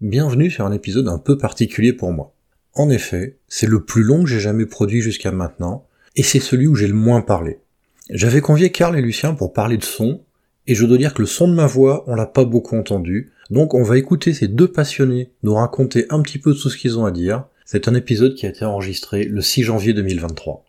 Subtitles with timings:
[0.00, 2.32] Bienvenue sur un épisode un peu particulier pour moi.
[2.74, 6.68] En effet, c'est le plus long que j'ai jamais produit jusqu'à maintenant, et c'est celui
[6.68, 7.58] où j'ai le moins parlé.
[8.08, 10.22] J'avais convié Karl et Lucien pour parler de son,
[10.68, 13.32] et je dois dire que le son de ma voix, on l'a pas beaucoup entendu,
[13.50, 16.96] donc on va écouter ces deux passionnés nous raconter un petit peu tout ce qu'ils
[16.96, 17.46] ont à dire.
[17.64, 20.64] C'est un épisode qui a été enregistré le 6 janvier 2023.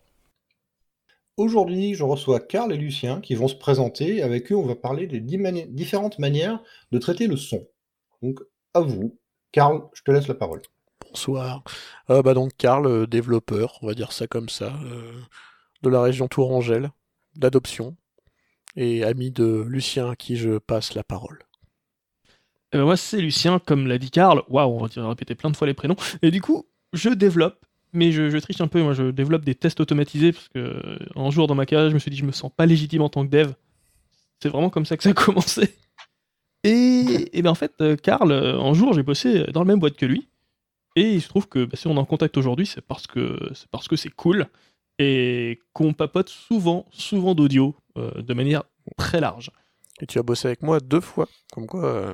[1.36, 4.22] Aujourd'hui, je reçois Karl et Lucien qui vont se présenter.
[4.22, 6.60] Avec eux, on va parler des différentes manières
[6.90, 7.68] de traiter le son.
[8.22, 8.40] Donc,
[8.74, 9.16] à vous.
[9.52, 10.62] Karl, je te laisse la parole.
[11.08, 11.64] Bonsoir.
[12.08, 15.12] Euh, bah donc Karl, euh, développeur, on va dire ça comme ça, euh,
[15.82, 16.90] de la région Tourangelle,
[17.34, 17.96] d'adoption,
[18.76, 21.40] et ami de Lucien à qui je passe la parole.
[22.72, 25.56] Eh ben, moi c'est Lucien, comme l'a dit Karl, waouh, on va répéter plein de
[25.56, 29.10] fois les prénoms, et du coup je développe, mais je, triche un peu, moi je
[29.10, 32.18] développe des tests automatisés, parce que un jour dans ma carrière je me suis dit
[32.18, 33.52] je me sens pas légitime en tant que dev,
[34.40, 35.74] c'est vraiment comme ça que ça a commencé.
[36.62, 40.06] Et, et ben en fait, Karl, un jour j'ai bossé dans la même boîte que
[40.06, 40.28] lui,
[40.96, 43.38] et il se trouve que bah, si on est en contact aujourd'hui, c'est parce que
[43.54, 44.46] c'est parce que c'est cool
[44.98, 48.64] et qu'on papote souvent, souvent d'audio euh, de manière
[48.98, 49.50] très large.
[50.00, 52.12] Et tu as bossé avec moi deux fois, comme quoi euh,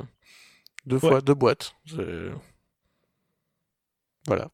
[0.86, 1.74] deux fois deux boîtes.
[4.26, 4.48] Voilà.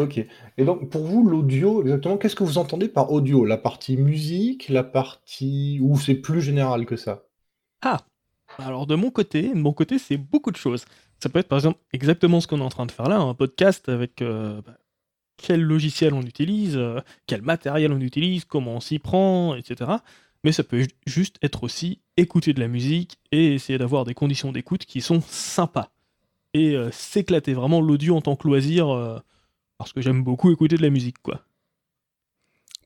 [0.00, 0.18] Ok.
[0.56, 3.44] Et donc, pour vous, l'audio, exactement, qu'est-ce que vous entendez par audio?
[3.44, 5.78] La partie musique, la partie...
[5.82, 7.24] ou c'est plus général que ça?
[7.82, 7.98] Ah
[8.58, 10.84] alors de mon côté, mon côté, c'est beaucoup de choses.
[11.22, 13.34] Ça peut être par exemple exactement ce qu'on est en train de faire là, un
[13.34, 14.76] podcast avec euh, bah,
[15.36, 19.92] quel logiciel on utilise, euh, quel matériel on utilise, comment on s'y prend, etc.
[20.42, 24.50] Mais ça peut juste être aussi écouter de la musique et essayer d'avoir des conditions
[24.50, 25.90] d'écoute qui sont sympas.
[26.52, 29.22] Et euh, s'éclater vraiment l'audio en tant que loisir,
[29.80, 31.44] parce que j'aime beaucoup écouter de la musique, quoi.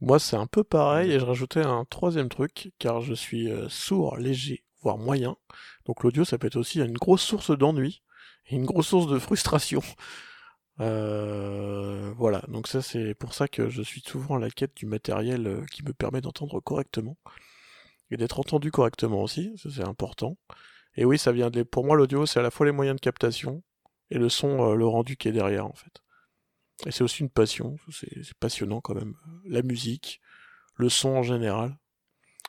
[0.00, 4.16] Moi, c'est un peu pareil, et je rajoutais un troisième truc, car je suis sourd,
[4.16, 5.36] léger voire moyen.
[5.86, 8.02] Donc l'audio, ça peut être aussi une grosse source d'ennui
[8.46, 9.82] et une grosse source de frustration.
[10.80, 14.86] Euh, voilà, donc ça c'est pour ça que je suis souvent à la quête du
[14.86, 17.16] matériel euh, qui me permet d'entendre correctement
[18.10, 20.36] et d'être entendu correctement aussi, ça c'est important.
[20.96, 23.00] Et oui, ça vient de pour moi l'audio, c'est à la fois les moyens de
[23.00, 23.62] captation
[24.10, 26.02] et le son, euh, le rendu qui est derrière en fait.
[26.86, 29.14] Et c'est aussi une passion, c'est passionnant quand même.
[29.44, 30.20] La musique,
[30.76, 31.76] le son en général.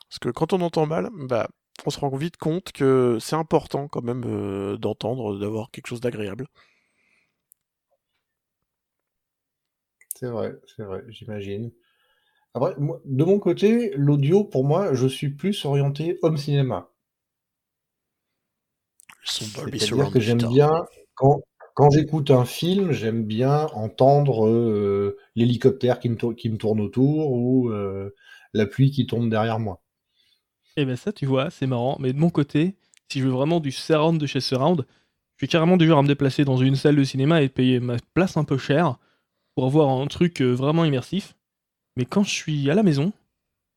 [0.08, 1.48] Parce que quand on entend mal, bah
[1.84, 6.00] on se rend vite compte que c'est important quand même euh, d'entendre, d'avoir quelque chose
[6.00, 6.46] d'agréable.
[10.14, 11.70] C'est vrai, c'est vrai, j'imagine.
[12.54, 16.90] Après, de mon côté, l'audio, pour moi, je suis plus orienté home cinéma.
[19.24, 21.42] C'est-à-dire que j'aime bien, quand,
[21.76, 28.14] quand j'écoute un film, j'aime bien entendre euh, l'hélicoptère qui me, tourne autour ou euh,
[28.54, 29.82] la pluie qui tombe derrière moi.
[30.78, 31.98] Et eh ben ça, tu vois, c'est marrant.
[32.00, 32.76] Mais de mon côté,
[33.12, 34.86] si je veux vraiment du surround de chez surround,
[35.36, 37.78] je suis carrément du genre à me déplacer dans une salle de cinéma et payer
[37.78, 38.96] ma place un peu cher
[39.54, 41.36] pour avoir un truc euh, vraiment immersif.
[41.98, 43.12] Mais quand je suis à la maison,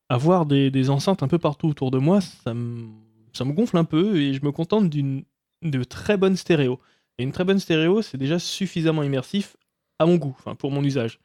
[0.07, 2.87] avoir des, enceintes un peu partout autour de moi, ça me,
[3.33, 5.25] ça me gonfle un peu et je me contente d'une
[5.63, 6.79] de très bonne stéréo.
[7.19, 9.57] Et une très bonne stéréo, c'est déjà suffisamment immersif
[9.99, 11.19] à mon goût, enfin pour mon usage.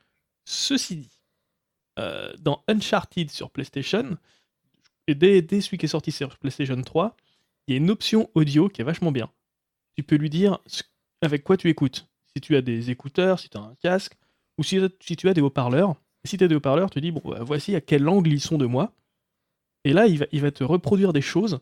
[0.45, 1.23] Ceci dit,
[1.99, 4.19] euh, dans Uncharted sur PlayStation,
[5.07, 7.17] et dès, celui qui est sorti sur PlayStation 3,
[7.67, 9.31] il y a une option audio qui est vachement bien.
[9.97, 10.59] Tu peux lui dire
[11.23, 12.09] avec quoi tu écoutes.
[12.35, 14.17] Si tu as des écouteurs, si tu as un casque,
[14.59, 15.95] ou si, tu as des haut-parleurs.
[16.25, 18.59] Si tu as des haut-parleurs, tu dis, bon, bah, voici à quel angle ils sont
[18.59, 18.93] de moi.
[19.85, 21.61] Et là, il va, il va te reproduire des choses.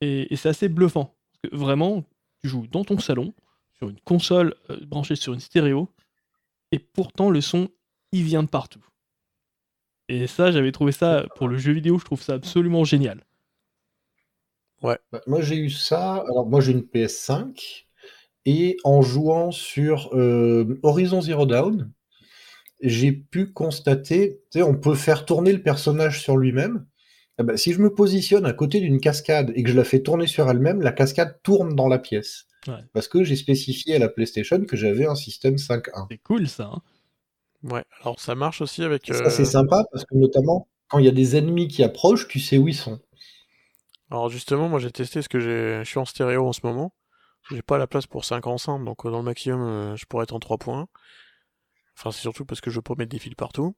[0.00, 1.14] Et, c'est assez bluffant.
[1.52, 2.04] Vraiment,
[2.44, 3.32] tu joues dans ton salon,
[3.78, 5.88] sur une console euh, branchée sur une stéréo,
[6.72, 7.70] et pourtant le son,
[8.12, 8.84] il vient de partout.
[10.10, 13.24] Et ça, j'avais trouvé ça, pour le jeu vidéo, je trouve ça absolument génial.
[14.82, 14.98] Ouais.
[15.10, 16.16] Bah, moi, j'ai eu ça.
[16.28, 17.86] Alors, moi, j'ai une PS5.
[18.44, 21.90] Et en jouant sur euh, Horizon Zero Dawn,
[22.82, 26.84] j'ai pu constater, tu sais, on peut faire tourner le personnage sur lui-même.
[27.38, 30.00] Eh ben, si je me positionne à côté d'une cascade et que je la fais
[30.00, 32.46] tourner sur elle-même, la cascade tourne dans la pièce.
[32.92, 36.06] Parce que j'ai spécifié à la PlayStation que j'avais un système 5.1.
[36.10, 36.70] C'est cool ça.
[36.72, 36.82] Hein.
[37.62, 39.06] Ouais, alors ça marche aussi avec.
[39.06, 42.28] Ça, c'est euh, sympa parce que notamment quand il y a des ennemis qui approchent,
[42.28, 43.00] tu sais où ils sont.
[44.10, 45.80] Alors justement, moi j'ai testé ce que j'ai.
[45.82, 46.94] Je suis en stéréo en ce moment.
[47.50, 50.24] J'ai pas la place pour 5 enceintes, donc euh, dans le maximum, euh, je pourrais
[50.24, 50.86] être en 3 points.
[51.98, 53.74] Enfin, c'est surtout parce que je veux pas mettre des fils partout.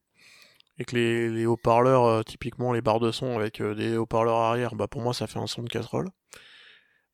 [0.79, 5.01] Et que les, haut-parleurs, typiquement les barres de son avec des haut-parleurs arrière, bah pour
[5.01, 6.11] moi ça fait un son de casserole.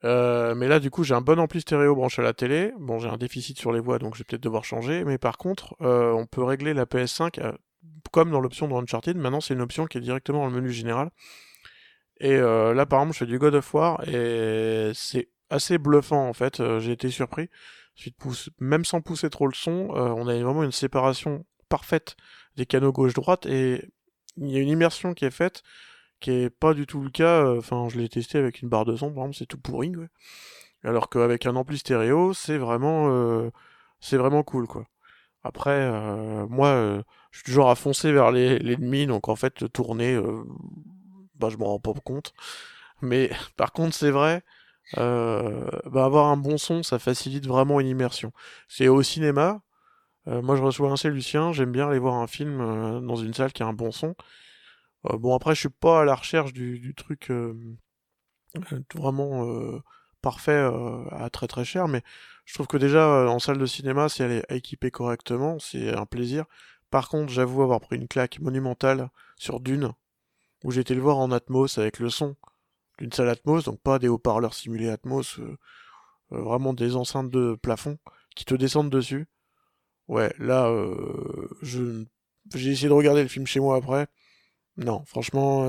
[0.04, 2.72] Euh, mais là, du coup, j'ai un bon ampli stéréo branché à la télé.
[2.78, 5.04] Bon, j'ai un déficit sur les voix, donc je vais peut-être devoir changer.
[5.04, 7.54] Mais par contre, euh, on peut régler la PS5
[8.10, 9.16] comme dans l'option de Uncharted.
[9.16, 11.10] Maintenant, c'est une option qui est directement dans le menu général.
[12.20, 16.28] Et euh, là, par exemple, je fais du God of War et c'est assez bluffant
[16.28, 16.60] en fait.
[16.60, 17.48] Euh, j'ai été surpris.
[18.58, 22.16] Même sans pousser trop le son, on a vraiment une séparation parfaite
[22.56, 23.88] des canaux gauche-droite et
[24.36, 25.62] il y a une immersion qui est faite
[26.20, 27.52] qui est pas du tout le cas.
[27.58, 29.92] Enfin, je l'ai testé avec une barre de son, par exemple, c'est tout pourri.
[30.84, 33.50] Alors qu'avec un ampli stéréo, c'est vraiment,
[34.00, 34.86] c'est vraiment cool, quoi.
[35.42, 35.90] Après,
[36.48, 37.02] moi,
[37.32, 40.16] je suis toujours à foncer vers l'ennemi, donc en fait, tourner,
[41.34, 42.32] bah, je m'en rends pas compte.
[43.02, 44.42] Mais par contre, c'est vrai,
[44.98, 48.32] euh, bah, avoir un bon son, ça facilite vraiment une immersion.
[48.68, 49.60] C'est au cinéma.
[50.28, 51.52] Euh, moi, je reçois un c'est Lucien.
[51.52, 54.14] J'aime bien aller voir un film euh, dans une salle qui a un bon son.
[55.04, 57.32] bon, après, je suis pas à la recherche du, truc
[58.94, 59.80] vraiment
[60.20, 60.70] parfait
[61.10, 62.02] à très très cher, mais
[62.44, 66.06] je trouve que déjà en salle de cinéma, si elle est équipée correctement, c'est un
[66.06, 66.44] plaisir.
[66.90, 69.92] Par contre, j'avoue avoir pris une claque monumentale sur Dune
[70.64, 72.36] où j'ai été le voir en Atmos avec le son
[72.98, 75.58] d'une salle Atmos, donc pas des haut-parleurs simulés Atmos, euh,
[76.32, 77.98] euh, vraiment des enceintes de plafond
[78.36, 79.26] qui te descendent dessus.
[80.08, 84.06] Ouais, là, euh, j'ai essayé de regarder le film chez moi après.
[84.76, 85.66] Non, franchement,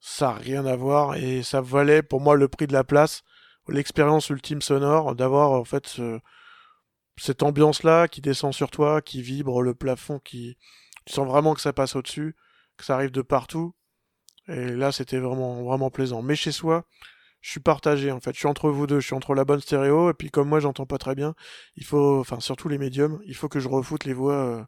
[0.00, 3.22] ça n'a rien à voir et ça valait pour moi le prix de la place,
[3.68, 6.00] l'expérience ultime sonore, d'avoir en fait
[7.16, 10.56] cette ambiance-là qui descend sur toi, qui vibre, le plafond qui...
[11.06, 12.34] Tu sens vraiment que ça passe au-dessus
[12.76, 13.74] que ça arrive de partout.
[14.48, 16.22] Et là, c'était vraiment, vraiment plaisant.
[16.22, 16.84] Mais chez soi,
[17.44, 18.32] je suis partagé en fait.
[18.32, 19.00] Je suis entre vous deux.
[19.00, 21.34] Je suis entre la bonne stéréo et puis comme moi, j'entends pas très bien.
[21.76, 24.64] Il faut, enfin surtout les médiums, il faut que je refoute les voix euh,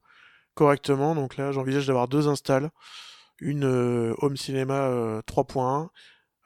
[0.54, 1.14] correctement.
[1.14, 2.70] Donc là, j'envisage d'avoir deux installs,
[3.40, 4.90] une euh, home cinéma
[5.26, 5.88] 3.1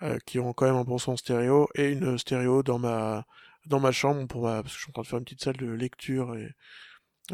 [0.03, 3.25] euh, qui ont quand même un bon son stéréo et une stéréo dans ma
[3.67, 5.43] dans ma chambre pour ma, parce que je suis en train de faire une petite
[5.43, 6.49] salle de lecture et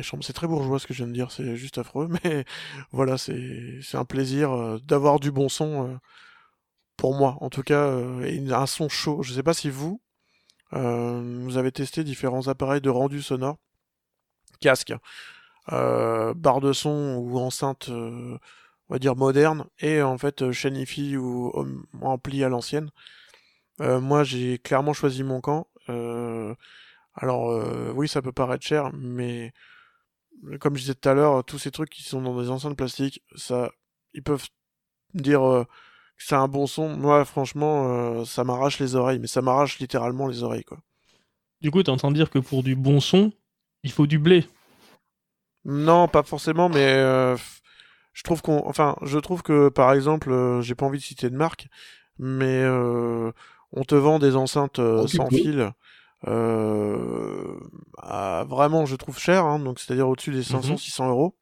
[0.02, 2.44] c'est très bourgeois ce que je viens de dire, c'est juste affreux, mais
[2.92, 5.96] voilà, c'est un plaisir euh, d'avoir du bon son euh,
[6.96, 9.22] pour moi, en tout cas, euh, un son chaud.
[9.22, 10.00] Je sais pas si vous,
[10.72, 13.56] vous avez testé différents appareils de rendu sonore,
[14.60, 14.94] casque,
[15.68, 18.38] barre de son ou enceinte, on
[18.90, 20.84] va dire moderne, et en fait chaîne
[21.16, 21.52] ou
[22.02, 22.90] ampli à l'ancienne.
[23.78, 25.68] moi, j'ai clairement choisi mon camp.
[27.14, 29.52] alors oui, ça peut paraître cher, mais
[30.60, 33.22] comme je disais tout à l'heure, tous ces trucs qui sont dans des enceintes plastiques,
[33.36, 33.70] ça,
[34.14, 34.46] ils peuvent
[35.14, 35.64] dire euh,
[36.18, 36.88] c'est un bon son.
[36.96, 40.78] Moi, franchement, euh, ça m'arrache les oreilles, mais ça m'arrache littéralement les oreilles, quoi.
[41.60, 43.32] Du coup, t'es en train de dire que pour du bon son,
[43.82, 44.46] il faut du blé.
[45.64, 47.36] Non, pas forcément, mais euh,
[48.12, 51.36] je trouve qu'on, enfin, je trouve que par exemple, j'ai pas envie de citer de
[51.36, 51.68] marque,
[52.18, 55.72] mais on te vend des enceintes sans fil
[56.26, 57.54] euh,
[58.44, 61.10] vraiment, je trouve cher, hein, donc c'est-à-dire au-dessus des 500-600 mhm.
[61.10, 61.36] euros.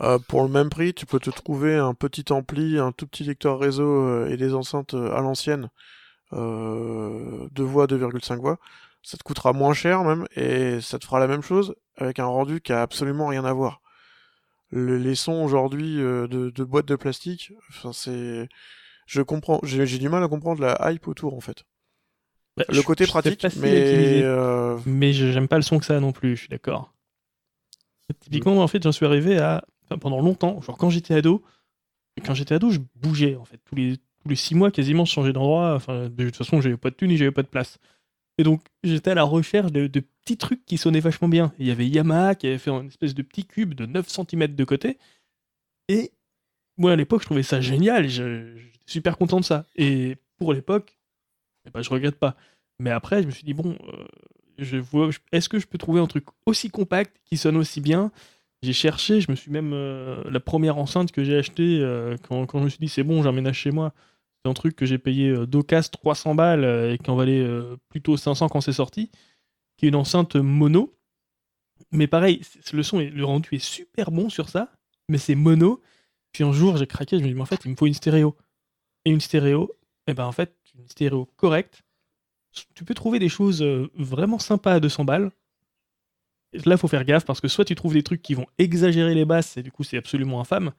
[0.00, 3.24] Euh, pour le même prix, tu peux te trouver un petit ampli, un tout petit
[3.24, 5.70] lecteur réseau euh, et des enceintes euh, à l'ancienne,
[6.32, 8.58] euh, 2 voix, 2,5 voix.
[9.02, 12.26] Ça te coûtera moins cher même, et ça te fera la même chose avec un
[12.26, 13.80] rendu qui a absolument rien à voir.
[14.72, 18.48] les sons aujourd'hui de, de, boîtes de plastique, enfin c'est,
[19.06, 21.64] je comprends, j'ai du mal à comprendre la hype autour en fait.
[22.58, 24.78] Bah, le côté pratique, mais euh...
[24.84, 26.34] mais j'aime pas le son que ça non plus.
[26.34, 26.92] Je suis d'accord.
[28.20, 29.64] Typiquement, en fait, j'en suis arrivé à
[29.96, 31.42] pendant longtemps, genre quand j'étais ado,
[32.24, 35.12] quand j'étais ado, je bougeais en fait tous les tous les six mois quasiment, je
[35.12, 35.74] changeais d'endroit.
[35.74, 37.78] Enfin, de toute façon, j'avais pas de thune et j'avais pas de place.
[38.38, 41.52] Et donc, j'étais à la recherche de, petits trucs qui sonnaient vachement bien.
[41.58, 44.54] Il y avait Yamaha qui avait fait une espèce de petit cube de 9 cm
[44.54, 44.98] de côté.
[45.88, 46.12] Et
[46.76, 48.08] moi, à l'époque, je trouvais ça génial.
[48.08, 49.66] J'étais super content de ça.
[49.76, 50.98] Et pour l'époque,
[51.66, 52.36] eh ben, je regrette pas.
[52.78, 54.04] Mais après, je me suis dit, bon, euh,
[54.58, 54.78] je
[55.32, 58.12] est-ce que je peux trouver un truc aussi compact qui sonne aussi bien
[58.62, 59.72] J'ai cherché, je me suis même.
[59.72, 63.04] Euh, la première enceinte que j'ai achetée, euh, quand, quand, je me suis dit, c'est
[63.04, 63.92] bon, j'emménage chez moi,
[64.42, 67.46] c'est un truc que j'ai payé d'Ocas 300 balles et qui en valait
[67.88, 69.10] plutôt 500 quand c'est sorti,
[69.76, 70.94] qui est une enceinte mono.
[71.92, 74.72] Mais pareil, le son, le rendu est super bon sur ça,
[75.08, 75.80] mais c'est mono.
[76.32, 77.94] Puis un jour, j'ai craqué, je me dit, mais en fait, il me faut une
[77.94, 78.36] stéréo.
[79.04, 79.70] Et une stéréo,
[80.06, 81.82] et eh ben en fait, une stéréo correcte,
[82.74, 85.30] tu peux trouver des choses euh, vraiment sympas à 200 balles.
[86.52, 89.14] Là, il faut faire gaffe parce que soit tu trouves des trucs qui vont exagérer
[89.14, 90.72] les basses et du coup c'est absolument infâme,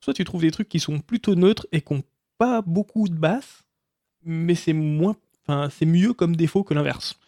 [0.00, 2.02] soit tu trouves des trucs qui sont plutôt neutres et qui n'ont
[2.38, 3.64] pas beaucoup de basses,
[4.22, 7.18] mais c'est moins, enfin c'est mieux comme défaut que l'inverse.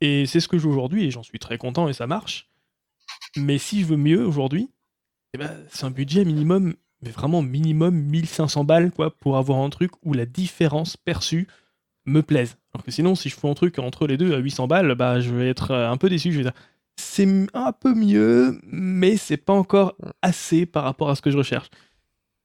[0.00, 2.50] Et c'est ce que je joue aujourd'hui et j'en suis très content et ça marche.
[3.36, 4.70] Mais si je veux mieux aujourd'hui,
[5.34, 9.68] eh ben, c'est un budget minimum mais vraiment minimum 1500 balles quoi pour avoir un
[9.68, 11.46] truc où la différence perçue
[12.06, 12.56] me plaise.
[12.72, 15.20] Alors que sinon, si je fais un truc entre les deux à 800 balles, bah
[15.20, 16.32] je vais être euh, un peu déçu.
[16.32, 16.52] Je vais dire,
[16.96, 21.38] c'est un peu mieux, mais c'est pas encore assez par rapport à ce que je
[21.38, 21.68] recherche.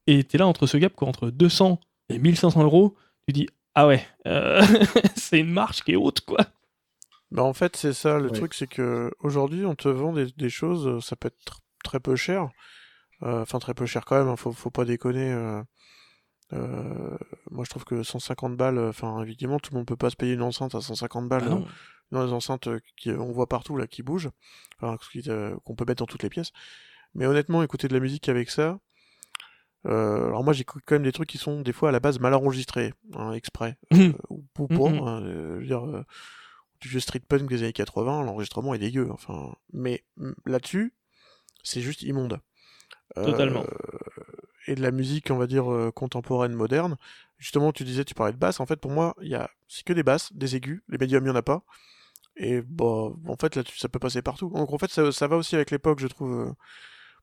[0.06, 3.86] Et t'es là entre ce gap, quoi, entre 200 et 1500 euros, tu dis, ah
[3.86, 4.62] ouais, euh,
[5.16, 6.38] c'est une marche qui est haute, quoi.
[7.30, 8.36] Bah en fait, c'est ça, le Ouais.
[8.36, 11.58] truc, c'est que aujourd'hui, on te vend des, des choses, euh, ça peut être tr-
[11.84, 12.48] très peu cher.
[13.22, 15.30] Euh, Enfin, très peu cher quand même, hein, faut, faut pas déconner.
[15.32, 15.62] euh,
[16.52, 17.16] euh,
[17.50, 20.34] moi, je trouve que 150 balles, enfin, évidemment, tout le monde peut pas se payer
[20.34, 21.44] une enceinte à 150 balles.
[21.46, 21.62] Ah non.
[21.62, 21.64] euh,
[22.12, 24.30] dans les enceintes euh, qui, on voit partout, là, qui bougent,
[24.80, 24.96] enfin,
[25.28, 26.52] euh, qu'on peut mettre dans toutes les pièces.
[27.14, 28.78] Mais honnêtement, écouter de la musique avec ça,
[29.86, 32.18] euh, alors moi j'écoute quand même des trucs qui sont des fois à la base
[32.20, 34.98] mal enregistrés, hein, exprès, euh, ou, ou pour, Mhm.
[35.08, 36.04] hein, euh, je veux dire, euh,
[36.80, 40.94] du vieux street punk des années 80, l'enregistrement est dégueu, enfin, mais mm, là-dessus,
[41.62, 42.40] c'est juste immonde.
[43.18, 43.64] Euh, Totalement.
[44.68, 46.96] et de la musique, on va dire, euh, contemporaine, moderne,
[47.38, 49.82] justement, tu disais, tu parlais de basse, en fait, pour moi, il y a, c'est
[49.84, 51.64] que des basses, des aigus, les médiums, il y en a pas,
[52.36, 52.84] et bah,
[53.26, 54.50] en fait, là, ça peut passer partout.
[54.50, 56.54] Donc, en fait, ça, ça va aussi avec l'époque, je trouve.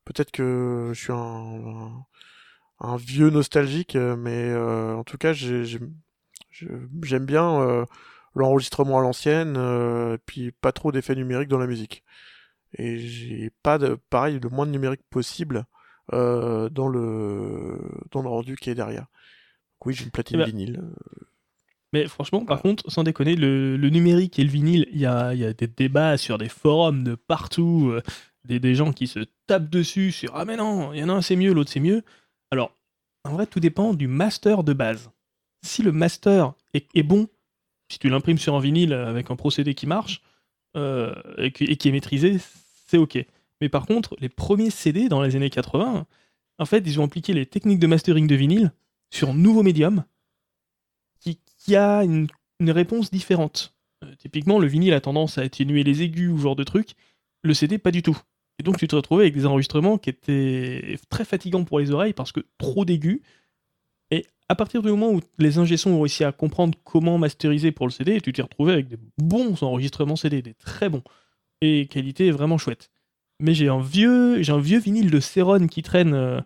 [0.06, 2.06] Peut-être que je suis un, un,
[2.80, 7.86] un vieux nostalgique, euh, mais euh, en tout cas, j'aime bien euh,
[8.36, 12.04] l'enregistrement à l'ancienne, euh, et puis pas trop d'effets numériques dans la musique.
[12.78, 15.66] Et j'ai pas de, pareil, le moins de numérique possible
[16.12, 17.80] dans le
[18.12, 19.08] dans le rendu qui est derrière.
[19.80, 20.84] Donc oui, j'ai une platine Eh ben, vinyle.
[21.94, 25.68] Mais franchement, par contre, sans déconner, le, numérique et le vinyle, il y a, des
[25.68, 28.02] débats sur des forums de partout, euh,
[28.44, 31.22] des, gens qui se tapent dessus sur Ah, mais non, il y en a un
[31.22, 32.04] c'est mieux, l'autre c'est mieux.
[32.52, 32.72] Alors,
[33.24, 35.12] en vrai, tout dépend du master de base.
[35.66, 37.28] Si le master est, est bon,
[37.90, 40.22] si tu l'imprimes sur un vinyle avec un procédé qui marche
[40.76, 42.38] euh, et, qui, et qui est maîtrisé,
[42.88, 43.18] c'est ok.
[43.62, 46.06] Mais par contre, les premiers CD dans les années 80,
[46.60, 48.72] en fait, ils ont appliqué les techniques de mastering de vinyle
[49.10, 50.04] sur un nouveau médium
[51.68, 52.28] qui, a une,
[52.62, 53.76] réponse différente.
[54.04, 56.92] Euh, typiquement, le vinyle a tendance à atténuer les aigus ou genre de truc.
[57.44, 58.18] Le CD, pas du tout.
[58.60, 62.14] Et donc, tu te retrouvais avec des enregistrements qui étaient très fatigants pour les oreilles
[62.14, 63.22] parce que trop d'aigus.
[64.10, 67.86] Et à partir du moment où les ingé-sons ont réussi à comprendre comment masteriser pour
[67.86, 71.04] le CD, tu t'es retrouvé avec des bons enregistrements CD, des très bons.
[71.62, 72.90] Et qualité vraiment chouette.
[73.40, 76.14] Mais j'ai un vieux, j'ai un vieux vinyle de Céron qui traîne.
[76.14, 76.40] euh,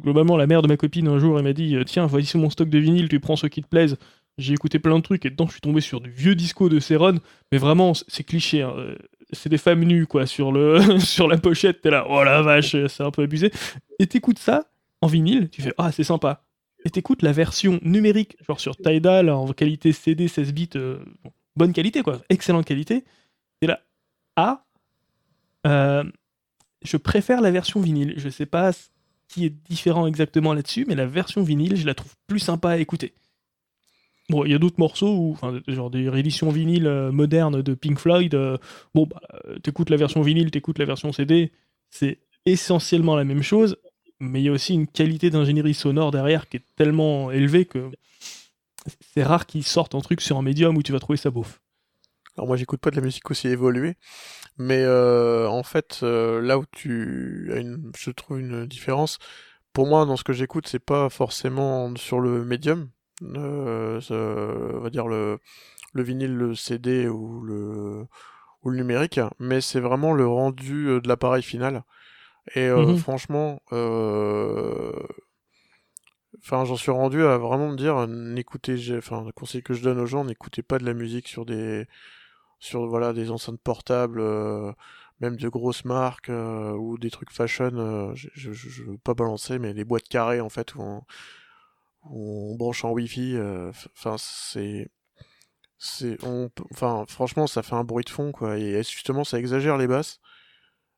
[0.00, 2.50] globalement, la mère de ma copine un jour, elle m'a dit euh, Tiens, voici mon
[2.50, 3.96] stock de vinyle, tu prends ceux qui te plaisent.
[4.38, 6.78] J'ai écouté plein de trucs et dedans, je suis tombé sur du vieux disco de
[6.78, 7.18] Céron.
[7.52, 8.62] Mais vraiment, c'est cliché.
[8.62, 8.96] hein, euh,
[9.32, 11.80] C'est des femmes nues, quoi, sur, le sur la pochette.
[11.80, 13.50] T'es là, oh la vache, c'est un peu abusé.
[13.98, 14.64] Et t'écoutes ça
[15.00, 16.42] en vinyle, tu fais Ah, c'est sympa.
[16.84, 21.32] Et t'écoutes la version numérique, genre sur Tidal, en qualité CD 16 bits, euh, bon,
[21.56, 23.04] bonne qualité, quoi, excellente qualité.
[23.60, 23.80] T'es là,
[24.36, 24.64] ah,
[25.66, 26.04] euh,
[26.82, 28.14] je préfère la version vinyle.
[28.16, 28.88] Je sais pas ce
[29.28, 32.76] qui est différent exactement là-dessus, mais la version vinyle, je la trouve plus sympa à
[32.76, 33.14] écouter.
[34.28, 35.36] Bon, il y a d'autres morceaux, où,
[35.68, 38.34] genre des rééditions vinyle euh, modernes de Pink Floyd.
[38.34, 38.58] euh,
[38.92, 39.20] bon, bah,
[39.62, 41.52] t'écoutes la version vinyle, t'écoutes la version CD,
[41.90, 43.76] c'est essentiellement la même chose,
[44.18, 47.90] mais il y a aussi une qualité d'ingénierie sonore derrière qui est tellement élevée que
[49.14, 51.60] c'est rare qu'ils sortent un truc sur un médium où tu vas trouver ça beauf.
[52.36, 53.94] Alors moi j'écoute pas de la musique aussi évoluée,
[54.58, 59.18] mais euh, en fait là où tu as une, je trouve une différence,
[59.72, 62.90] pour moi dans ce que j'écoute c'est pas forcément sur le médium,
[63.22, 65.38] on va dire le,
[65.94, 68.06] le vinyle, le CD ou le,
[68.62, 71.84] ou le numérique, mais c'est vraiment le rendu euh, de l'appareil final.
[72.54, 72.96] Et euh, Mhm.
[72.96, 74.92] franchement, euh,
[76.42, 79.82] Enfin, j'en suis rendu à vraiment me dire, euh, n'écoutez, enfin, le conseil que je
[79.82, 81.86] donne aux gens, n'écoutez pas de la musique sur des,
[82.60, 84.72] sur voilà, des enceintes portables, euh,
[85.20, 87.70] même de grosses marques euh, ou des trucs fashion.
[87.76, 91.04] euh, je, je, veux pas balancer, mais les boîtes carrées en fait où on, où
[92.10, 93.36] on branche en Wi-Fi.
[93.36, 94.88] euh, Enfin, c'est,
[95.78, 98.58] c'est, on, enfin, franchement, ça fait un bruit de fond quoi.
[98.58, 100.20] Et justement, ça exagère les basses?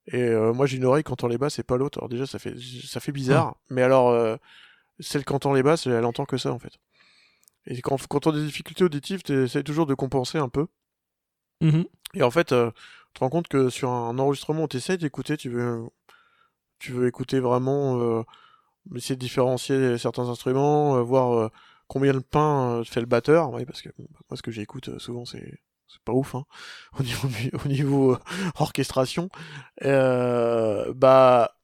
[0.06, 1.98] Et euh, moi, j'ai une oreille qui entend les basses et pas l'autre.
[1.98, 2.54] Alors déjà, ça fait,
[2.86, 3.56] ça fait bizarre.
[3.70, 4.10] Mais alors.
[4.10, 4.36] euh,
[5.00, 6.72] celle qui entend les basses, elle entend que ça en fait.
[7.66, 10.66] Et quand, quand on a des difficultés auditives, tu essaies toujours de compenser un peu.
[11.60, 11.84] Mhm.
[12.14, 15.36] Et en fait, euh, tu te rends compte que sur un enregistrement, tu essaies d'écouter,
[15.36, 15.86] tu veux,
[16.80, 18.24] tu veux écouter vraiment,
[18.96, 21.48] essayer de différencier certains instruments, euh, voir euh,
[21.86, 23.50] combien de pain euh, fait le batteur.
[23.52, 26.44] Ouais, parce que moi, ce que j'écoute souvent, c'est c'est pas ouf, hein,
[27.64, 28.18] au niveau,
[28.58, 29.30] orchestration.
[29.84, 31.56] Euh, bah,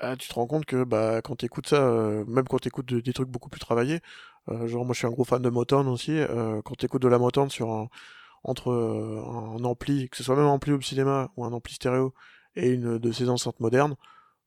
[0.00, 1.80] ah, tu te rends compte que bah, quand tu écoutes ça,
[2.26, 4.00] même quand tu écoutes des trucs beaucoup plus travaillés,
[4.48, 6.20] genre moi je suis un gros fan de Motown aussi,
[6.64, 7.88] quand tu écoutes de la Motown sur un,
[8.44, 12.12] entre un ampli, que ce soit même un ampli au cinéma ou un ampli stéréo,
[12.56, 13.96] et une de ces enceintes modernes,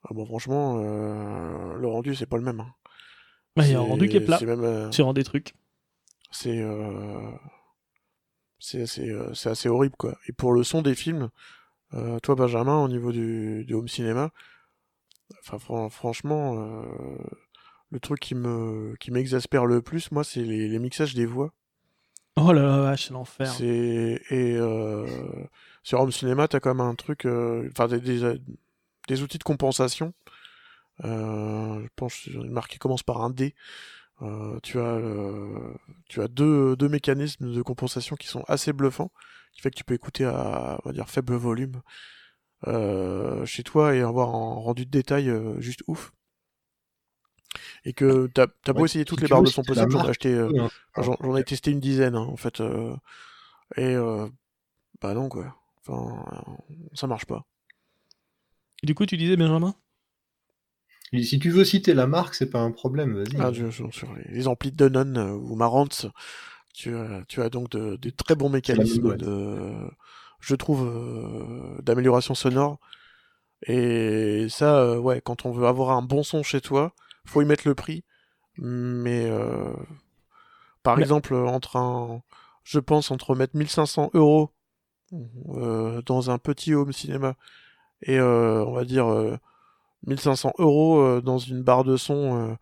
[0.06, 2.60] ah, bon franchement, euh, le rendu c'est pas le même.
[2.60, 2.74] hein.
[3.56, 5.54] Bah, Il y a un rendu qui est plat C'est même, euh, des trucs.
[6.32, 7.32] c'est euh,
[8.60, 10.18] c'est assez, euh, c'est assez horrible quoi.
[10.28, 11.30] Et pour le son des films,
[12.24, 14.32] toi Benjamin, au niveau du, du home cinéma,
[15.40, 16.56] enfin fran- franchement,
[17.92, 21.54] le truc qui me qui m'exaspère le plus, moi, c'est les, les mixages des voix.
[22.36, 23.48] Oh là là, vache, c'est l'enfer.
[23.48, 24.58] C'est et
[25.84, 27.26] sur Home Cinéma, t'as quand même un truc,
[27.72, 28.40] enfin des, des,
[29.08, 30.14] des outils de compensation.
[31.04, 33.54] Euh, je pense une marque qui commence par un D.
[34.22, 35.74] Euh, tu as euh,
[36.08, 39.12] tu as deux, deux mécanismes de compensation qui sont assez bluffants,
[39.54, 41.82] qui fait que tu peux écouter à on va dire faible volume
[43.46, 46.12] chez toi et avoir un rendu de détail juste ouf.
[47.84, 50.02] Et que t'as as beau Ouais, essayer toutes les barres de son possible, j'en ai
[50.04, 50.50] marque, acheté, euh,
[50.98, 52.96] j'en j'en ai testé une dizaine hein, en fait, euh,
[53.78, 54.28] et euh,
[55.02, 56.24] bah non quoi, enfin
[56.94, 57.46] ça marche pas.
[58.86, 59.74] Et du coup, tu disais, Benjamin?
[61.12, 63.42] Et Si tu veux citer la marque, c'est pas un problème, vas-y.
[63.42, 66.06] Ah, je- sur sur les, les amplis de Denon euh, ou Marantz,
[66.74, 69.74] tu as, tu as donc de- des très bons mécanismes de,
[70.42, 72.80] je trouve, euh, d'amélioration sonore.
[73.68, 76.94] Et ça, euh, ouais, quand on veut avoir un bon son chez toi,
[77.26, 78.04] faut y mettre le prix.
[78.58, 79.74] Mais euh,
[80.84, 82.22] par exemple, entre un,
[82.64, 84.52] je pense entre mettre 1500 euros
[85.56, 87.36] euh, dans un petit home cinéma
[88.02, 89.38] et euh, on va dire euh,
[90.08, 92.56] 1500 euros euh, dans une barre de son euh,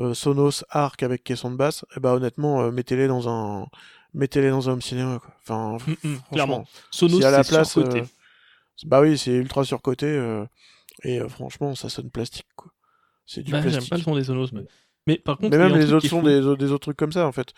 [0.00, 3.66] euh, Sonos Arc avec caisson de basse, et bah honnêtement, euh, mettez-les dans un,
[4.14, 5.18] mettez-les dans un home cinéma.
[5.20, 5.34] Quoi.
[5.42, 6.64] Enfin, Mm, mm, clairement.
[6.90, 8.00] Sonos, si à la c'est place, surcoté.
[8.00, 8.04] euh,
[8.86, 10.44] bah oui, c'est ultra surcoté euh,
[11.04, 12.72] et euh, franchement, ça sonne plastique quoi.
[13.26, 14.48] C'est du Bah, j'aime pas le son des Sonos.
[14.52, 14.62] Mais,
[15.06, 16.22] mais par contre, Mais même les autres fou.
[16.22, 17.52] des, autres- des autres trucs comme ça en fait.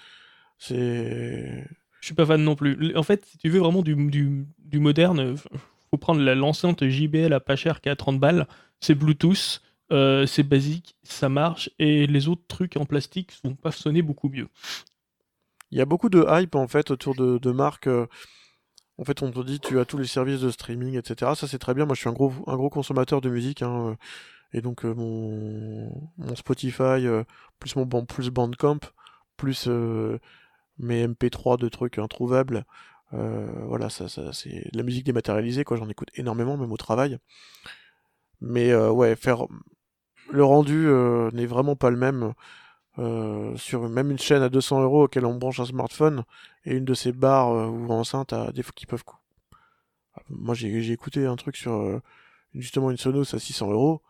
[0.59, 1.67] C'est
[2.01, 2.97] Je suis pas fan non plus.
[2.97, 5.35] En fait, si tu veux vraiment du, du, du moderne, euh,
[5.95, 8.47] faut prendre l'enceinte JBL à pas cher qui est à 30 balles.
[8.81, 13.73] C'est Bluetooth, euh, c'est basique, ça marche, et les autres trucs en plastique vont pas
[13.73, 14.49] sonner beaucoup mieux.
[15.71, 17.87] Il y a beaucoup de hype en fait autour de, de marques.
[17.89, 18.07] euh,
[18.99, 21.35] En fait, on te dit tu as tous les services de streaming, etc.
[21.37, 21.87] Ça c'est très bien.
[21.87, 23.97] Moi, je suis un gros un gros consommateur de musique, hein, euh,
[24.55, 25.91] et donc mon
[26.37, 27.07] Spotify
[27.61, 28.81] plus mon plus Bandcamp
[29.37, 29.69] plus
[30.79, 32.65] mes MP3 de trucs introuvables.
[33.13, 35.77] Euh, voilà, ça, ça c'est de la musique dématérialisée quoi.
[35.77, 37.19] J'en écoute énormément même au travail.
[38.41, 39.47] Mais euh, ouais, faire
[40.31, 42.33] le rendu euh, n'est vraiment pas le même
[42.99, 46.25] euh, sur même une chaîne à 200 euros auquel on branche un smartphone
[46.65, 49.05] et une de ces barres euh, ou enceintes à des qui peuvent
[50.31, 52.01] moi j'ai écouté un truc sur euh,
[52.55, 54.01] justement une Sonos à 600 euros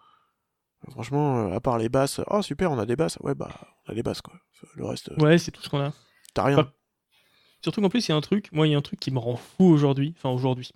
[0.91, 3.51] franchement à part les basses oh super on a des basses ouais bah
[3.89, 4.35] on a des basses quoi
[4.75, 5.93] le reste Ouais, c'est tout ce qu'on a.
[6.35, 6.73] t'as rien Pas-
[7.65, 9.11] Surtout qu'en plus, il y a un truc, moi, il y a un truc qui
[9.11, 10.15] me rend fou aujourd'hui.
[10.17, 10.71] Enfin, aujourd'hui.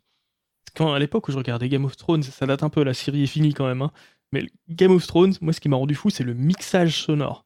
[0.74, 3.22] Quand, à l'époque où je regardais Game of Thrones, ça date un peu, la série
[3.22, 3.82] est finie quand même.
[3.82, 3.92] hein.
[4.32, 7.44] Mais Game of Thrones, moi, ce qui m'a rendu fou, c'est le mixage sonore.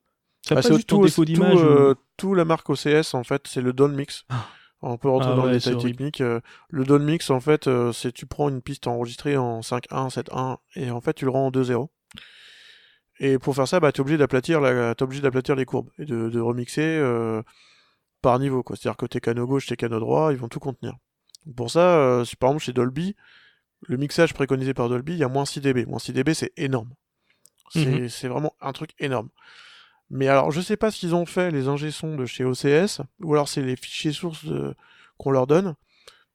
[0.48, 1.54] Pas juste en tout, défaut tout, d'image.
[1.62, 4.46] ou- euh, tout la marque OCS en fait c'est le Down Mix Ah.
[4.80, 7.68] on peut rentrer Ah dans ouais, le détail technique euh, le Down Mix en fait
[7.68, 11.30] euh, c'est tu prends une piste enregistrée en 5.1 7.1 et en fait tu le
[11.30, 11.86] rends en 2.0
[13.20, 16.04] et pour faire ça bah t'es obligé d'aplatir la t'es obligé d'aplatir les courbes et
[16.04, 17.40] de, de remixer euh,
[18.22, 20.48] par niveau quoi c'est à dire que tes canaux gauche tes canaux droit ils vont
[20.48, 20.96] tout contenir
[21.56, 23.14] pour ça euh, si par exemple chez Dolby
[23.82, 26.52] le mixage préconisé par Dolby il y a moins 6 dB moins 6 dB c'est
[26.56, 26.94] énorme
[27.70, 28.08] c'est Mhm.
[28.08, 29.28] c'est vraiment un truc énorme
[30.14, 33.32] mais alors, je sais pas ce qu'ils ont fait, les ingé de chez OCS, ou
[33.32, 34.74] alors c'est les fichiers sources de-
[35.16, 35.74] qu'on leur donne,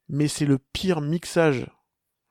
[0.10, 1.68] mais c'est le pire mixage.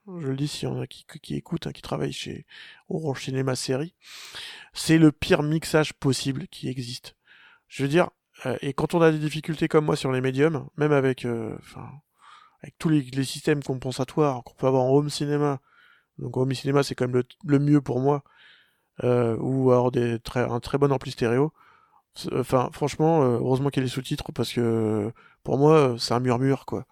[0.09, 2.47] Je le dis s'il y en a qui, qui écoutent, hein, qui travaillent chez
[2.89, 3.95] Orange Cinéma Série.
[4.73, 7.15] C'est le pire mixage possible qui existe.
[7.69, 8.11] Je veux dire, euh,
[8.61, 11.89] et quand on a des difficultés comme moi sur les médiums, même avec, euh, enfin,
[12.63, 15.61] avec tous les, les systèmes compensatoires qu'on peut avoir en home cinéma,
[16.19, 18.23] donc home cinéma c'est quand même le, le mieux pour moi,
[19.05, 21.53] euh, ou alors des très, un très bon ampli stéréo.
[22.33, 26.15] Enfin, franchement, euh, heureusement qu'il y a les sous-titres parce que pour moi, euh, c'est
[26.15, 26.87] un murmure quoi.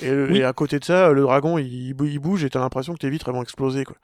[0.00, 0.38] Et, Oui.
[0.38, 2.98] et à côté de ça, le dragon il, bou- il bouge et t'as l'impression que
[2.98, 3.96] tes vitres elles vont exploser quoi.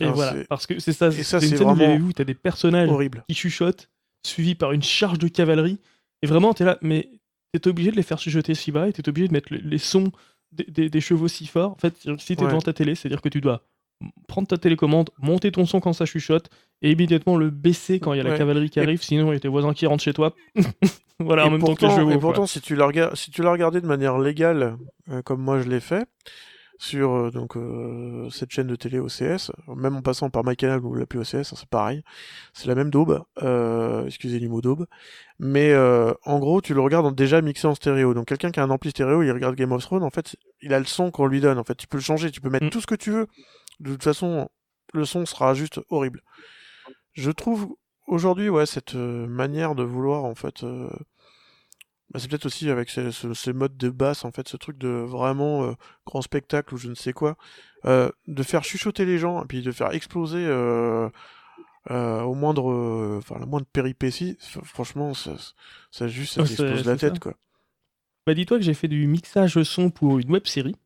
[0.00, 1.96] Et Enfin, voilà, c'est parce que c'est ça, et ça, c'est une scène où vraiment
[2.06, 3.24] vu, t'as des personnages horrible.
[3.28, 3.88] qui chuchotent,
[4.26, 5.78] suivis par une charge de cavalerie,
[6.22, 7.10] et vraiment, t'es là, mais
[7.52, 9.78] t'es obligé de les faire chuchoter si bas, et t'es obligé de mettre le- les
[9.78, 10.10] sons
[10.52, 11.72] des, des- des chevaux si forts.
[11.72, 12.48] En fait, si t'es Ouais.
[12.48, 13.62] devant ta télé, c'est-à-dire que tu dois
[14.26, 16.50] prendre ta télécommande, monter ton son quand ça chuchote,
[16.82, 19.34] et immédiatement le baisser quand il y a la cavalerie qui Et- arrive, sinon il
[19.34, 20.34] y a tes voisins qui rentrent chez toi.
[21.20, 22.10] voilà, en et même temps que les chevaux.
[22.10, 22.20] et quoi.
[22.20, 24.76] pourtant, si tu l'as regardé, si tu l'as regardé de manière légale,
[25.10, 26.04] euh, comme moi je l'ai fait,
[26.82, 30.94] sur euh, donc euh, cette chaîne de télé OCS, même en passant par MyCanal ou
[30.94, 32.02] l'appli OCS, hein, c'est pareil,
[32.54, 34.86] c'est la même daube, euh, excusez du mot daube,
[35.38, 38.70] mais en gros tu le regardes déjà mixé en stéréo, donc quelqu'un qui a un
[38.70, 41.40] ampli stéréo, il regarde Game of Thrones, en fait il a le son qu'on lui
[41.40, 41.76] donne, en fait.
[41.76, 42.70] Tu peux le changer, tu peux mettre Mm.
[42.70, 43.28] tout ce que tu veux,
[43.78, 44.48] de toute façon
[44.92, 46.22] le son sera juste horrible.
[47.12, 47.76] Je trouve
[48.08, 50.64] aujourd'hui ouais cette manière de vouloir en fait
[52.18, 54.88] c'est peut-être aussi avec ce, ce, ce mode de basse, en fait, ce truc de
[54.88, 55.72] vraiment euh,
[56.06, 57.36] grand spectacle ou je ne sais quoi,
[57.86, 61.08] euh, de faire chuchoter les gens et puis de faire exploser euh,
[61.90, 65.32] au moindre, enfin la moindre péripétie, franchement, ça,
[65.90, 67.18] ça juste, ça Oh, t'explose c'est- la tête, ça.
[67.20, 67.34] quoi.
[68.26, 70.76] Bah dis-toi que j'ai fait du mixage son pour une web série.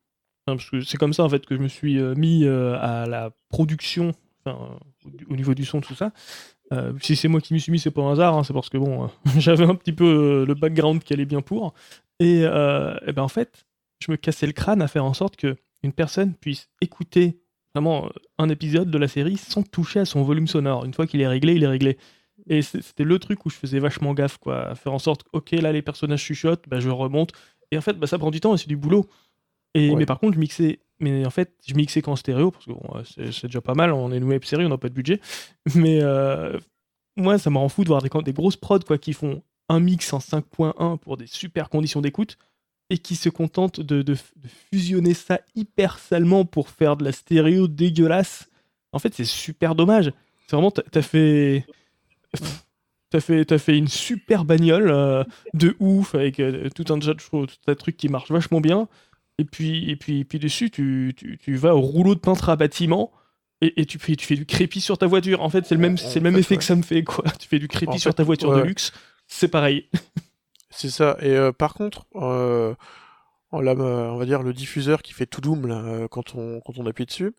[0.46, 4.14] parce que c'est comme ça en fait que je me suis mis à la production,
[4.44, 4.78] enfin,
[5.28, 6.12] au niveau du son, tout ça.
[6.72, 8.68] Euh, si c'est moi qui m'y suis mis, c'est pas un hasard, hein, c'est parce
[8.68, 11.74] que bon, euh, j'avais un petit peu euh, le background qui allait bien pour.
[12.18, 13.66] Et, eh ben en fait,
[14.00, 17.38] je me cassais le crâne à faire en sorte que une personne puisse écouter
[17.74, 20.86] vraiment un épisode de la série sans toucher à son volume sonore.
[20.86, 21.98] Une fois qu'il est réglé, il est réglé.
[22.48, 24.68] Et c'était le truc où je faisais vachement gaffe, quoi.
[24.68, 27.32] À faire en sorte, ok, là les personnages chuchotent, bah, je remonte.
[27.70, 29.06] Et en fait, bah, ça prend du temps et c'est du boulot.
[29.76, 29.96] Et, Ouais.
[29.96, 30.80] Mais par contre, je mixais.
[30.98, 32.82] Mais en fait, je mixais qu'en stéréo, parce que bon,
[33.30, 35.20] c'est déjà pas mal, on est une web série, on n'a pas de budget.
[35.74, 36.58] Mais euh,
[37.16, 39.80] moi, ça me rend fou de voir des, des grosses prods quoi, qui font un
[39.80, 42.38] mix en 5.1 pour des super conditions d'écoute
[42.88, 47.12] et qui se contentent de, de- de fusionner ça hyper salement pour faire de la
[47.12, 48.48] stéréo dégueulasse.
[48.92, 50.12] En fait, c'est super dommage.
[50.46, 51.66] C'est vraiment, t'as fait.
[53.10, 55.22] T'as fait, t'as fait une super bagnole euh,
[55.54, 58.60] de ouf avec euh, tout un tas de choses, tout un truc qui marche vachement
[58.60, 58.88] bien.
[59.38, 62.48] Et puis, et puis, et puis dessus, tu, tu, tu vas au rouleau de peintre
[62.48, 63.12] à bâtiment
[63.60, 65.42] et, et tu, fais, tu fais du crépi sur ta voiture.
[65.42, 66.58] En fait, c'est le même, c'est le même fait, effet ouais.
[66.58, 67.24] que ça me fait, quoi.
[67.38, 68.62] Tu fais du crépi En sur fait, ta voiture ouais.
[68.62, 68.92] de luxe,
[69.26, 69.88] c'est pareil.
[70.70, 71.16] C'est ça.
[71.20, 72.74] Et euh, par contre, euh,
[73.50, 76.74] on, euh, on va dire le diffuseur qui fait tout doom là, quand on quand
[76.76, 77.32] on appuie dessus.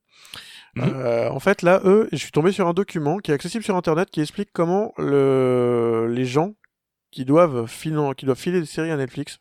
[0.75, 0.93] Mhm.
[0.95, 3.75] Euh, en fait, là, eux, je suis tombé sur un document qui est accessible sur
[3.75, 6.53] Internet qui explique comment le, les gens
[7.11, 9.39] qui doivent, filer, qui doivent filer des séries à Netflix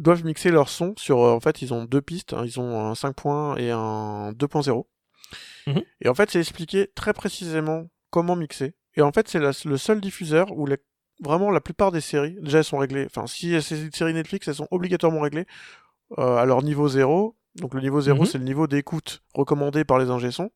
[0.00, 1.20] doivent mixer leur son sur.
[1.20, 2.32] euh, en fait, ils ont deux pistes.
[2.32, 4.86] hein, ils ont un 5.1 et un 2.0.
[5.66, 5.82] Mhm.
[6.00, 8.74] Et en fait, c'est expliqué très précisément comment mixer.
[8.96, 10.78] Et en fait, c'est le seul diffuseur où les
[11.22, 13.04] vraiment la plupart des séries, déjà elles sont réglées.
[13.04, 15.46] Enfin, si c'est une série Netflix, elles sont obligatoirement réglées
[16.18, 17.36] euh, à leur niveau 0.
[17.56, 18.26] Donc le niveau 0, Mhm.
[18.26, 20.50] c'est le niveau d'écoute recommandé par les ingé sons.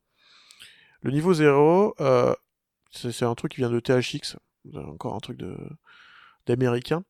[1.02, 2.34] Le niveau 0, euh,
[2.90, 4.36] c'est c'est un truc qui vient de THX,
[4.74, 5.54] encore un truc de
[6.46, 7.04] d'américain.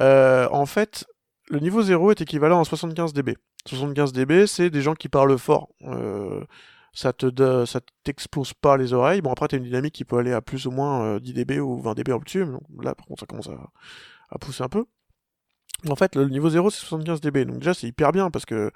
[0.00, 1.04] Euh, en fait,
[1.50, 3.36] le niveau 0 est équivalent à 75 dB.
[3.66, 5.68] 75 dB, c'est des gens qui parlent fort.
[5.82, 6.44] Euh,
[6.92, 7.26] ça te
[8.02, 9.20] t'explose pas les oreilles.
[9.20, 11.60] Bon après t'as une dynamique qui peut aller à plus ou moins euh, 10 dB
[11.60, 12.44] ou 20 dB au-dessus.
[12.44, 14.84] donc Là par contre ça commence à, pousser un peu.
[15.88, 17.44] En fait le niveau 0 c'est 75 dB.
[17.44, 18.72] Donc déjà c'est hyper bien parce que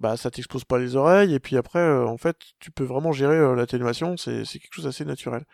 [0.00, 3.12] bah ça t'explose pas les oreilles et puis après euh, en fait tu peux vraiment
[3.12, 4.16] gérer euh, l'atténuation.
[4.16, 5.44] C'est quelque chose d'assez naturel.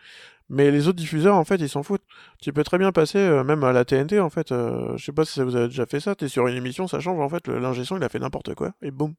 [0.49, 2.03] Mais les autres diffuseurs en fait ils s'en foutent.
[2.41, 4.51] Tu peux très bien passer euh, même à la TNT en fait.
[4.51, 6.15] euh, je sais pas si ça vous avez déjà fait ça.
[6.15, 7.47] T'es sur une émission ça change en fait.
[7.47, 9.13] L'ingé son il a fait n'importe quoi et boum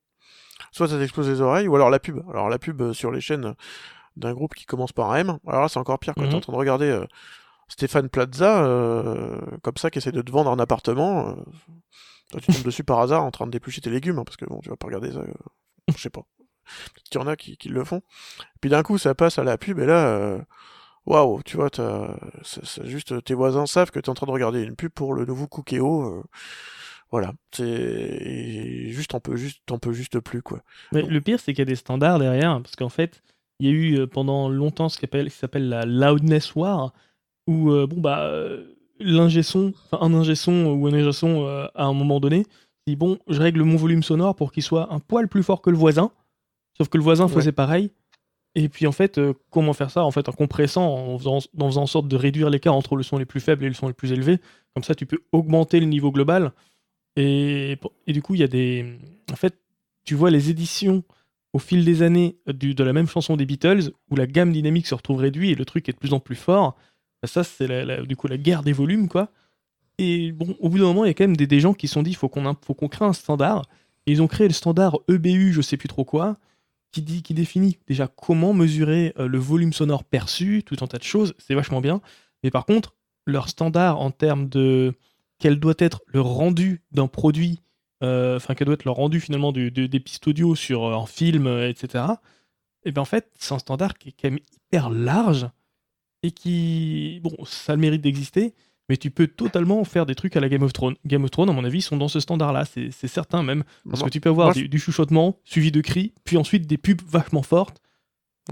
[0.71, 2.21] soit ça t'explose les oreilles, ou alors la pub.
[2.31, 3.55] Alors la pub euh, sur les chaînes
[4.17, 6.29] d'un groupe qui commence par un M, alors là c'est encore pire quand Mhm.
[6.29, 7.05] t'es en train de regarder euh,
[7.69, 8.63] Stéphane Plaza,
[9.63, 11.35] comme ça, qui essaie de te vendre un appartement.
[12.31, 14.45] toi tu tombes dessus par hasard en train de déplucher tes légumes, hein, parce que
[14.45, 15.23] bon, tu vas pas regarder ça,
[15.89, 16.21] je sais pas.
[16.65, 18.03] Peut-être qu'il y en a qui, qui le font.
[18.61, 20.39] Puis d'un coup ça passe à la pub, et là...
[21.07, 22.17] euh, Waouh, tu vois, t'as,
[22.85, 25.47] juste tes voisins savent que t'es en train de regarder une pub pour le nouveau
[25.47, 26.03] Cookéo.
[26.03, 26.23] euh,
[27.11, 30.62] voilà, c'est juste t'en peux juste t'en peux juste plus quoi.
[30.93, 33.23] Mais Donc- le pire, c'est qu'il y a des standards derrière, parce qu'en fait,
[33.61, 36.93] il y a eu euh, pendant longtemps ce qui s'appelle- qui s'appelle la loudness war,
[37.47, 38.64] où euh, bon bah euh,
[38.99, 42.47] l'ingé son, enfin un ingé son ou un ingé son euh, à un moment donné,
[42.88, 45.71] dit bon, je règle mon volume sonore pour qu'il soit un poil plus fort que
[45.71, 46.11] le voisin,
[46.79, 47.33] sauf que le voisin Ouais.
[47.33, 47.90] faisait pareil.
[48.55, 51.87] Et puis en fait, euh, comment faire ça En fait, en compressant, en faisant, en
[51.87, 54.12] sorte de réduire l'écart entre le son les plus faibles et le son les plus
[54.12, 54.38] élevés.
[54.75, 56.53] Comme ça, tu peux augmenter le niveau global.
[57.17, 58.99] Et, du coup, il y a des.
[59.33, 59.59] En fait,
[60.05, 61.03] tu vois les éditions
[61.53, 64.87] au fil des années euh, de la même chanson des Beatles, où la gamme dynamique
[64.87, 66.77] se retrouve réduite et le truc est de plus en plus fort.
[67.23, 69.31] Bah, ça, c'est la- du coup la guerre des volumes, quoi.
[69.99, 71.95] Et bon, au bout d'un moment, il y a quand même des, gens qui se
[71.95, 73.62] sont dit faut qu'on faut qu'on crée un standard.
[74.07, 76.37] Et ils ont créé le standard EBU, je sais plus trop quoi,
[76.94, 80.98] qui dit qui définit déjà comment mesurer euh, le volume sonore perçu, tout un tas
[80.98, 81.35] de choses.
[81.38, 82.00] C'est vachement bien.
[82.42, 82.94] Mais par contre,
[83.26, 84.94] leur standard en termes de
[85.38, 87.61] quel doit être le rendu d'un produit,
[88.02, 91.46] euh, enfin quel doit être le rendu finalement des pistes audio sur euh, un film,
[91.46, 92.04] euh, etc.
[92.85, 95.48] Et bien en fait, c'est un standard qui est quand même hyper large
[96.22, 98.54] et qui, bon, ça a le mérite d'exister,
[98.88, 100.97] mais tu peux totalement faire des trucs à la Game of Thrones.
[101.07, 104.09] Game of Thrones, à mon avis, sont dans ce standard-là, c'est certain même, parce que
[104.11, 107.42] tu peux avoir moi, du, du chuchotement suivi de cris, puis ensuite des pubs vachement
[107.42, 107.81] fortes.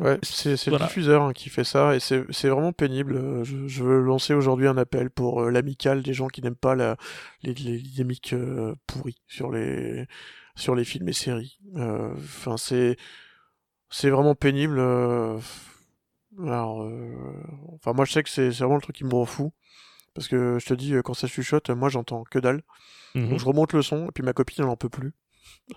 [0.01, 0.87] Ouais, c'est Voilà.
[0.87, 3.15] le diffuseur hein, qui fait ça et c'est vraiment pénible.
[3.15, 6.55] Euh, Je, je veux lancer aujourd'hui un appel pour euh, l'amicale des gens qui n'aiment
[6.57, 6.97] pas la,
[7.43, 10.07] les, les dynamiques euh, pourries sur les
[10.57, 11.59] sur les films et séries.
[11.77, 12.97] Euh, Enfin, c'est
[13.91, 14.79] c'est vraiment pénible.
[14.79, 15.39] euh,
[16.43, 16.89] Alors,
[17.75, 19.53] enfin, moi je sais que c'est c'est vraiment le truc qui me rend fou
[20.15, 22.63] parce que je te dis euh, quand ça chuchote, moi j'entends que dalle.
[23.15, 23.31] Mhm.
[23.31, 25.13] Donc je remonte le son et puis ma copine elle en peut plus.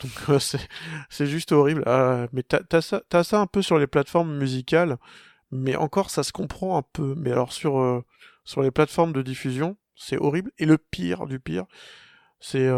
[0.00, 1.82] Donc euh, c'est juste horrible.
[1.86, 4.96] Ah, mais t'as ça ça un peu sur les plateformes musicales,
[5.50, 7.14] mais encore ça se comprend un peu.
[7.16, 8.04] Mais alors sur euh,
[8.44, 10.52] sur les plateformes de diffusion, c'est horrible.
[10.58, 11.64] Et le pire du pire,
[12.40, 12.68] c'est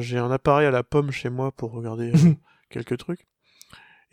[0.00, 2.12] j'ai un appareil à la pomme chez moi pour regarder
[2.70, 3.26] quelques trucs.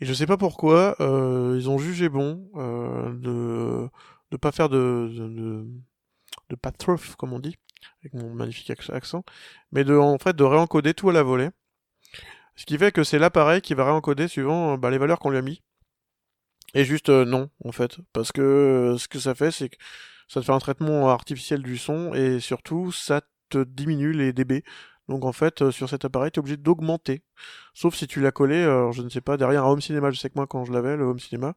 [0.00, 3.88] Et je sais pas pourquoi ils ont jugé bon de
[4.30, 5.66] de pas faire de de, de,
[6.50, 7.56] de pathruff, comme on dit,
[8.02, 9.24] avec mon magnifique accent,
[9.72, 11.50] mais de en fait de réencoder tout à la volée.
[12.56, 15.38] Ce qui fait que c'est l'appareil qui va réencoder suivant bah, les valeurs qu'on lui
[15.38, 15.62] a mis.
[16.74, 17.98] Et juste non, en fait.
[18.12, 19.76] Parce que ce que ça fait, c'est que
[20.28, 24.64] ça te fait un traitement artificiel du son et surtout ça te diminue les dB.
[25.08, 27.22] Donc en fait, sur cet appareil, tu es obligé d'augmenter.
[27.74, 30.18] Sauf si tu l'as collé, alors je ne sais pas, derrière un home cinéma, je
[30.18, 31.54] sais que moi quand je l'avais, le home cinéma,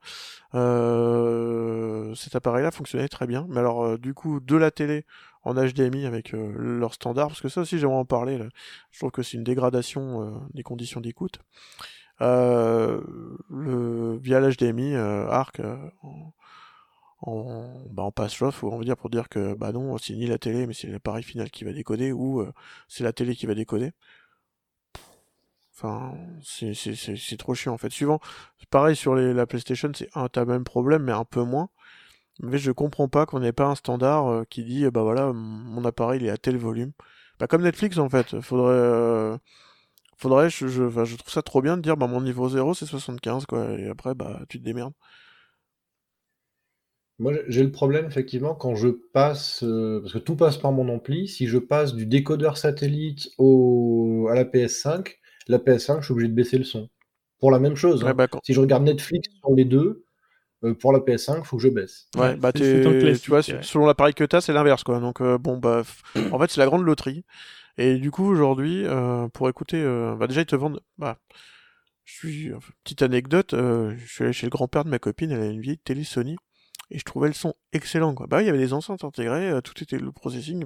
[0.55, 3.45] euh, cet appareil-là fonctionnait très bien.
[3.49, 5.05] Mais alors du coup, de la télé
[5.43, 8.39] en HDMI avec leur standard, parce que ça aussi j'aimerais en parler,
[8.91, 11.39] je trouve que c'est une dégradation des conditions d'écoute.
[12.21, 13.01] Euh,
[13.49, 15.59] le, via l'HDMI ARC
[17.21, 20.37] en, bah, en pass-off, on va dire pour dire que bah non, c'est ni la
[20.39, 22.51] télé, mais c'est l'appareil final qui va décoder, ou euh,
[22.87, 23.91] c'est la télé qui va décoder.
[25.73, 27.89] Enfin, c'est trop chiant en fait.
[27.89, 28.19] Suivant,
[28.69, 31.69] pareil sur la PlayStation, c'est un t'as même problème, mais un peu moins.
[32.41, 35.85] Mais je comprends pas qu'on n'ait pas un standard euh, qui dit bah voilà, mon
[35.85, 36.91] appareil il est à tel volume.
[37.39, 39.37] Bah comme Netflix en fait, faudrait euh,
[40.23, 43.89] je trouve ça trop bien de dire bah mon niveau 0 c'est 75 quoi et
[43.89, 44.93] après bah tu te démerdes.
[47.21, 50.89] Moi, j'ai le problème, effectivement, quand je passe, euh, parce que tout passe par mon
[50.89, 56.13] ampli, si je passe du décodeur satellite au, à la PS5, la PS5, je suis
[56.13, 56.89] obligé de baisser le son.
[57.39, 58.03] Pour la même chose.
[58.03, 58.15] Hein.
[58.15, 60.03] Bah, si je regarde Netflix sur les deux,
[60.63, 62.07] euh, pour la PS5, il faut que je baisse.
[62.17, 62.81] Ouais, bah tu
[63.27, 64.99] vois, selon l'appareil que tu as, c'est l'inverse, quoi.
[64.99, 65.83] Donc, euh, bon, bah,
[66.31, 67.23] en fait, c'est la grande loterie.
[67.77, 68.83] Et du coup, aujourd'hui,
[69.33, 69.83] pour écouter,
[70.17, 71.19] bah, déjà, ils te vendent, bah,
[72.03, 72.51] je suis,
[72.83, 75.77] petite anecdote, je suis allé chez le grand-père de ma copine, elle a une vieille
[75.77, 76.35] télé Sony
[76.91, 78.27] et je trouvais le son excellent quoi.
[78.27, 80.65] Bah il y avait des enceintes intégrées, euh, tout était le processing,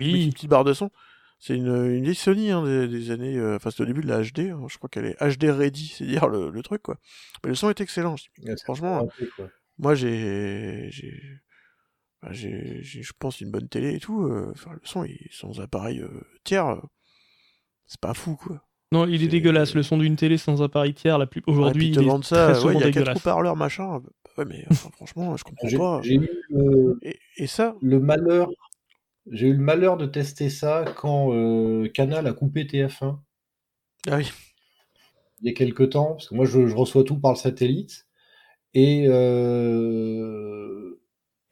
[0.00, 0.24] oui.
[0.24, 0.90] une petite barre de son.
[1.38, 4.22] C'est une, une vieille Sony hein, des, années, euh, enfin c'est au début de la
[4.22, 4.66] HD, hein.
[4.68, 6.96] je crois qu'elle est HD ready, c'est dire le, le, truc quoi.
[7.44, 8.16] Mais le son est excellent.
[8.64, 9.08] franchement,
[9.78, 11.20] moi j'ai j'ai
[12.22, 14.24] bah, j'ai je pense une bonne télé et tout.
[14.24, 16.02] Euh, enfin le son est sans appareil
[16.44, 16.80] tiers,
[17.86, 18.66] c'est pas fou quoi.
[18.92, 19.74] Non, il est, dégueulasse.
[19.74, 22.80] Le son d'une télé sans appareil tiers, la plus aujourd'hui, il est ça, très il
[22.80, 24.02] y a quatre haut-parleurs machin.
[24.36, 26.02] Ouais, mais franchement, je comprends pas.
[26.02, 26.28] J'ai eu
[27.36, 28.50] et, ça le malheur.
[29.30, 33.18] J'ai eu le malheur de tester ça quand euh, Canal a coupé TF1.
[34.08, 34.32] Ah oui.
[35.40, 38.08] Il y a quelques temps, parce que moi je, reçois tout par le satellite.
[38.74, 41.00] Et, euh,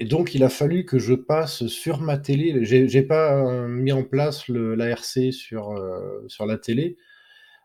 [0.01, 2.65] et donc il a fallu que je passe sur ma télé.
[2.65, 6.97] J'ai pas mis en place l'ARC sur, euh, sur la télé.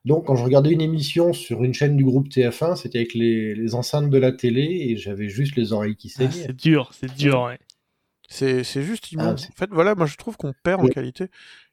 [0.06, 3.74] Donc, quand je regardais une émission sur une chaîne du groupe TF1, c'était avec les,
[3.74, 6.46] enceintes de la télé et j'avais juste les oreilles qui ah, saignaient.
[6.48, 7.60] c'est dur, c'est dur, ouais.
[8.28, 9.50] C'est, juste ah, immense.
[9.50, 11.28] en fait, voilà, moi je trouve qu'on perd en qualité.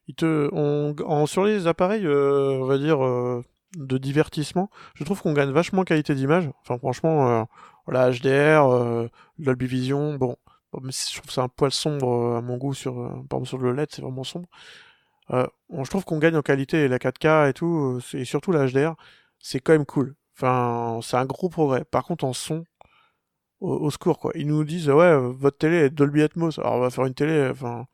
[0.07, 3.43] Il te, on, sur les appareils, euh, on va dire, euh,
[3.77, 6.49] de divertissement, je trouve qu'on gagne vachement en qualité d'image.
[6.61, 7.43] Enfin, franchement, euh,
[7.87, 10.37] la HDR, Dolby Vision, bon,
[10.73, 12.93] je trouve c'est un poil sombre à mon goût sur,
[13.27, 14.47] par exemple sur le LED, c'est vraiment sombre.
[15.31, 18.67] Euh, je trouve qu'on gagne en qualité, la 4K et tout, euh, et surtout la
[18.67, 18.95] HDR,
[19.39, 20.15] c'est quand même cool.
[20.35, 20.45] C'est
[21.17, 21.85] un gros progrès.
[21.85, 22.65] Par contre, en son,
[23.59, 24.31] au, secours, quoi.
[24.35, 26.59] Ils nous disent, ouais, votre télé est Dolby Atmos.
[26.59, 27.85] Alors, on va faire une télé, enfin,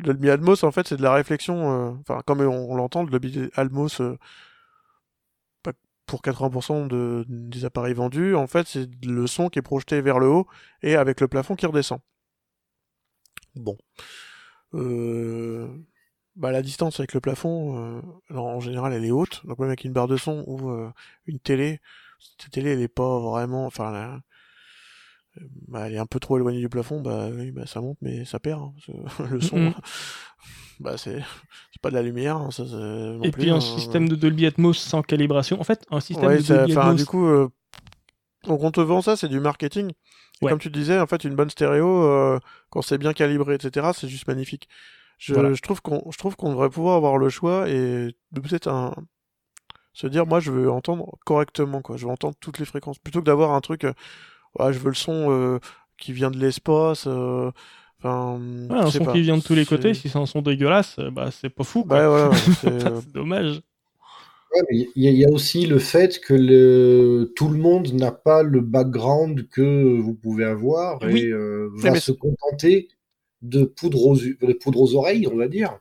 [0.00, 4.00] Dolby Atmos, en fait, c'est de la réflexion, euh, enfin, comme on, l'entend, Dolby Atmos,
[6.06, 10.18] pour 80% de, des appareils vendus, en fait, c'est le son qui est projeté vers
[10.18, 10.46] le haut
[10.82, 12.00] et avec le plafond qui redescend.
[13.54, 13.78] Bon.
[14.74, 15.68] Euh,
[16.36, 19.42] bah, la distance avec le plafond, euh, en général, elle est haute.
[19.46, 20.90] Donc même avec une barre de son ou euh,
[21.26, 21.80] une télé,
[22.18, 26.60] cette télé, elle est pas vraiment, enfin, euh, bah, elle est un peu trop éloignée
[26.60, 27.00] du plafond.
[27.00, 28.62] Bah oui, bah ça monte, mais ça perd.
[28.62, 28.72] Hein,
[29.30, 29.72] le son,
[30.80, 31.22] bah c'est,
[31.72, 32.36] c'est pas de la lumière.
[32.36, 32.64] Hein, ça,
[33.22, 35.60] Et puis un hein, système de Dolby Atmos sans calibration.
[35.60, 36.96] En fait, un système de Dolby Atmos.
[36.96, 37.28] Du coup,
[38.44, 39.92] donc on te vend ça, c'est du marketing.
[40.42, 44.08] Et comme tu disais, en fait, une bonne stéréo, quand c'est bien calibré, etc., c'est
[44.08, 44.68] juste magnifique.
[45.24, 48.68] Je, je trouve qu'on je trouve qu'on devrait pouvoir avoir le choix et de peut-être
[48.68, 48.94] un
[49.94, 51.96] se dire moi je veux entendre correctement quoi.
[51.96, 52.98] Je veux entendre toutes les fréquences.
[52.98, 53.94] Plutôt que d'avoir un truc euh,
[54.58, 55.60] ouais, je veux le son euh,
[55.96, 57.50] qui vient de l'espace euh,
[57.98, 59.94] enfin ouais, un son qui vient de tous les côtés.
[59.94, 62.00] Si c'est un son dégueulasse bah c'est pas fou quoi.
[62.00, 63.62] Ouais, voilà, c'est dommage.
[64.70, 69.48] Il y, a aussi le fait que le, tout le monde n'a pas le background
[69.48, 71.32] que vous pouvez avoir et
[71.82, 72.88] va se contenter
[73.44, 75.78] de poudre aux, de poudre aux oreilles, on va dire.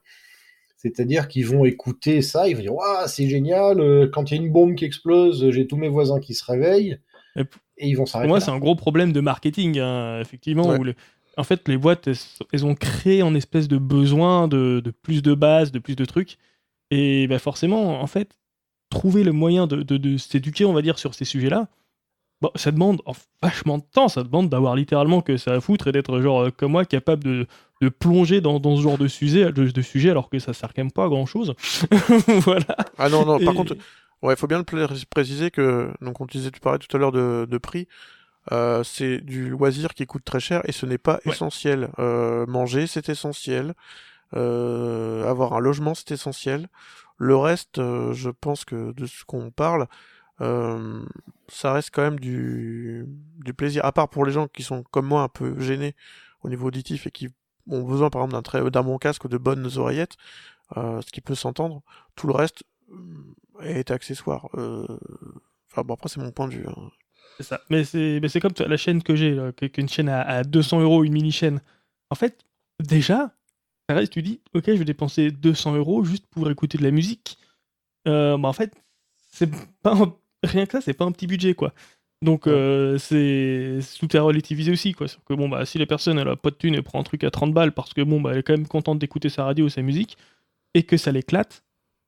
[0.78, 2.74] C'est-à-dire qu'ils vont écouter ça, ils vont dire
[3.08, 6.20] c'est génial, euh, quand il y a une bombe qui explose, j'ai tous mes voisins
[6.20, 7.00] qui se réveillent.
[7.36, 7.42] Et
[7.78, 8.28] Et ils vont Pour s'arrêter.
[8.28, 10.68] moi, c'est un gros problème de marketing, hein, effectivement.
[10.70, 10.78] Ouais.
[10.80, 10.96] Où le-
[11.38, 12.18] En fait, les boîtes, elles,
[12.52, 16.06] elles ont créé en espèce de besoin de, de plus de bases, de plus de
[16.06, 16.38] trucs.
[16.92, 18.38] Et bah, forcément, en fait,
[18.92, 21.70] trouver le moyen de, de- de s'éduquer, on va dire, sur ces sujets-là,
[22.44, 24.08] bon, ça demande en- vachement de temps.
[24.08, 27.24] Ça demande d'avoir littéralement que ça à foutre et d'être, genre, euh, comme moi, capable
[27.24, 27.48] de,
[27.82, 30.74] de plonger dans, dans ce genre de sujet, de, de sujet alors que ça sert
[30.74, 31.56] quand même pas à grand-chose.
[32.46, 32.76] voilà.
[33.00, 33.76] Ah non, non, par Et- contre,
[34.22, 37.00] ouais, il faut bien le pré- préciser que, donc on disait, tu parlais tout à
[37.00, 37.88] l'heure de, de prix,
[38.52, 41.32] euh, c'est du loisir qui coûte très cher et ce n'est pas Ouais.
[41.32, 41.90] essentiel.
[42.00, 43.74] Euh, manger, c'est essentiel.
[44.36, 46.68] Euh, avoir un logement, c'est essentiel.
[47.18, 49.88] Le reste, je pense que de ce qu'on parle,
[50.42, 51.04] euh,
[51.48, 53.06] ça reste quand même du,
[53.44, 53.86] du plaisir.
[53.86, 55.96] À part pour les gens qui sont comme moi un peu gênés
[56.44, 57.30] au niveau auditif et qui
[57.70, 60.18] ont besoin par exemple d'un très d'un bon casque ou de bonnes oreillettes,
[60.78, 61.84] euh, ce qui peut s'entendre.
[62.16, 64.50] Tout le reste euh, est accessoire.
[65.72, 66.66] Enfin bon après c'est mon point de vue.
[66.68, 66.92] hein.
[67.38, 67.62] C'est ça.
[67.70, 70.10] Mais c'est mais c'est comme la chaîne que j'ai, là, qui- qui est une chaîne
[70.10, 71.62] à, à 200 euros, une mini-chaîne.
[72.12, 72.46] En fait,
[72.80, 73.36] déjà,
[73.90, 76.92] ça reste, tu dis, ok, je vais dépenser 200 euros juste pour écouter de la
[76.92, 77.40] musique.
[78.08, 78.74] Euh, bah, en fait,
[79.32, 79.50] c'est
[79.84, 79.96] pas
[80.44, 81.74] rien que ça, c'est pas un petit budget, quoi.
[82.22, 85.08] Donc, euh, c'est tout est à relativiser aussi, quoi.
[85.08, 87.04] C'est que bon, bah, si la personne, elle a pas de thune, elle prend un
[87.04, 89.44] truc à 30 balles parce que bon, bah, elle est quand même contente d'écouter sa
[89.44, 90.18] radio ou sa musique
[90.74, 91.64] et que ça l'éclate,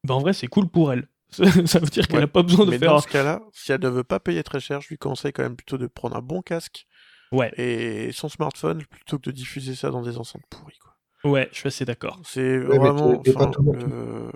[0.06, 1.08] bah, en vrai, c'est cool pour elle.
[1.32, 1.44] ça
[1.80, 2.24] veut dire qu'elle Ouais.
[2.24, 2.92] a pas besoin de Mais faire.
[2.92, 5.44] dans ce cas-là, si elle ne veut pas payer très cher, je lui conseille quand
[5.44, 6.86] même plutôt de prendre un bon casque
[7.32, 10.78] Ouais, et son smartphone plutôt que de diffuser ça dans des enceintes pourries.
[10.78, 11.32] Quoi.
[11.32, 12.22] ouais, je suis assez d'accord.
[12.24, 13.20] C'est vraiment.
[13.28, 14.32] enfin, euh,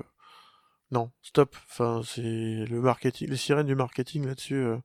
[0.91, 1.56] Non, stop.
[1.69, 4.56] Enfin, c'est le marketing, les sirènes du marketing là-dessus.
[4.56, 4.78] euh,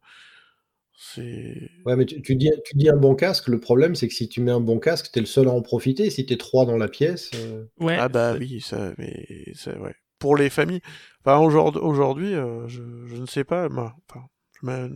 [0.96, 1.70] C'est.
[1.86, 3.48] Ouais, mais tu, tu dis, tu dis un bon casque.
[3.48, 5.62] Le problème, c'est que si tu mets un bon casque, t'es le seul à en
[5.62, 6.08] profiter.
[6.10, 9.76] Si t'es trois dans la pièce, euh, Ouais, Ah bah c'est- oui, ça, mais c'est
[9.78, 9.94] ouais.
[10.18, 10.80] Pour les familles,
[11.20, 14.24] enfin aujourd'hui, aujourd'hui, euh, je, je ne sais pas, moi, enfin,
[14.62, 14.90] je mets-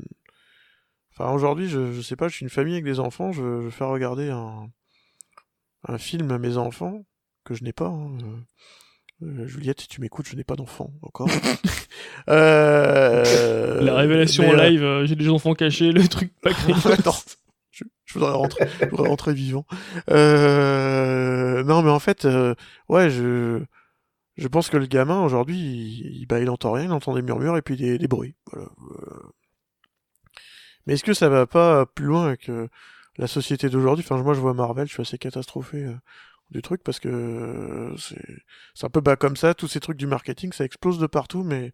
[1.12, 3.68] enfin aujourd'hui, je, je sais pas, je suis une famille avec des enfants, je, je
[3.70, 4.70] fais regarder un,
[5.88, 7.04] un film à mes enfants
[7.44, 7.88] que je n'ai pas.
[7.88, 8.16] hein,
[9.22, 11.28] euh, Juliette, si tu m'écoutes, je n'ai pas d'enfant encore.
[12.28, 16.52] Euh, La révélation mais, en euh, live, euh, j'ai des enfants cachés, le truc pas
[16.54, 16.74] créé.
[16.92, 17.16] Attends,
[17.70, 19.64] je, je voudrais rentrer, je voudrais rentrer vivant.
[20.08, 22.26] Non, mais en fait,
[22.88, 23.62] ouais, je,
[24.36, 27.22] je pense que le gamin aujourd'hui, il, il- bah, il entend rien, il entend des
[27.22, 28.34] murmures et puis des, des bruits.
[28.52, 28.68] Voilà.
[30.86, 32.68] Mais est-ce que ça va pas plus loin que
[33.16, 34.04] la société d'aujourd'hui?
[34.08, 35.86] Enfin, moi, je vois Marvel, je suis assez catastrophé
[36.50, 38.22] du truc parce que c'est,
[38.74, 41.42] c'est un peu bah, comme ça, tous ces trucs du marketing, ça explose de partout,
[41.42, 41.72] mais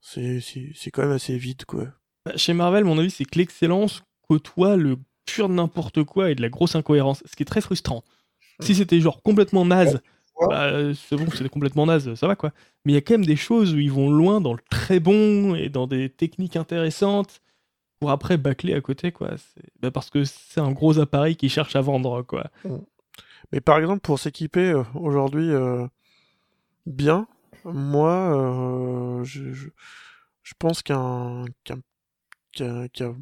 [0.00, 1.86] c'est, c'est, c'est quand même assez vide, quoi.
[2.24, 4.96] Bah, Chez Marvel, mon avis, c'est que l'excellence côtoie le
[5.26, 8.02] pur n'importe quoi et de la grosse incohérence, ce qui est très frustrant.
[8.60, 10.00] Si c'était genre complètement naze,
[10.36, 10.46] Ouais.
[10.48, 12.52] bah, c'est bon, c'était complètement naze, ça va quoi.
[12.84, 14.98] Mais il y a quand même des choses où ils vont loin dans le très
[15.00, 17.40] bon et dans des techniques intéressantes
[18.00, 19.30] pour après bâcler à côté quoi.
[19.36, 22.50] C'est- bah, parce que c'est un gros appareil qui cherche à vendre quoi.
[23.52, 25.86] Mais par exemple, pour s'équiper euh, aujourd'hui euh,
[26.86, 27.26] bien,
[27.64, 29.68] moi, euh, je, je,
[30.42, 31.80] je pense qu'un qu'un
[32.88, 33.16] qu'un-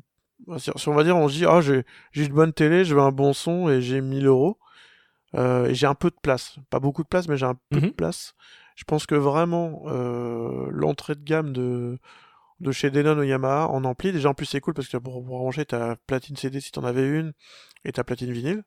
[0.59, 3.01] si on va dire, on se dit, ah, j'ai j'ai une bonne télé, je veux
[3.01, 4.59] un bon son et j'ai 1000 euros
[5.35, 7.87] et j'ai un peu de place, pas beaucoup de place, mais j'ai un peu de
[7.87, 7.93] Mhm.
[7.93, 8.35] place.
[8.77, 9.83] Je pense que vraiment
[10.71, 11.99] l'entrée de gamme de
[12.61, 15.25] de chez Denon ou Yamaha en ampli, déjà en plus c'est cool parce que pour,
[15.25, 17.33] pour ranger ta platine CD si t'en avais une
[17.85, 18.65] et ta platine vinyle.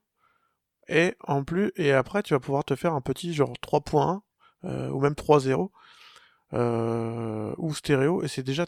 [0.92, 4.24] Et en plus, et après, tu vas pouvoir te faire un petit genre 3.1
[4.66, 5.72] euh, ou même 3.0
[6.54, 8.24] euh, ou stéréo.
[8.24, 8.66] Et c'est déjà,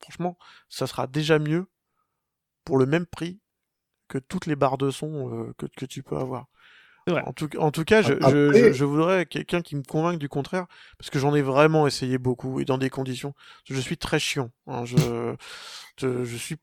[0.00, 0.38] franchement,
[0.70, 1.66] ça sera déjà mieux
[2.64, 3.40] pour le même prix
[4.08, 6.46] que toutes les barres de son euh, que, que tu peux avoir.
[7.26, 10.18] En tout, en tout cas, je, je, Après- je, je voudrais quelqu'un qui me convainque
[10.18, 10.66] du contraire,
[10.98, 13.34] parce que j'en ai vraiment essayé beaucoup et dans des conditions.
[13.64, 14.50] Je suis très chiant.
[14.66, 14.96] hein, je,
[15.98, 16.56] je, je suis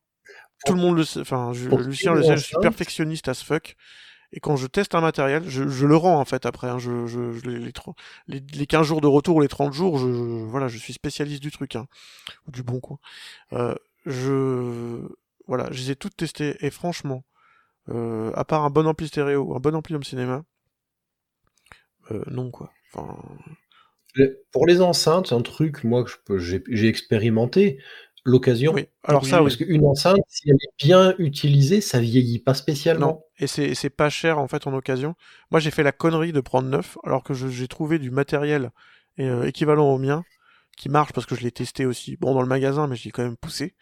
[0.65, 3.75] tout le monde le sait, enfin, Lucien le sait, je suis perfectionniste as fuck.
[4.33, 6.67] Et quand je teste un matériel, je, le rends en fait après.
[6.69, 6.91] hein, je,
[7.47, 7.95] les, les, tro-
[8.27, 11.41] les, les 15 jours de retour ou les 30 jours, je, voilà, je suis spécialiste
[11.41, 11.87] du truc, hein,
[12.47, 12.99] ou du bon quoi.
[13.53, 15.01] Euh, je,
[15.47, 17.25] voilà, je les ai toutes testées et franchement,
[17.89, 20.43] euh, à part un bon ampli stéréo ou un bon ampli home cinéma,
[22.11, 22.71] euh, non quoi.
[24.51, 27.79] Pour les enceintes, un truc, moi, que j'ai expérimenté,
[28.29, 28.73] l'occasion.
[28.73, 28.87] oui.
[29.03, 29.43] Alors ça, oui.
[29.43, 33.07] Parce qu'une enceinte, si elle est bien utilisée, ça vieillit pas spécialement.
[33.07, 35.15] Non, et c'est pas cher en fait en occasion.
[35.51, 38.71] Moi j'ai fait la connerie de prendre neuf alors que j'ai trouvé du matériel
[39.19, 40.25] euh, équivalent au mien
[40.77, 42.17] qui marche parce que je l'ai testé aussi.
[42.17, 43.75] Bon dans le magasin mais je l'ai quand même poussé.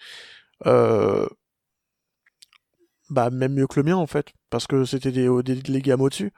[0.66, 1.28] Euh,
[3.10, 6.02] Bah même mieux que le mien en fait parce que c'était des, des, les gammes
[6.02, 6.32] au-dessus.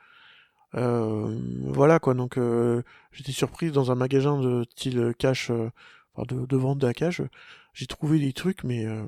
[0.75, 5.71] Euh, voilà quoi donc euh, j'étais surpris dans un magasin de style cash, euh,
[6.15, 7.21] enfin de, de vente la cash.
[7.77, 9.03] J'ai trouvé des trucs mais euh,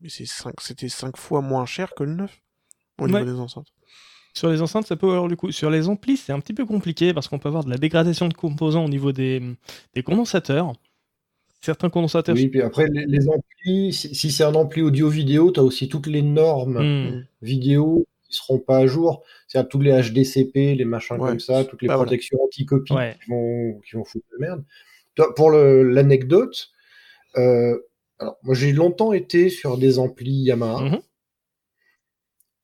[0.00, 2.40] mais c'est cinq, c'était 5 fois moins cher que le neuf
[2.98, 3.24] au niveau Ouais.
[3.26, 3.68] des enceintes.
[4.34, 5.52] Sur les enceintes, ça peut avoir du coup.
[5.52, 8.26] Sur les amplis, c'est un petit peu compliqué parce qu'on peut avoir de la dégradation
[8.28, 9.42] de composants au niveau des,
[9.94, 10.72] des condensateurs.
[11.60, 12.34] Certains condensateurs.
[12.34, 15.88] Oui, puis après, les, les amplis, si, si c'est un ampli audio-vidéo, tu as aussi
[15.90, 17.26] toutes les normes Hmm.
[17.42, 19.22] vidéo qui seront pas à jour.
[19.46, 21.28] C'est-à-dire tous les HDCP, les machins Ouais.
[21.28, 22.02] comme ça, toutes les voilà.
[22.02, 23.16] protections anti-copie Ouais.
[23.22, 24.64] qui, vont, qui vont foutre la merde.
[25.36, 26.71] Pour le- l'anecdote,
[27.34, 30.82] alors, moi j'ai longtemps été sur des amplis Yamaha.
[30.82, 31.02] Mhm.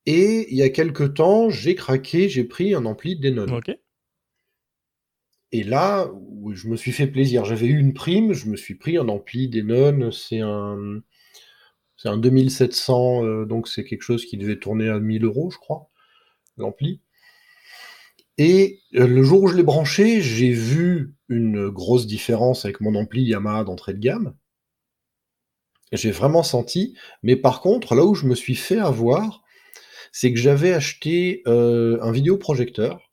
[0.05, 3.45] Et il y a quelques temps, j'ai craqué, j'ai pris un ampli Denon.
[5.51, 6.11] Et là,
[6.51, 7.45] je me suis fait plaisir.
[7.45, 10.11] J'avais eu une prime, je me suis pris un ampli Denon.
[10.11, 11.01] C'est un,
[11.97, 15.57] c'est un 2700, euh, donc c'est quelque chose qui devait tourner à 1000 euros, je
[15.57, 15.89] crois,
[16.57, 17.01] l'ampli.
[18.37, 22.95] Et euh, le jour où je l'ai branché, j'ai vu une grosse différence avec mon
[22.95, 24.33] ampli Yamaha d'entrée de gamme.
[25.91, 26.95] J'ai vraiment senti.
[27.23, 29.43] Mais par contre, là où je me suis fait avoir,
[30.11, 33.09] c'est que j'avais acheté euh, un vidéoprojecteur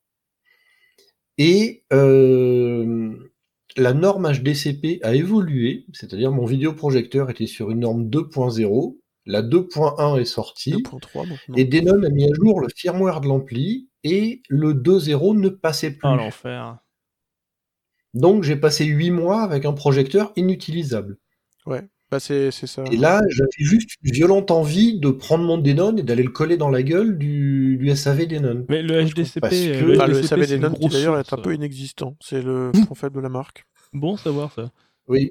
[1.38, 3.14] et euh,
[3.76, 10.20] la norme HDCP a évolué, c'est-à-dire mon vidéoprojecteur était sur une norme 2.0, la 2.1
[10.20, 11.54] est sortie, 2.3 maintenant.
[11.56, 15.90] et Denon a mis à jour le firmware de l'ampli, et le 2.0 ne passait
[15.90, 16.08] plus.
[16.08, 16.78] Ah, l'enfer.
[18.14, 21.18] Donc j'ai passé 8 mois avec un projecteur inutilisable.
[21.66, 22.84] Ouais, bah c'est c'est ça.
[22.92, 26.56] Et là, j'avais juste une violente envie de prendre mon Denon et d'aller le coller
[26.56, 28.64] dans la gueule du, du SAV Denon.
[28.68, 31.36] Mais le HDCP, Parce que- euh, Ah, le HDCP, SAV Denon qui d'ailleurs est un
[31.36, 32.16] peu inexistant.
[32.20, 33.64] C'est le point faible de la marque.
[33.92, 34.70] Bon savoir ça.
[35.08, 35.30] Oui,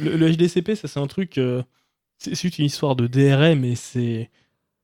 [0.00, 1.38] Le, le HDCP, ça c'est un truc.
[1.38, 1.62] euh,
[2.18, 4.30] c'est c'est une histoire de DRM, mais c'est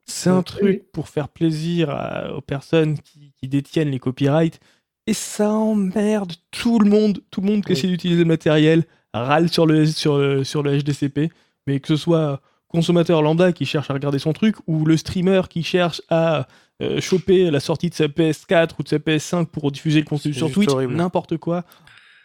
[0.07, 0.45] c'est un Oui.
[0.45, 4.61] truc pour faire plaisir à- aux personnes qui, qui détiennent les copyrights.
[5.07, 7.21] Et ça emmerde tout le monde.
[7.31, 7.79] Tout le monde qui Oui.
[7.79, 8.85] essaie d'utiliser le matériel
[9.23, 11.31] râle sur le, sur, le, sur le HDCP.
[11.67, 15.43] Mais que ce soit consommateur lambda qui cherche à regarder son truc ou le streamer
[15.49, 16.49] qui cherche à
[16.83, 20.35] euh, choper la sortie de sa PS4 ou de sa PS5 pour diffuser le contenu
[20.35, 21.65] sur Twitch, n'importe quoi.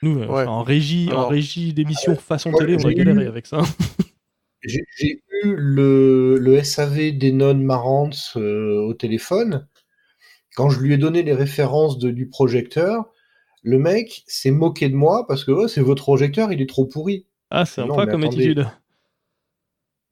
[0.02, 3.46] Nous, euh, en régie, en régie d'émission façon Ouais, télé, on va galérer eu- avec
[3.46, 3.62] ça.
[4.64, 4.82] J'ai
[5.44, 9.68] eu le, le SAV Denon Marantz euh, au téléphone.
[10.56, 13.06] Quand je lui ai donné les références de- du projecteur,
[13.64, 16.86] le mec s'est moqué de moi parce que oh, c'est votre projecteur, il est trop
[16.86, 17.26] pourri.
[17.49, 18.28] Ah, c'est mais comme attendez.
[18.28, 18.68] attitude.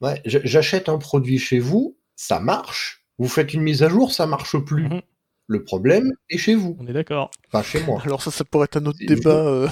[0.02, 3.04] Ouais, J'achète un produit chez vous, ça marche.
[3.18, 4.84] Vous faites une mise à jour, ça marche plus.
[4.90, 5.02] Mhm.
[5.48, 7.32] Le problème est chez vous, On est d'accord.
[7.52, 8.02] pas chez moi.
[8.04, 9.30] Alors ça, ça pourrait être un autre débat.
[9.48, 9.70] euh.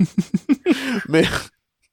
[1.08, 1.24] mais,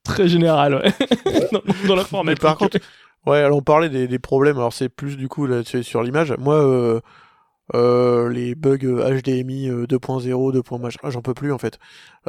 [0.03, 0.93] Très général, ouais.
[1.51, 2.39] dans, dans mais l'informatique.
[2.39, 2.79] par contre,
[3.27, 4.57] ouais, alors on parlait des, des problèmes.
[4.57, 6.33] Alors c'est plus du coup là sur sur l'image.
[6.39, 7.01] Moi, euh,
[7.75, 10.61] euh, les bugs HDMI euh, 2.0, 2.
[10.79, 11.79] machin, j'en peux plus en fait.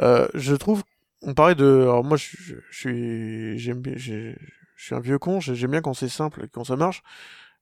[0.01, 0.83] Euh, je trouve,
[1.21, 1.65] on parlait de.
[1.83, 4.35] Alors moi, je, je, je suis, j'aime bien, j'ai-
[4.75, 5.39] je suis un vieux con.
[5.39, 7.01] j'ai- J'aime bien quand c'est simple, quand ça marche.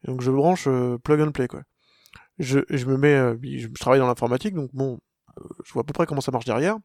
[0.06, 1.64] Donc je branche euh, plug and play quoi.
[2.40, 5.00] Je, je me mets, euh, je, je travaille dans l'informatique, donc bon,
[5.66, 6.78] je vois à peu près comment ça marche derrière.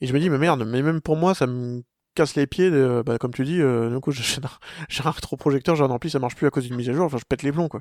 [0.00, 1.82] Et je me dis, mais merde, mais même pour moi, ça me
[2.14, 2.70] casse les pieds,
[3.04, 6.18] bah, comme tu dis, euh, du coup, j'ai un, un rétroprojecteur, j'ai un ampli, ça
[6.18, 7.80] marche plus à cause d'une mise à jour, enfin, je pète les plombs, quoi.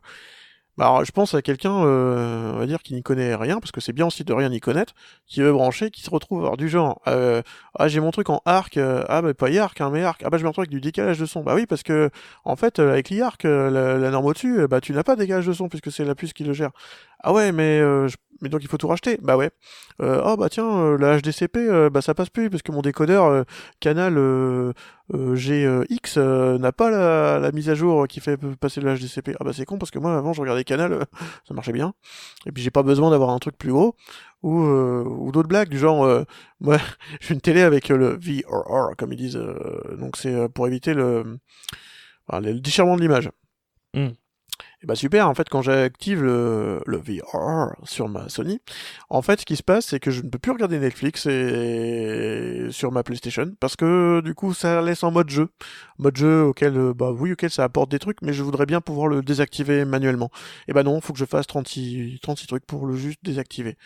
[0.78, 3.72] Bah, alors, je pense à quelqu'un, euh, on va dire, qui n'y connaît rien, parce
[3.72, 4.94] que c'est bien aussi de rien y connaître,
[5.26, 7.42] qui veut brancher, qui se retrouve alors, du genre, euh,
[7.80, 10.30] ah, j'ai mon truc en arc, euh, ah, bah, pas arc, hein, mais arc, ah,
[10.30, 11.42] bah, je me retrouve avec du décalage de son.
[11.42, 12.12] Bah oui, parce que,
[12.46, 15.48] en fait, euh, avec l'IARC, euh, la, norme au-dessus, bah, tu n'as pas de décalage
[15.48, 16.70] de son, puisque c'est la puce qui le gère.
[17.24, 19.18] Ah ouais, mais, je- mais donc il faut tout racheter.
[19.22, 19.52] Bah ouais.
[20.02, 22.82] Euh, oh bah tiens, euh, la HDCP, euh, bah ça passe plus, parce que mon
[22.82, 23.46] décodeur
[23.80, 24.16] canal
[25.14, 26.18] GX
[26.60, 29.36] n'a pas la, la mise à jour qui fait passer le HDCP.
[29.40, 31.06] Ah bah c'est con, parce que moi avant je regardais canal,
[31.48, 31.94] ça marchait bien.
[32.46, 33.96] Et puis j'ai pas besoin d'avoir un truc plus gros.
[34.44, 36.08] Ou, d'autres blagues du genre,
[36.60, 36.78] moi
[37.20, 39.40] j'ai une télé avec le VRR, comme ils disent.
[39.98, 41.40] donc c'est pour éviter le,
[42.32, 43.30] le déchirement de l'image.
[43.94, 44.10] Mm.
[44.84, 48.60] Et bah super, en fait, quand j'active le, le VR sur ma Sony,
[49.10, 52.68] en fait, ce qui se passe, c'est que je ne peux plus regarder Netflix et...
[52.70, 55.50] sur ma PlayStation, parce que du coup, ça laisse en mode jeu.
[55.98, 58.80] Mode jeu auquel, euh, bah oui, auquel ça apporte des trucs, mais je voudrais bien
[58.80, 60.30] pouvoir le désactiver manuellement.
[60.68, 63.78] Et bah non, faut que je fasse 36, 36 trucs pour le juste désactiver.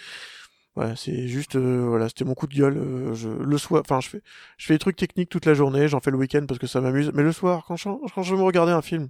[0.76, 2.78] Voilà, c'est juste, euh, voilà, c'était mon coup de gueule.
[2.78, 4.22] euh, je, le soir, enfin, je fais,
[4.58, 6.82] je fais des trucs techniques toute la journée, j'en fais le week-end parce que ça
[6.82, 9.10] m'amuse, mais le soir, quand je, quand je veux me regarder un film,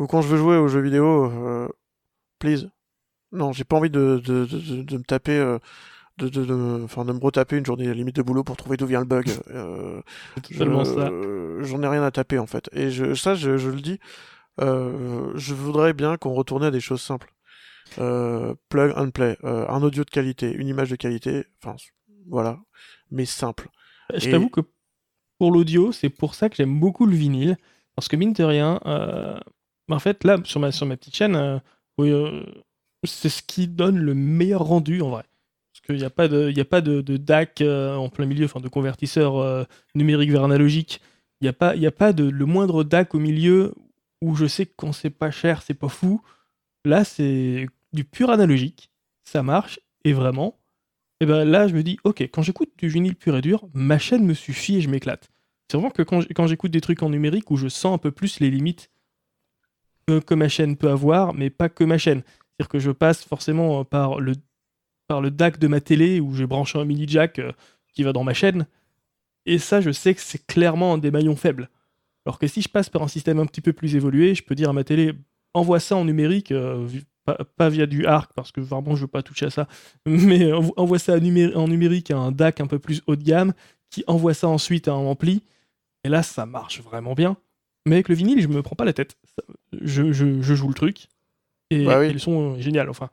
[0.00, 1.68] ou quand je veux jouer aux jeux vidéo, euh,
[2.38, 2.70] please.
[3.32, 5.58] Non, j'ai pas envie de, de, de, me taper, euh,
[6.18, 9.00] de, de, enfin, de me retaper une journée limite de boulot pour trouver d'où vient
[9.00, 9.26] le bug.
[9.50, 10.00] Euh,
[10.50, 11.62] je-.
[11.62, 12.68] J'en ai rien à taper en fait.
[12.72, 14.00] Et je, ça, je, je le dis,
[14.60, 17.32] euh, je voudrais bien qu'on retourne à des choses simples.
[17.96, 21.76] Plug and play, un audio de qualité, une image de qualité, enfin
[22.28, 22.58] voilà,
[23.10, 23.68] mais simple.
[24.14, 24.60] Je Et- t'avoue que
[25.38, 27.56] pour l'audio, c'est pour ça que j'aime beaucoup le vinyle.
[27.96, 29.38] Parce que mine de rien, euh,
[29.96, 31.58] en fait, là, sur ma, sur ma petite chaîne, euh,
[31.98, 32.42] oui, euh,
[33.04, 35.24] c'est ce qui donne le meilleur rendu en vrai.
[35.72, 38.44] Parce qu'il n'y a pas de, y a pas de, DAC euh, en plein milieu,
[38.44, 41.00] enfin de convertisseur numérique vers analogique.
[41.40, 43.74] Il n'y a pas, y a pas de, le moindre DAC au milieu
[44.20, 46.20] où je sais que quand c'est pas cher, c'est pas fou.
[46.84, 48.90] Là, c'est du pur analogique.
[49.24, 49.80] Ça marche.
[50.04, 50.58] Et vraiment,
[51.20, 53.98] et ben là, je me dis, ok, quand j'écoute du vinyle pur et dur, ma
[53.98, 55.28] chaîne me suffit et je m'éclate.
[55.68, 58.40] C'est vraiment que quand j'écoute des trucs en numérique où je sens un peu plus
[58.40, 58.90] les limites
[60.18, 62.22] que, ma chaîne peut avoir, mais pas que ma chaîne.
[62.22, 64.32] C'est-à-dire que je passe forcément euh, par le,
[65.06, 67.52] par le DAC de ma télé où j'ai branché un mini jack euh,
[67.92, 68.66] qui va dans ma chaîne.
[69.46, 71.70] Et ça, je sais que c'est clairement un des maillons faibles.
[72.26, 74.54] Alors que si je passe par un système un petit peu plus évolué, je peux
[74.54, 75.14] dire à ma télé,
[75.54, 76.86] envoie ça en numérique, euh,
[77.56, 79.68] pas, via du ARC, parce que vraiment je veux pas toucher à ça,
[80.06, 83.52] mais envo- envoie ça en numérique à un DAC un peu plus haut de gamme,
[83.90, 85.42] qui envoie ça ensuite à un ampli,
[86.04, 87.36] et là ça marche vraiment bien.
[87.86, 89.16] Mais avec le vinyle, je me prends pas la tête.
[89.72, 91.08] Je, je- je joue le truc,
[91.70, 92.06] et, Bah oui.
[92.06, 93.10] et le son est génial, enfin,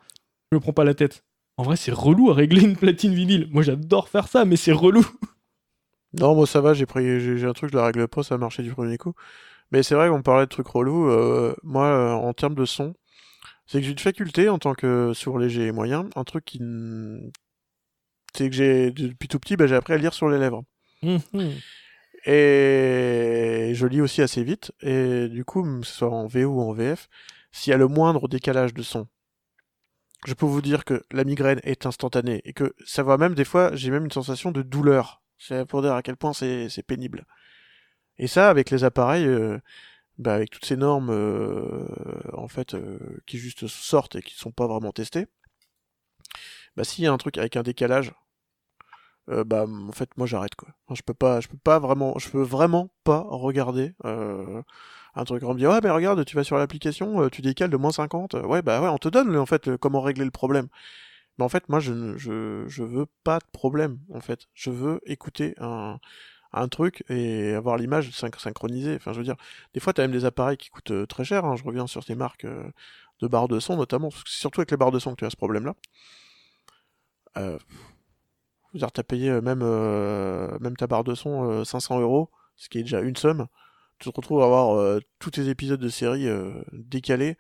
[0.51, 1.23] je me prends pas la tête.
[1.57, 3.47] En vrai, c'est relou à régler une platine vinyle.
[3.51, 5.05] Moi, j'adore faire ça, mais c'est relou.
[6.13, 8.37] Non, moi ça va, j'ai pris, j'ai un truc, je la règle pas, ça a
[8.37, 9.13] marché du premier coup.
[9.71, 11.09] Mais c'est vrai qu'on parlait de trucs relous.
[11.09, 12.95] euh, moi, euh, en termes de son,
[13.65, 16.59] c'est que j'ai une faculté en tant que sourd léger et moyen, un truc qui,
[18.33, 20.63] c'est que j'ai depuis tout petit, bah, j'ai appris à lire sur les lèvres.
[21.03, 21.19] Mhm.
[22.25, 24.71] Et je lis aussi assez vite.
[24.81, 27.09] Et du coup, que ce soit en VO ou en VF,
[27.51, 29.07] s'il y a le moindre décalage de son,
[30.25, 33.45] je peux vous dire que la migraine est instantanée et que ça va même des
[33.45, 35.21] fois, j'ai même une sensation de douleur.
[35.37, 37.25] C'est pour dire à quel point c'est pénible.
[38.17, 39.59] Et ça, avec les appareils, euh,
[40.17, 41.85] bah, avec toutes ces normes, euh,
[42.33, 42.97] en fait, euh,
[43.27, 45.27] qui juste sortent et qui sont pas vraiment testées,
[46.75, 48.13] bah s'il y a un truc avec un décalage,
[49.29, 50.69] euh, bah en fait moi j'arrête quoi.
[50.93, 54.61] Je peux pas, je peux pas vraiment, je peux vraiment pas regarder euh,
[55.15, 55.43] un truc.
[55.43, 57.91] On me dit ouais mais regarde, tu vas sur l'application, euh, tu décales de moins
[57.91, 58.33] 50.
[58.35, 60.67] Ouais bah ouais, on te donne en fait comment régler le problème.
[61.37, 64.47] Mais en fait moi je ne- je je veux pas de problème en fait.
[64.53, 65.99] Je veux écouter un
[66.53, 68.95] un truc et avoir l'image syn- synchronisée.
[68.97, 69.37] Enfin je veux dire,
[69.73, 71.45] des fois t'as même des appareils qui coûtent très cher.
[71.45, 71.55] hein.
[71.57, 72.47] Je reviens sur ces marques
[73.21, 75.17] de barres de son notamment, parce que c'est surtout avec les barres de son que
[75.17, 75.75] tu as ce problème là.
[77.37, 77.57] Euh,
[78.77, 81.99] je veux dire, t'as payé euh, même, euh, même ta barre de son euh, 500
[81.99, 83.47] euros, ce qui est déjà une somme.
[83.99, 87.37] Tu te retrouves à avoir euh, tous tes épisodes de série euh, décalés.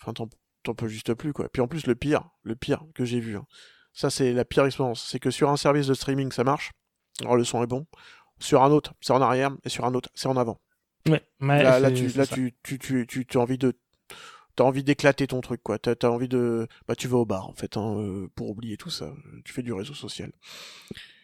[0.00, 1.48] Enfin, t'en, peux juste plus, quoi.
[1.48, 3.46] Puis en plus, le pire, le pire que j'ai vu, hein,
[3.92, 6.72] ça c'est la pire expérience, c'est que sur un service de streaming, ça marche.
[7.20, 7.86] Alors le son est bon.
[8.38, 10.60] Sur un autre, c'est en arrière, et sur un autre, c'est en avant.
[11.08, 12.34] Ouais, mais là, tu, là ça.
[12.34, 13.78] tu, tu, tu, tu, tu as envie de,
[14.56, 15.78] t'as envie d'éclater ton truc, quoi.
[15.78, 18.76] T'as, t'as envie de, bah, tu vas au bar, en fait, hein, euh, pour oublier
[18.76, 19.12] tout ça.
[19.44, 20.32] Tu fais du réseau social.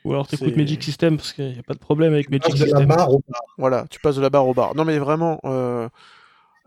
[0.04, 2.58] Ou alors t'écoutes Magic System parce qu'il n'y a pas de problème avec Magic de
[2.60, 2.86] la System.
[2.86, 3.40] barre au bar.
[3.56, 4.74] Voilà, tu passes de la barre au bar.
[4.74, 5.88] Non, mais vraiment, euh,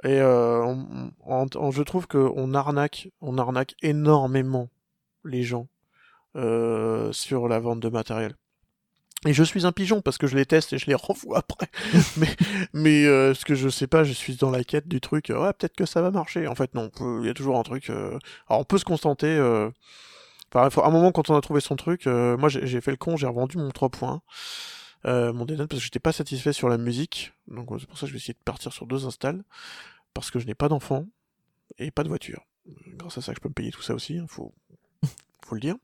[0.03, 4.69] et euh, on- on- on- je trouve que on arnaque, on arnaque énormément
[5.25, 5.67] les gens
[6.37, 8.35] euh, sur la vente de matériel.
[9.27, 11.69] Et je suis un pigeon parce que je les teste et je les renvoie après.
[12.73, 15.29] mais euh, ce que je sais pas, je suis dans la quête du truc.
[15.31, 16.47] euh, Ouais, peut-être que ça va marcher.
[16.47, 16.91] En fait, non.
[17.21, 17.89] Il y a toujours un truc.
[17.89, 18.17] euh,
[18.49, 19.39] Alors, on peut se contenter.
[20.53, 23.17] Enfin, à un moment, quand on a trouvé son truc, moi j'ai fait le con,
[23.17, 24.21] j'ai revendu mon 3 points,
[25.03, 27.33] mon Denon, parce que j'étais pas satisfait sur la musique.
[27.47, 29.43] Donc c'est pour ça que je vais essayer de partir sur deux installs,
[30.13, 31.07] parce que je n'ai pas d'enfant
[31.77, 32.43] et pas de voiture.
[32.97, 34.53] Grâce à ça, je peux me payer tout ça aussi, hein, faut,
[35.45, 35.75] faut le dire.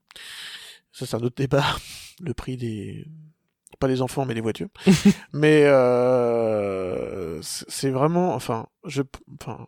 [0.94, 1.64] Ça, c'est un autre débat,
[2.22, 3.06] le prix des...
[3.80, 4.68] Pas des enfants, mais des voitures.
[5.34, 8.36] mais euh, c'est vraiment...
[8.36, 9.02] Enfin, je...
[9.40, 9.66] Enfin,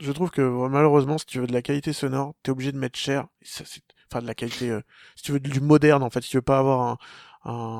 [0.00, 2.98] je trouve que malheureusement, si tu veux de la qualité sonore, t'es obligé de mettre
[2.98, 3.26] cher.
[3.42, 3.64] Ça,
[4.12, 4.70] Enfin, de la qualité...
[4.70, 4.80] euh,
[5.16, 6.98] si tu veux du moderne, en fait, si tu veux pas avoir un...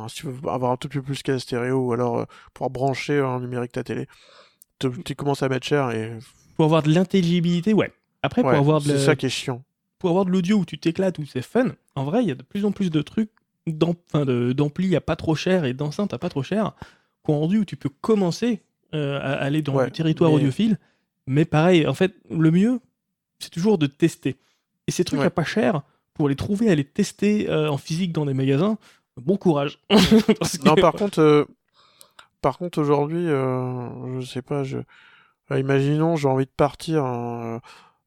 [0.04, 2.24] un- si tu veux avoir un tout petit peu plus qu'à stéréo, ou alors euh,
[2.54, 4.06] pouvoir brancher en numérique ta télé,
[5.04, 6.18] tu commences à mettre cher et...
[6.56, 7.92] Pour avoir de l'intelligibilité, ouais.
[8.22, 9.62] Après, pour avoir de c'est ça qui est chiant.
[9.98, 12.34] pour avoir de l'audio où tu t'éclates, où c'est fun, en vrai, il y a
[12.34, 13.30] de plus en plus de trucs
[13.66, 16.72] d'ampli à pas trop cher et d'enceinte à pas trop cher,
[17.24, 18.62] qui ont rendu où tu peux commencer
[18.94, 20.78] euh, à aller dans Ouais, le territoire mais- audiophile.
[21.26, 22.80] Mais pareil, en fait, le mieux,
[23.38, 24.36] c'est toujours de tester.
[24.86, 25.26] Et ces trucs Ouais.
[25.26, 25.82] à pas cher,
[26.14, 28.78] pour les trouver, à les tester euh, en physique dans des magasins,
[29.16, 29.78] bon courage.
[30.64, 31.44] Non, par contre, euh,
[32.40, 34.78] par contre aujourd'hui, je sais pas, je,
[35.54, 37.04] imaginons, j'ai envie de partir.
[37.04, 37.60] hein,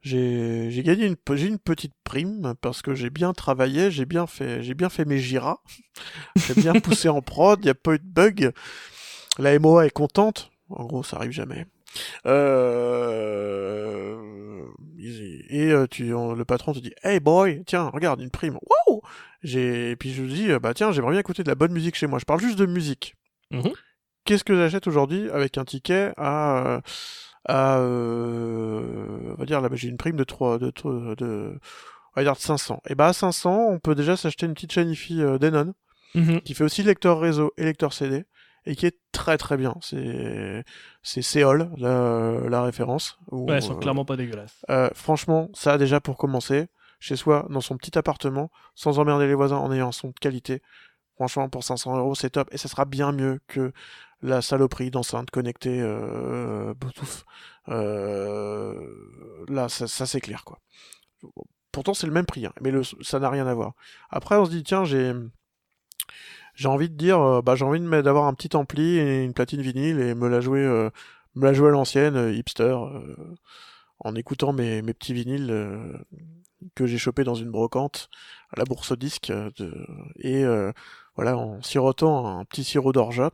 [0.03, 4.61] j'ai, j'ai gagné une, une petite prime parce que j'ai bien travaillé, j'ai bien fait,
[4.61, 5.57] j'ai bien fait mes giras,
[6.35, 8.51] j'ai bien poussé en prod, il y a pas eu de bug.
[9.39, 10.51] La MOA est contente.
[10.69, 11.65] En gros, ça arrive jamais.
[12.25, 14.17] Euh...
[15.49, 18.57] Et euh, tu, on- le patron te dit, hey boy, tiens, regarde une prime.
[18.87, 19.01] Wow.
[19.43, 21.73] J'ai, et puis je lui dis, euh, bah tiens, j'aimerais bien écouter de la bonne
[21.73, 22.19] musique chez moi.
[22.19, 23.15] Je parle juste de musique.
[23.51, 23.71] Mhm.
[24.25, 26.81] qu'est-ce que j'achète aujourd'hui avec un ticket à
[27.45, 27.79] à
[29.33, 30.71] on va dire là j'ai une prime de 3 de,
[31.15, 31.59] de,
[32.15, 32.81] on va dire de 500.
[32.87, 35.73] Et bah à 500, on peut déjà s'acheter une petite chaîne IFI Denon
[36.15, 36.41] Mhm.
[36.41, 38.23] qui fait aussi lecteur réseau et lecteur CD
[38.67, 39.75] et qui est très très bien.
[39.81, 40.63] C'est
[41.01, 43.17] c'est Seol la, la référence.
[43.31, 44.63] où, Ouais, elles sont euh, clairement pas dégueulasses.
[44.69, 46.67] euh, franchement, ça déjà pour commencer,
[46.99, 50.13] chez soi, dans son petit appartement, sans emmerder les voisins, en ayant un son de
[50.21, 50.61] qualité.
[51.15, 52.47] Franchement, pour 500 euros, c'est top.
[52.51, 53.71] Et ça sera bien mieux que
[54.23, 56.73] la saloperie d'enceinte connectée euh.
[57.69, 60.59] Euh, là, ça, ça, c'est clair, quoi.
[61.71, 62.71] Pourtant, c'est le même prix, hein, mais
[63.01, 63.73] ça n'a rien à voir.
[64.09, 65.13] Après, on se dit, tiens, j'ai
[66.55, 69.61] j'ai envie de dire, euh, bah, j'ai envie d'avoir un petit ampli et une platine
[69.61, 70.89] vinyle et me la jouer, euh,
[71.35, 72.75] me la jouer à l'ancienne, euh, hipster,
[73.99, 76.03] en écoutant mes, petits vinyles
[76.75, 78.09] que j'ai chopés dans une brocante
[78.51, 79.31] à la bourse au disque
[80.17, 80.45] et
[81.15, 83.31] voilà en sirotant un petit sirop d'orgeat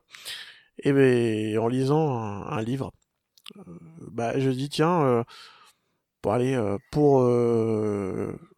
[0.83, 2.91] et ben, en lisant un, livre.
[3.57, 3.61] Euh,
[4.11, 5.23] bah, je dis tiens, euh,
[6.25, 7.23] euh, pour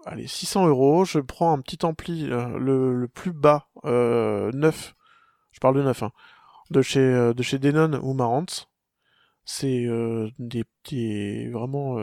[0.05, 4.95] allez 600 euros, je prends un petit ampli le, plus bas neuf.
[5.51, 6.11] Je parle de neuf, hein,
[6.69, 8.67] de chez de chez Denon ou Marantz.
[9.45, 9.86] C'est
[10.39, 11.97] des petits vraiment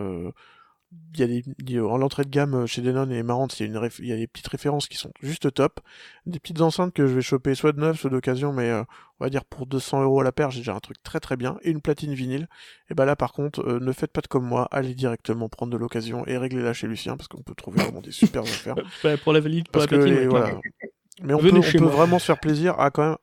[1.14, 3.58] il y a des, il y a- en l'entrée de gamme chez Denon et Marantz,
[3.60, 5.80] il y a une réf- il y a des petites références qui sont juste top,
[6.26, 8.82] des petites enceintes que je vais choper soit de neuf, soit d'occasion, mais euh,
[9.20, 11.36] on va dire pour 200 euros à la paire, j'ai déjà un truc très très
[11.36, 12.48] bien et une platine vinyle.
[12.90, 15.72] Et bah là par contre, euh, ne faites pas de comme moi, allez directement prendre
[15.72, 18.76] de l'occasion et réglez-la chez Lucien parce qu'on peut trouver vraiment des super affaires.
[19.24, 20.60] Pour la valide, pour Parce la platine, ouais, voilà.
[21.22, 23.16] Mais on Venez peut, on vraiment se faire plaisir à quand même.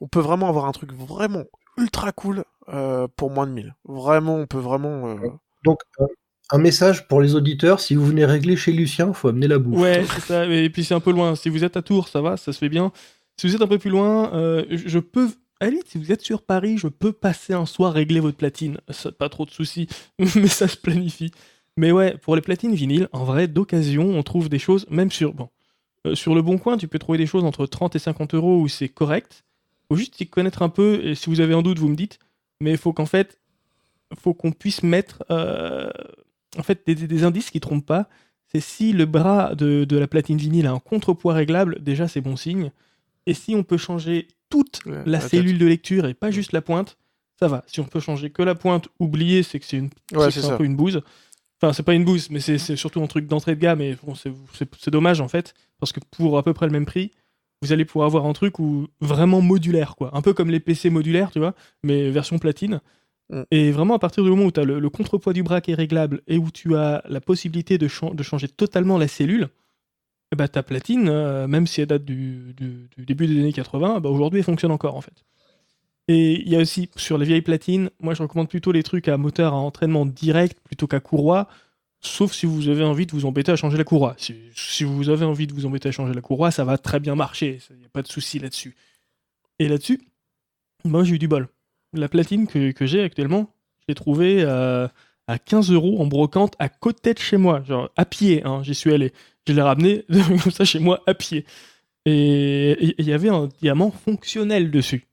[0.00, 1.44] On peut vraiment avoir un truc vraiment
[1.76, 3.74] ultra cool euh, pour moins de 1000.
[3.84, 5.08] Vraiment, on peut vraiment.
[5.08, 5.16] euh,
[5.64, 6.06] Donc, euh,
[6.50, 9.80] un message pour les auditeurs si vous venez régler chez Lucien, faut amener la bouffe.
[9.80, 10.46] Ouais, c'est ça.
[10.46, 11.34] Et puis c'est un peu loin.
[11.34, 12.92] Si vous êtes à Tours, ça va, ça se fait bien.
[13.36, 15.28] Si vous êtes un peu plus loin, euh, je peux.
[15.60, 18.78] Limite, si vous êtes sur Paris, je peux passer un soir régler votre platine.
[18.90, 19.88] Ça, pas trop de soucis,
[20.18, 21.32] mais ça se planifie.
[21.76, 25.34] Mais ouais, pour les platines vinyles, en vrai, d'occasion, on trouve des choses, même sur.
[25.34, 25.48] Bon,
[26.06, 28.60] euh, sur le bon coin, tu peux trouver des choses entre 30 et 50 euros
[28.60, 29.44] où c'est correct.
[29.88, 32.18] Faut juste y connaître un peu, et si vous avez un doute, vous me dites.
[32.60, 33.38] Mais il faut qu'en fait,
[34.16, 35.90] faut qu'on puisse mettre euh,
[36.58, 38.08] en fait des, indices qui trompent pas.
[38.52, 42.20] C'est si le bras de, de la platine vinyle a un contrepoids réglable, déjà c'est
[42.20, 42.72] bon signe.
[43.26, 46.62] Et si on peut changer toute Ouais, la cellule de lecture et pas juste la
[46.62, 46.96] pointe,
[47.38, 47.62] ça va.
[47.66, 50.50] Si on peut changer que la pointe, oubliez, c'est que c'est une, Ouais, c'est c'est
[50.50, 51.02] un peu une bouse.
[51.60, 53.80] Enfin, c'est pas une bouse, mais c'est c'est surtout un truc d'entrée de gamme.
[53.82, 56.72] Et bon, c'est- c'est c'est dommage en fait, parce que pour à peu près le
[56.72, 57.10] même prix,
[57.62, 60.10] vous allez pouvoir avoir un truc où vraiment modulaire, quoi.
[60.16, 62.80] Un peu comme les PC modulaires, tu vois, mais version platine.
[63.30, 63.42] Mm.
[63.50, 66.38] Et vraiment, à partir du moment où le, contrepoids du bras qui est réglable et
[66.38, 69.48] où tu as la possibilité de, chan- de changer totalement la cellule,
[70.36, 72.54] bah, ta platine, euh, même si elle date du,
[72.98, 75.24] début des années 80, bah, aujourd'hui elle fonctionne encore en fait.
[76.06, 79.08] Et il y a aussi sur les vieilles platines, moi je recommande plutôt les trucs
[79.08, 81.48] à moteur à entraînement direct plutôt qu'à courroie,
[82.00, 84.14] sauf si vous avez envie de vous embêter à changer la courroie.
[84.18, 87.00] Si, si vous avez envie de vous embêter à changer la courroie, ça va très
[87.00, 88.76] bien marcher, il n'y a pas de souci là-dessus.
[89.58, 90.00] Et là-dessus,
[90.84, 91.48] moi j'ai eu du bol.
[91.92, 94.88] La platine que, que j'ai actuellement, je l'ai trouvée euh,
[95.26, 98.74] à 15 euros en brocante à côté de chez moi, genre à pied, hein, j'y
[98.74, 99.12] suis allé.
[99.46, 100.04] Je l'ai ramené
[100.42, 101.44] comme ça chez moi à pied.
[102.04, 105.06] Et il y avait un diamant fonctionnel dessus.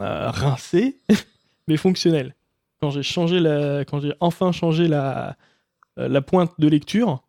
[0.00, 1.00] Euh, rincé,
[1.68, 2.34] mais fonctionnel.
[2.80, 5.36] Quand j'ai changé la, quand j'ai enfin changé la,
[5.98, 7.22] euh, la pointe de lecture,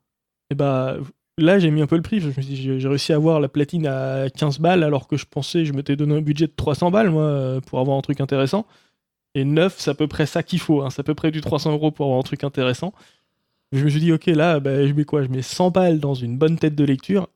[0.50, 0.98] et bah
[1.38, 2.20] là j'ai mis un peu le prix.
[2.20, 5.18] Je me suis dit, j'ai réussi à avoir la platine à 15 balles alors que
[5.18, 8.02] je pensais, je m'étais donné un budget de 300 balles moi euh, pour avoir un
[8.02, 8.66] truc intéressant.
[9.36, 10.82] Et 9, c'est à peu près ça qu'il faut.
[10.82, 10.90] hein.
[10.90, 12.94] C'est à peu près du 300 euros pour avoir un truc intéressant.
[13.74, 15.24] Je me suis dit, ok, là, bah, je mets quoi?
[15.24, 17.28] Je mets 100 balles dans une bonne tête de lecture.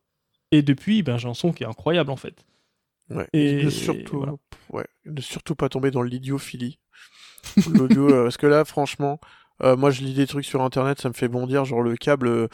[0.51, 2.45] Et depuis, ben, j'ai un son qui est incroyable en fait.
[3.09, 3.27] Ouais.
[3.33, 4.33] Et- ne surtout, voilà.
[4.71, 6.79] ouais, ne surtout pas tomber dans l'idiophilie.
[7.69, 9.19] L'audio, euh, parce que là, franchement,
[9.63, 12.47] euh, moi je lis des trucs sur internet, ça me fait bondir, genre le câble,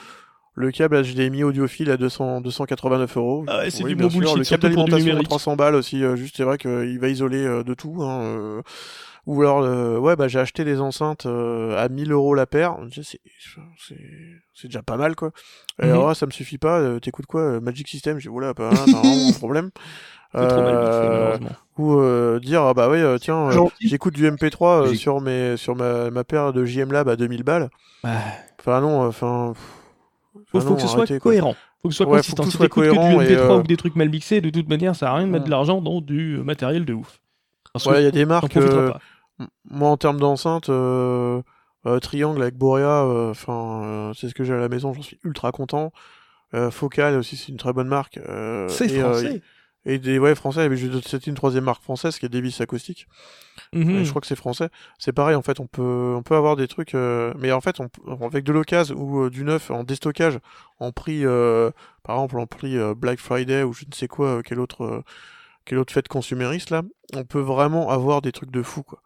[0.55, 3.43] le câble HDMI audiophile à 200, 289 euros.
[3.47, 5.27] Ah ouais, c'est Oui, du bon bullshit, Le câble d'alimentation à numérique.
[5.27, 7.97] 300 balles aussi, euh, juste c'est vrai qu'il va isoler euh, de tout.
[8.01, 8.61] Hein, euh,
[9.25, 12.77] ou alors, euh, ouais, bah j'ai acheté des enceintes euh, à 1000 euros la paire.
[12.91, 13.19] C'est c'est-
[14.53, 15.31] c'est déjà pas mal quoi.
[15.81, 15.91] Et Mhm.
[15.91, 16.79] alors, là, ça me suffit pas.
[16.79, 18.19] euh, T'écoutes quoi Magic System?
[18.19, 19.71] J'ai dit, t'as vraiment un problème.
[20.33, 21.37] C'est trop mal mixé, Euh,
[21.77, 25.55] ou euh, dire ah bah euh, tiens euh, j'écoute du MP3 euh, J'ai- sur mes
[25.57, 27.69] sur ma, ma paire de JM Lab à 2000 balles
[28.03, 28.11] Bah,
[28.59, 29.63] enfin non enfin pff,
[30.47, 31.55] faut, faut non, que ce soit arrêtez, cohérent.
[31.81, 32.43] Faut que ce soit Ouais, faut consistant.
[32.43, 34.41] que tout Si t'écoutes que du et, MP3 euh, ou que des trucs mal mixés,
[34.41, 35.47] de toute manière, ça sert à rien de mettre Ouais.
[35.47, 37.19] de l'argent dans du matériel de ouf.
[37.73, 38.93] Parce que voilà il y a des marques euh,
[39.69, 41.41] moi en termes d'enceinte euh,
[41.85, 45.01] euh, Triangle avec Borea euh, enfin euh, c'est ce que j'ai à la maison j'en
[45.01, 45.91] suis ultra content
[46.71, 48.17] Focal aussi c'est une très bonne marque
[48.69, 49.41] C'est français.
[49.85, 50.67] Et des ouais français,
[51.05, 53.07] c'était une troisième marque française qui est Davis Acoustic.
[53.71, 54.03] Mhm.
[54.03, 54.69] je crois que c'est français.
[54.97, 57.79] C'est pareil en fait, on peut on peut avoir des trucs, euh, mais en fait
[57.79, 60.39] on, avec de l'occasion ou euh, du neuf en déstockage,
[60.79, 61.69] en prix, euh,
[62.03, 65.03] par exemple en prix Black Friday ou je ne sais quoi, quel autre
[65.65, 66.81] quelle autre fête consumériste là,
[67.13, 69.01] on peut vraiment avoir des trucs de fou quoi.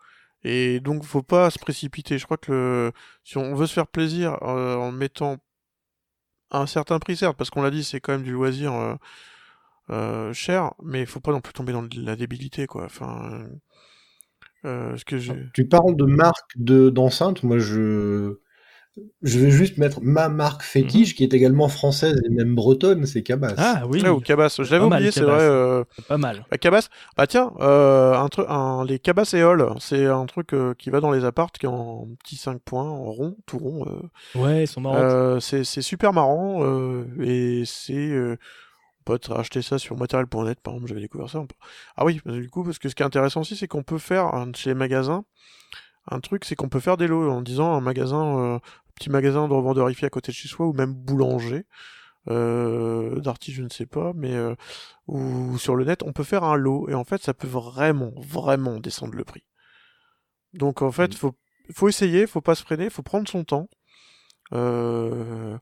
[0.46, 2.18] Et donc faut pas se précipiter.
[2.18, 2.92] Je crois que le,
[3.26, 5.38] si on veut se faire plaisir en mettant
[6.52, 8.98] un certain prix certes, parce qu'on l'a dit c'est quand même du loisir
[9.92, 12.86] euh, cher, mais il faut pas non plus tomber dans la débilité, quoi.
[12.86, 13.46] Enfin,
[14.66, 15.34] euh, ce que je...
[15.54, 18.40] Tu parles de marque de d'enceinte, moi je
[19.22, 21.16] je vais juste mettre ma marque fétiche, mhm.
[21.16, 23.54] qui est également française et même bretonne, c'est Cabas.
[23.58, 24.06] Ah oui.
[24.08, 24.60] ou Cabas.
[24.62, 25.42] Je l'avais oublié, c'est vrai.
[25.42, 25.84] Euh...
[26.08, 26.46] Pas mal.
[26.50, 26.90] Bah, Cabas.
[27.18, 28.86] Bah tiens, euh, un truc, un...
[28.86, 31.70] les Cabas et Hall, c'est un truc euh, qui va dans les apparts, qui est
[31.70, 33.86] en petit 5 points, en rond, tout rond.
[33.88, 34.40] Euh.
[34.40, 34.98] Ouais, ils sont marrants.
[34.98, 36.64] Euh, c'est super marrant
[37.22, 38.38] et c'est
[39.10, 41.44] pote acheter ça sur matériel.net, par exemple, j'avais découvert ça.
[41.98, 44.32] Ah oui, du coup, parce que ce qui est intéressant aussi, c'est qu'on peut faire
[44.54, 45.26] chez les magasins,
[46.12, 48.60] un truc, c'est qu'on peut faire des lots en disant un magasin, euh,
[48.94, 51.66] petit magasin de revendeur à côté de chez soi, ou même boulanger,
[52.30, 54.54] euh, d'arty, je ne sais pas, mais euh,
[55.08, 58.12] ou sur le net, on peut faire un lot, et en fait, ça peut vraiment,
[58.18, 59.44] vraiment descendre le prix.
[60.54, 61.18] Donc en fait, mmh.
[61.18, 61.36] faut,
[61.74, 63.70] faut essayer, faut pas se freiner, faut prendre son temps.
[64.54, 65.58] Euh,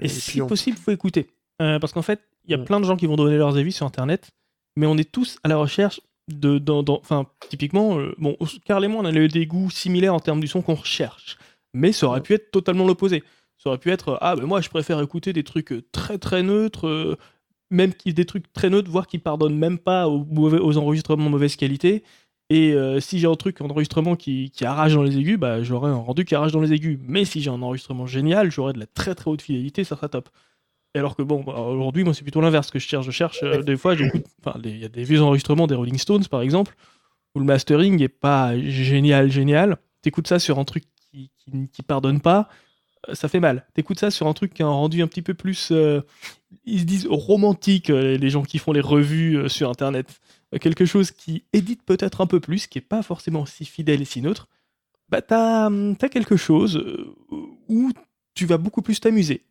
[0.00, 1.28] et, si possible, faut écouter.
[1.62, 3.72] Euh, parce qu'en fait, il y a plein de gens qui vont donner leurs avis
[3.72, 4.30] sur Internet,
[4.76, 6.62] mais on est tous à la recherche de.
[6.90, 10.48] Enfin, typiquement, euh, bon, Carl et moi, on a des goûts similaires en termes du
[10.48, 11.38] son qu'on recherche.
[11.74, 13.22] Mais ça aurait pu être totalement l'opposé.
[13.58, 16.86] Ça aurait pu être Ah, ben moi, je préfère écouter des trucs très très neutres,
[16.86, 17.16] euh,
[17.70, 21.56] même des trucs très neutres, voire qui pardonnent même pas aux, aux enregistrements de mauvaise
[21.56, 22.04] qualité.
[22.48, 25.62] Et euh, si j'ai un truc en enregistrement qui, qui, arrache dans les aigus, bah,
[25.62, 26.98] j'aurai un rendu qui arrache dans les aigus.
[27.02, 30.08] Mais si j'ai un enregistrement génial, j'aurai de la très très haute fidélité, ça sera
[30.08, 30.28] top.
[30.94, 33.06] Et alors que bon, bah, aujourd'hui, moi, c'est plutôt l'inverse que je cherche.
[33.06, 34.24] Je cherche, euh, des fois, j'écoute.
[34.64, 36.76] Il y a des vieux enregistrements des Rolling Stones, par exemple,
[37.34, 39.78] où le mastering est pas génial, génial.
[40.02, 41.30] T'écoutes ça sur un truc qui,
[41.72, 42.48] qui, pardonne pas,
[43.08, 43.66] euh, ça fait mal.
[43.74, 45.72] T'écoutes ça sur un truc qui a un rendu un petit peu plus.
[46.64, 50.20] ils se disent romantique, les gens qui font les revues sur Internet
[50.58, 54.04] quelque chose qui édite peut-être un peu plus, qui est pas forcément si fidèle et
[54.04, 54.48] si neutre,
[55.08, 57.14] bah t'as as quelque chose euh,
[57.68, 57.90] où
[58.34, 59.42] tu vas beaucoup plus t'amuser.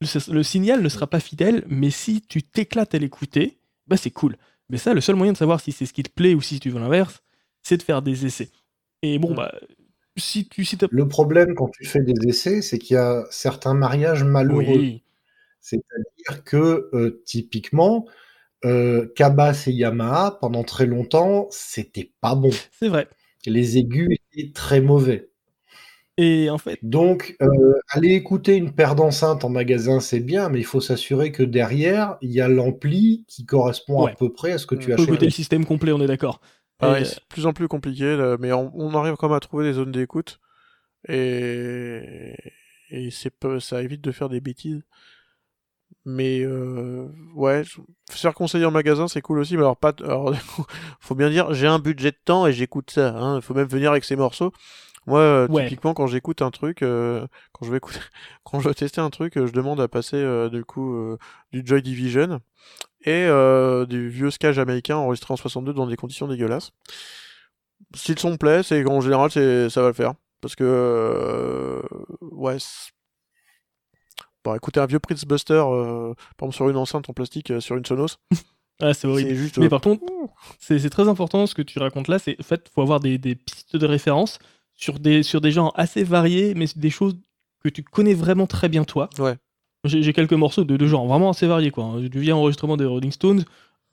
[0.00, 4.36] Le, signal ne sera pas fidèle, mais si tu t'éclates à l'écouter, bah c'est cool.
[4.68, 6.60] Mais ça, le seul moyen de savoir si c'est ce qui te plaît ou si
[6.60, 7.22] tu veux l'inverse,
[7.62, 8.50] c'est de faire des essais.
[9.02, 9.54] Et bon, bah,
[10.16, 10.64] si tu.
[10.64, 15.00] Si le problème quand tu fais des essais, c'est qu'il y a certains mariages malheureux.
[15.60, 18.06] C'est-à-dire que, euh, typiquement,
[18.64, 22.50] euh, Cabas et Yamaha, pendant très longtemps, c'était pas bon.
[22.72, 23.08] C'est vrai.
[23.46, 25.30] Les aigus étaient très mauvais.
[26.18, 26.78] Et en fait.
[26.82, 31.30] Donc, euh, aller écouter une paire d'enceintes en magasin, c'est bien, mais il faut s'arsurer
[31.30, 34.92] que derrière, il y a l'ampli qui correspond à peu près à ce que tu
[34.92, 36.40] as faut écouter le système complet, on est d'accord.
[36.80, 39.74] Ah c'est de plus en plus compliqué, mais on, arrive quand même à trouver des
[39.74, 40.40] zones d'écoute.
[41.08, 42.34] Et,
[42.90, 44.82] et ça évite de faire des bêtises.
[46.08, 49.56] Mais euh, ouais, se faire conseiller en magasin, c'est cool aussi.
[49.56, 50.32] Mais alors, pas, alors,
[51.00, 53.08] faut bien dire, j'ai un budget de temps et j'écoute ça.
[53.16, 53.40] Hein.
[53.40, 54.52] Faut même venir avec ses morceaux.
[55.06, 57.98] Moi, euh, typiquement, quand j'écoute un truc, euh, quand je vais écouter,
[58.44, 61.16] quand je vais tester un truc, je demande à passer du coup
[61.52, 62.40] du Joy Division
[63.04, 63.26] et
[63.88, 66.70] du vieux ska américain enregistré en 62 dans des conditions dégueulasses.
[67.94, 71.82] Si le son me plaît, c'est en général, c'est ça va le faire parce que
[72.20, 72.58] ouais
[74.54, 77.76] écoutez un vieux Prince Buster, euh, par exemple sur une enceinte en plastique, euh, sur
[77.76, 78.18] une Sonos.
[78.80, 79.34] ah, c'est horrible.
[79.34, 80.04] Juste, Mais euh, par contre,
[80.58, 82.18] c'est très important ce que tu racontes là.
[82.18, 84.38] C'est en fait, faut avoir des, pistes de référence
[84.74, 87.16] sur des, sur des genres assez variés, mais des choses
[87.64, 89.08] que tu connais vraiment très bien toi.
[89.18, 89.36] Ouais.
[89.84, 91.70] J'ai quelques morceaux de, de genres vraiment assez variés.
[91.70, 92.00] Quoi.
[92.00, 93.44] Du vieux enregistrement des Rolling Stones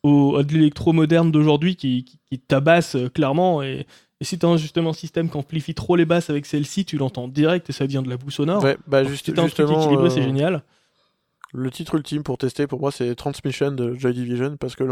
[0.01, 3.86] au, à de l'électro moderne d'aujourd'hui qui, qui, qui, tabasse clairement et,
[4.24, 6.98] et si tu as justement un système qui amplifie trop les basses avec celle-ci, tu
[6.98, 8.64] l'entends direct et ça devient de la boue sonore.
[8.64, 10.64] Ouais, bah juste, si équilibré, c'est euh, génial.
[11.52, 14.86] Le titre ultime pour tester, pour moi, c'est Transmission de Joy Division, parce que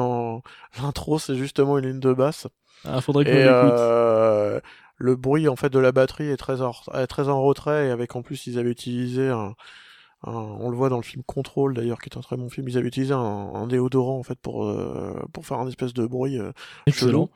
[0.83, 2.47] l'intro, c'est justement une ligne de basse.
[2.83, 4.59] Ah, faudrait que et, euh,
[4.97, 6.73] Le bruit, en fait, de la batterie est très en,
[7.07, 9.55] très en retrait, et avec, en plus, ils avaient utilisé un,
[10.23, 12.67] on le voit dans le film Control d'ailleurs, qui est un très bon film.
[12.67, 16.37] Ils avaient utilisé un, déodorant en fait pour euh, pour faire un espèce de bruit
[16.37, 16.51] euh,
[16.85, 17.29] excellent.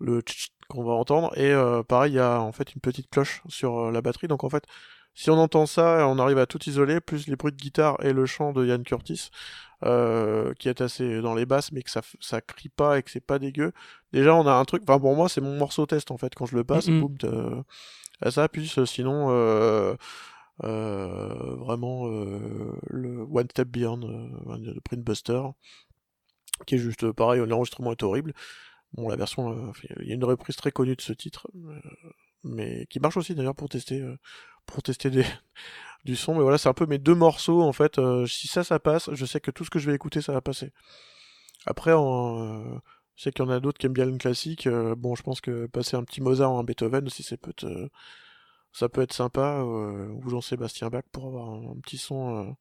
[0.00, 0.20] Le
[0.68, 1.36] qu'on va entendre.
[1.36, 4.28] Et euh, pareil, il y a en fait une petite cloche sur euh, la batterie.
[4.28, 4.64] Donc en fait,
[5.14, 8.12] si on entend ça, on arrive à tout isoler, plus les bruits de guitare et
[8.12, 9.30] le chant de Ian Curtis,
[9.84, 13.10] euh, qui est assez dans les basses, mais que ça, ça crie pas et que
[13.10, 13.72] c'est pas dégueu.
[14.12, 16.46] Déjà, on a un truc, enfin pour moi, c'est mon morceau test en fait, quand
[16.46, 17.16] je le passe, boum,
[18.30, 19.26] ça, puis sinon,
[20.60, 22.06] vraiment
[22.90, 25.42] le One Step Beyond de Print Buster,
[26.66, 28.34] qui est juste pareil, l'enregistrement est horrible.
[28.92, 31.46] Bon, la version, il y a une reprise très connue de ce titre,
[32.44, 34.02] mais qui marche aussi d'ailleurs pour tester,
[34.66, 35.10] pour tester
[36.04, 36.34] du son.
[36.34, 38.00] Mais voilà, c'est un peu mes deux morceaux en fait.
[38.26, 40.40] si ça, ça passe, je sais que tout ce que je vais écouter, ça va
[40.40, 40.72] passer.
[41.66, 42.80] Après, je
[43.22, 44.68] sais qu'il y en a d'autres qui aiment bien le classique.
[44.68, 47.52] bon, je pense que passer un petit Mozart ou un Beethoven aussi, c'est peut
[48.72, 52.56] ça peut être sympa, euh, ou Jean-Sébastien Bach pour avoir un, petit son.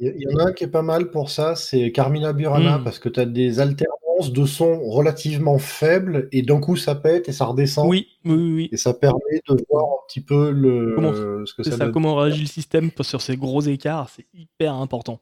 [0.00, 2.84] Il y, en a un qui est pas mal pour ça, c'est Carmina Burana, mmh.
[2.84, 7.28] parce que tu as des alternances de sons relativement faibles, et d'un coup ça pète
[7.28, 7.88] et ça redescend.
[7.88, 8.68] Oui, oui, oui.
[8.70, 12.42] Et ça permet de voir un petit peu le, ce que ça, ça Comment réagit
[12.42, 15.18] le système sur ces gros écarts, c'est hyper important.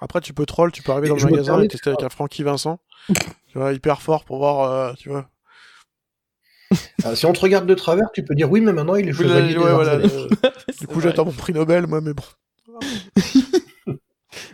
[0.00, 2.42] Après, tu peux troll, tu peux arriver dans le magasin et tester avec un Francky
[2.42, 2.80] Vincent.
[3.08, 5.28] tu vois, hyper fort pour voir, euh, tu vois,
[7.04, 9.12] ah, si on te regarde de travers, tu peux dire oui, mais maintenant il est
[9.12, 9.54] chevalier
[10.80, 12.22] Du coup, j'attends mon prix Nobel, moi, mais bon.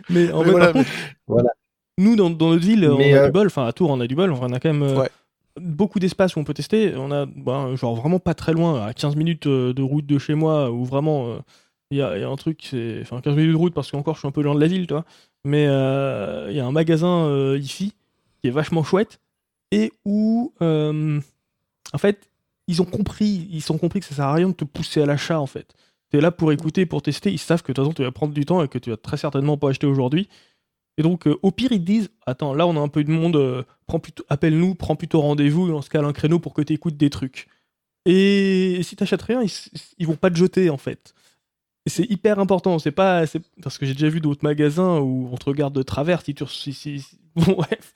[0.09, 0.85] mais en fait,
[1.27, 1.51] voilà.
[1.97, 3.47] nous, dans, notre ville, on a du euh, bol.
[3.47, 4.31] Enfin, à Tours, on a du bol.
[4.31, 5.05] on a quand même euh,
[5.59, 6.93] beaucoup d'espace où on peut tester.
[6.95, 10.17] On a, bah, genre, vraiment pas très loin, à 15 minutes euh, de route de
[10.17, 11.37] chez moi, où vraiment,
[11.91, 12.99] il y, a, un truc, c'est.
[13.01, 14.87] Enfin, 15 minutes de route parce qu'encore, je suis un peu loin de la ville,
[14.87, 15.05] toi.
[15.45, 17.93] Mais il y a un magasin ici
[18.41, 19.19] qui est vachement chouette
[19.71, 22.29] et où en fait,
[22.67, 25.05] ils ont compris, ils ont compris que ça sert à rien de te pousser à
[25.05, 25.73] l'achat en fait.
[26.11, 28.11] Tu es là pour écouter, pour tester, ils savent que de toute façon tu vas
[28.11, 30.27] prendre du temps et que tu vas très certainement pas acheter aujourd'hui.
[30.97, 33.11] Et donc euh, au pire ils te disent "Attends, là on a un peu de
[33.11, 33.63] monde, euh,
[34.29, 37.09] appelle-nous, prends plutôt rendez-vous et on se cale un créneau pour que tu écoutes des
[37.09, 37.47] trucs."
[38.05, 39.43] Et, si tu n'achètes rien,
[39.97, 41.13] ils, vont pas te jeter en fait.
[41.87, 43.25] c'est hyper important, c'est pas
[43.61, 46.45] parce que j'ai déjà vu d'autres magasins où on te regarde de travers si tu
[46.47, 47.05] si,
[47.35, 47.93] bon bref.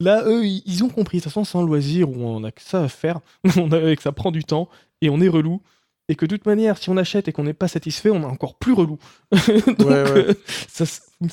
[0.00, 1.18] Là, eux, ils ont compris.
[1.18, 3.20] De toute façon, c'est un loisir où on a que ça à faire,
[3.56, 4.68] on a, que ça prend du temps
[5.00, 5.62] et on est relou.
[6.08, 8.26] Et que de toute manière, si on achète et qu'on n'est pas satisfait, on est
[8.26, 8.98] encore plus relou.
[9.32, 10.34] Donc, euh,
[10.68, 10.84] ça,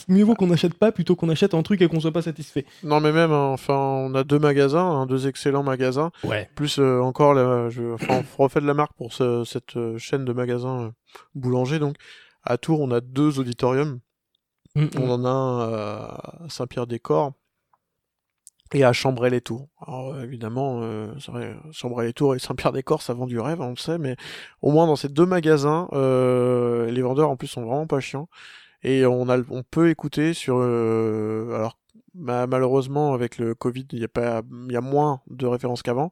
[0.08, 2.66] mieux vaut qu'on n'achète pas plutôt qu'on achète un truc et qu'on soit pas satisfait.
[2.84, 6.12] Non, mais même, hein, enfin, on a deux magasins, hein, deux excellents magasins.
[6.24, 6.50] Ouais.
[6.56, 7.36] Plus euh, encore,
[7.70, 10.92] je, enfin, on refait de la marque pour cette euh, chaîne de magasins
[11.36, 11.78] boulanger.
[11.78, 11.96] Donc,
[12.44, 14.00] à Tours, on a deux auditoriums.
[14.76, 14.90] Mm, mm.
[14.98, 17.34] On en a un à Saint-Pierre-des-Corps
[18.74, 19.68] et à Chambray-les-Tours.
[19.86, 21.14] Alors évidemment, euh,
[21.72, 24.16] Chambray-les-Tours et Saint-Pierre-des-Corps, ça vend du rêve, on le sait, mais
[24.62, 28.28] au moins dans ces deux magasins, euh, les vendeurs en plus sont vraiment pas chiants
[28.82, 31.78] et on a, on peut écouter sur, euh, alors
[32.16, 36.12] malheureusement avec le Covid, il y a pas, y a moins de références qu'avant,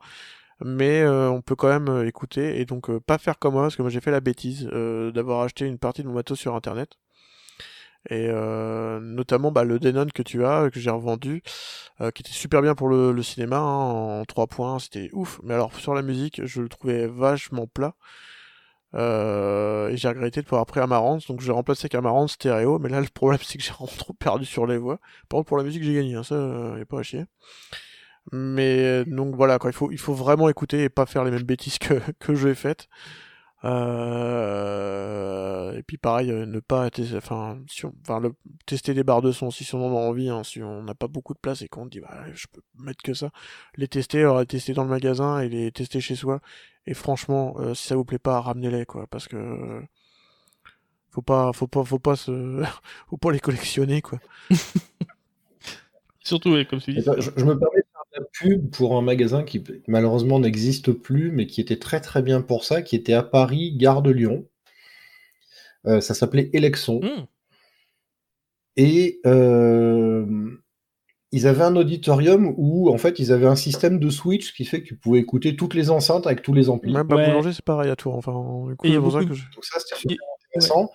[0.64, 3.82] mais euh, on peut quand même écouter et donc pas faire comme moi parce que
[3.82, 6.98] moi j'ai fait la bêtise d'avoir acheté une partie de mon matos sur internet
[8.10, 11.44] et euh, notamment bah, le Denon que tu as que j'ai revendu
[12.02, 15.40] euh, qui était super bien pour le, cinéma hein, en 3 points c'était ouf.
[15.44, 17.94] Mais alors sur la musique je le trouvais vachement plat.
[18.94, 22.90] Euh, et j'ai regretté de pouvoir après Amaranthe donc j'ai remplacé avec Amaranthe stéréo mais
[22.90, 25.00] là le problème c'est que j'ai trop perdu sur les voix.
[25.30, 26.36] Par contre pour la musique j'ai gagné hein, ça
[26.78, 27.26] y a pas à chier.
[28.32, 31.44] Mais donc voilà quoi il faut il faut vraiment écouter et pas faire les mêmes
[31.44, 32.88] bêtises que que j'ai faites
[33.64, 35.32] euh,
[35.78, 38.34] et puis pareil, euh, ne pas enfin, si enfin le,
[38.66, 41.08] tester des barres de son si on en a envie, hein, si on n'a pas
[41.08, 43.30] beaucoup de place et qu'on dit bah, je peux mettre que ça,
[43.76, 46.42] les tester, alors les tester dans le magasin et les tester chez soi.
[46.88, 49.82] Et franchement, euh, si ça vous plaît pas, ramenez-les quoi, parce que
[51.12, 52.64] faut pas, faut pas, faut pas se,
[53.10, 54.20] faut pas les collectionner quoi.
[56.24, 57.02] Surtout, comme tu dis.
[57.02, 57.84] Je, je me permets
[58.42, 62.64] pub pour un magasin qui malheureusement n'existe plus, mais qui était très très bien pour
[62.64, 64.46] ça, qui était à Paris, gare de Lyon.
[65.88, 67.00] Euh, ça s'appelait Elexon.
[67.02, 67.26] Hmm.
[68.78, 70.26] Et euh,
[71.32, 74.82] ils avaient un auditorium où en fait ils avaient un système de switch qui fait
[74.82, 76.94] que tu pouvais écouter toutes les enceintes avec tous les amplis.
[76.94, 78.10] Même pas boulanger, c'est pareil à tout.
[78.10, 78.32] Enfin,
[78.68, 80.90] du coup, Donc ça c'était super intéressant.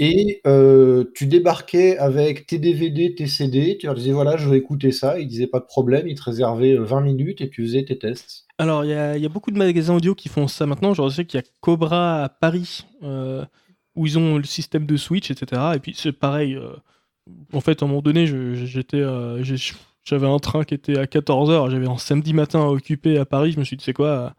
[0.00, 4.56] Et euh, tu débarquais avec tes DVD, tes CD, tu leur disais voilà, je vais
[4.56, 7.64] écouter ça, ils disaient pas de problème, ils te réservaient 20 euh, minutes et tu
[7.64, 8.46] faisais tes tests.
[8.58, 11.40] Alors il y, a beaucoup de magasins audio qui font ça maintenant, je sais qu'il
[11.40, 13.44] y a Cobra à Paris, euh,
[13.96, 15.62] où ils ont le système de Switch, etc.
[15.74, 16.56] Et puis c'est pareil,
[17.52, 19.02] en fait à un moment donné, j'étais,
[20.04, 23.50] j'avais un train qui était à 14h, j'avais un samedi matin à occuper à Paris,
[23.50, 24.34] je me suis dit c'est quoi,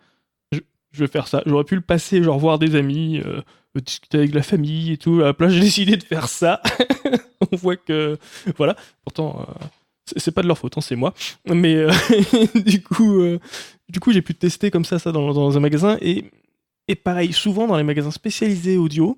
[0.54, 0.60] je,
[0.92, 1.44] je, vais faire ça.
[1.46, 3.22] J'aurais pu le passer, genre voir des amis
[3.76, 5.22] discuter avec la famille et tout.
[5.22, 6.62] À la place, j'ai décidé de faire ça.
[7.52, 8.18] On voit que,
[8.58, 8.76] voilà.
[9.04, 9.66] Pourtant, euh,
[10.18, 11.14] c'est pas de leur faute, hein, c'est moi.
[11.46, 11.92] Mais euh,
[12.56, 13.40] du coup, euh,
[13.90, 15.98] du coup, j'ai pu tester comme ça, ça dans, un magasin.
[16.02, 16.26] Et,
[16.88, 19.18] et pareil, souvent dans les magasins spécialisés audio,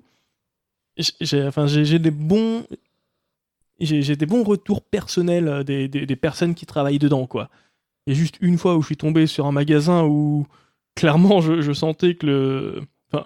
[0.98, 2.66] j'ai, enfin, j'ai, des bons,
[3.80, 7.48] j'ai, des bons retours personnels des, des, des, personnes qui travaillent dedans, quoi.
[8.06, 10.46] Il y a juste une fois où je suis tombé sur un magasin où
[10.94, 12.82] clairement je, je sentais que le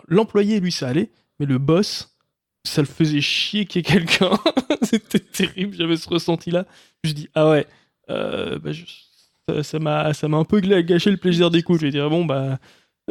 [0.09, 2.16] l'employé, lui, ça allait, mais le boss,
[2.64, 4.30] ça le faisait chier qu'il y ait quelqu'un.
[4.82, 6.66] C'était terrible, j'avais ce ressenti-là.
[7.05, 7.66] Je dis, ah ouais,
[8.11, 11.80] euh, bah, ça m'a ça m'a un peu gâché le plaisir des coups.
[11.80, 12.59] Je vais dire, bon, bah,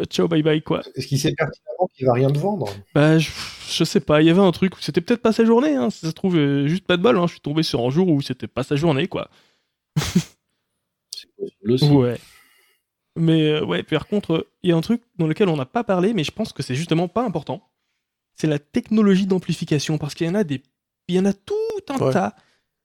[0.10, 0.82] ciao, bye bye, quoi.
[0.96, 2.68] Est-ce qu'il sait pertinemment qu'il va rien te vendre?
[2.94, 5.90] Bah, je, sais pas, il y avait un truc, c'était peut-être pas sa journée, hein,
[5.90, 7.28] ça se trouve, euh, juste pas de bol, hein.
[7.28, 9.30] je suis tombé sur un jour où c'était pas sa journée, quoi.
[9.98, 11.90] C'est possible aussi.
[11.90, 12.18] Ouais.
[13.16, 15.84] Mais euh, ouais, par contre, il y a un truc dans lequel on n'a pas
[15.84, 17.70] parlé, mais je pense que c'est justement pas important.
[18.36, 20.62] C'est la technologie d'amplification, parce qu'il y en a des,
[21.08, 21.56] il y en a tout
[21.90, 22.36] un tas.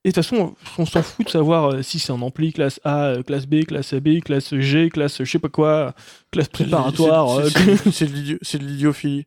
[0.05, 2.81] Et de toute façon, on s'en fout de savoir euh, si c'est un ampli classe
[2.85, 5.95] A, euh, classe B, classe AB, classe G, classe je sais pas quoi,
[6.31, 7.45] classe préparatoire.
[7.93, 9.27] C'est de l'idiophilie.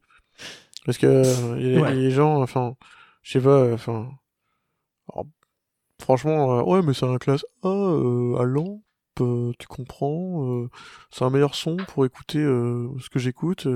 [0.86, 2.76] Parce que les gens, enfin,
[3.22, 4.10] je sais pas, enfin,
[6.02, 8.82] franchement, ouais, mais c'est un classe A à l'an
[9.16, 10.68] tu comprends,
[11.12, 13.68] c'est un meilleur son pour écouter ce que j'écoute.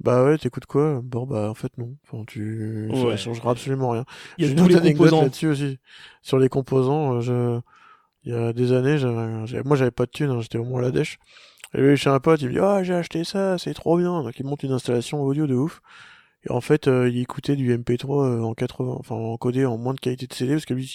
[0.00, 1.00] Bah ouais, t'écoutes quoi?
[1.04, 1.96] Bon bah en fait non.
[2.04, 4.04] Enfin, tu ça changera absolument rien.
[4.36, 5.78] Il y a tous les composants là-dessus aussi.
[6.22, 7.60] Sur les composants, je
[8.24, 8.96] il y a des années,
[9.64, 11.18] moi j'avais pas de thunes, hein, j'étais au moins à la dèche.
[11.74, 14.38] Et chez un pote, il me dit "Ah, j'ai acheté ça, c'est trop bien." Donc
[14.38, 15.80] il monte une installation audio de ouf.
[16.44, 20.26] Et en fait, il écoutait du MP3 en 80, enfin encodé en moins de qualité
[20.26, 20.86] de CD parce que lui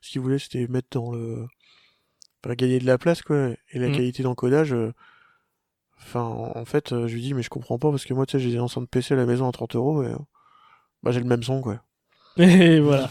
[0.00, 1.46] ce qu'il voulait c'était mettre dans le
[2.42, 3.92] pas gagner de la place quoi et la mm.
[3.92, 4.92] qualité d'encodage euh,
[5.98, 8.32] enfin en fait euh, je lui dis mais je comprends pas parce que moi tu
[8.32, 10.16] sais j'ai des enceintes PC à la maison à 30 euros et euh,
[11.02, 11.82] bah j'ai le même son quoi
[12.36, 13.10] et voilà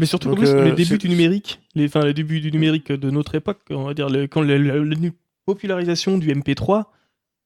[0.00, 3.34] mais surtout Donc, les débuts du numérique les enfin les débuts du numérique de notre
[3.34, 4.74] époque on va dire quand la,
[5.44, 6.84] popularisation du MP3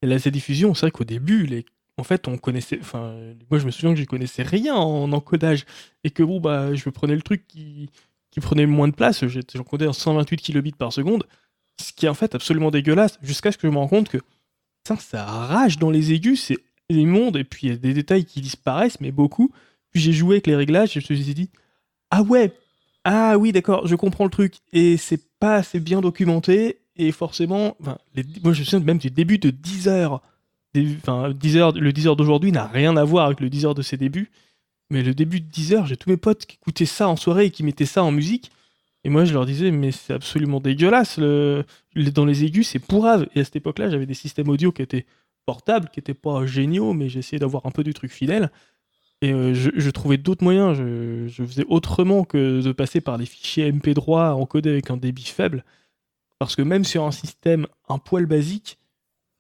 [0.02, 1.64] et la, sa diffusion c'est vrai qu'au début les
[1.98, 2.78] en fait, on connaissait.
[2.80, 3.14] Enfin,
[3.50, 5.64] moi, je me souviens que je connaissais rien en encodage
[6.04, 7.88] et que bon, bah, je prenais le truc qui,
[8.37, 11.24] qui prenait moins de place, j'encodais en 128 kilobits par seconde,
[11.80, 14.18] ce qui est en fait absolument dégueulasse, jusqu'à ce que je me rende compte que
[14.87, 16.59] ça, ça rage dans les aigus, c'est
[16.91, 19.51] immonde, et puis il y a des détails qui disparaissent, mais beaucoup.
[19.91, 21.49] Puis j'ai joué avec les réglages et je me suis dit,
[22.11, 22.53] ah ouais,
[23.05, 27.74] ah oui, d'accord, je comprends le truc, et c'est pas assez bien documenté, et forcément,
[27.80, 30.20] moi je me souviens même du début de 10 heures.
[30.76, 33.74] Enfin, 10 heures, le 10 heures d'aujourd'hui n'a rien à voir avec le 10 heures
[33.74, 34.30] de ses débuts.
[34.91, 37.47] Mais le début de 10 heures, j'ai tous mes potes qui écoutaient ça en soirée
[37.47, 38.51] et qui mettaient ça en musique.
[39.05, 41.18] Et moi, je leur disais, mais c'est absolument dégueulasse.
[41.18, 41.64] Le...
[41.95, 43.28] Dans les aigus, c'est pourrave.
[43.34, 45.07] Et à cette époque-là, j'avais des systèmes audio qui étaient
[45.45, 48.51] portables, qui n'étaient pas géniaux, mais j'essayais d'avoir un peu du truc fidèle.
[49.22, 50.76] Et euh, je, trouvais d'autres moyens.
[50.76, 55.64] Je, faisais autrement que de passer par des fichiers MP3 encodés avec un débit faible.
[56.39, 58.78] Parce que même sur un système un poil basique,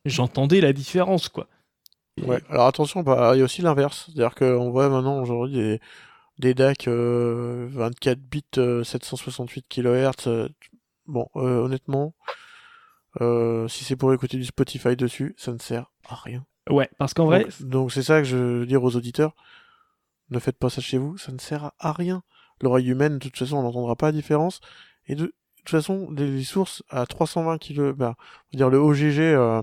[0.04, 1.48] j'entendais la différence, quoi.
[2.22, 4.06] Ouais, alors attention, bah, il y a aussi l'inverse.
[4.06, 5.80] C'est-à-dire qu'on voit maintenant aujourd'hui des,
[6.38, 10.48] des DAC 24 bits 768 kHz.
[11.06, 12.14] bon, euh, honnêtement,
[13.20, 16.44] euh, si c'est pour écouter du Spotify dessus, ça ne sert à rien.
[16.68, 17.46] Ouais, parce qu'en vrai.
[17.60, 19.34] Donc c'est ça que je veux dire aux auditeurs.
[20.30, 22.22] Ne faites pas ça chez vous, ça ne sert à rien.
[22.60, 24.60] L'oreille humaine, de toute façon, on n'entendra pas la différence.
[25.06, 29.20] Et de, toute façon, les, sources à 320 kg, bah, on va dire le OGG,
[29.20, 29.62] euh,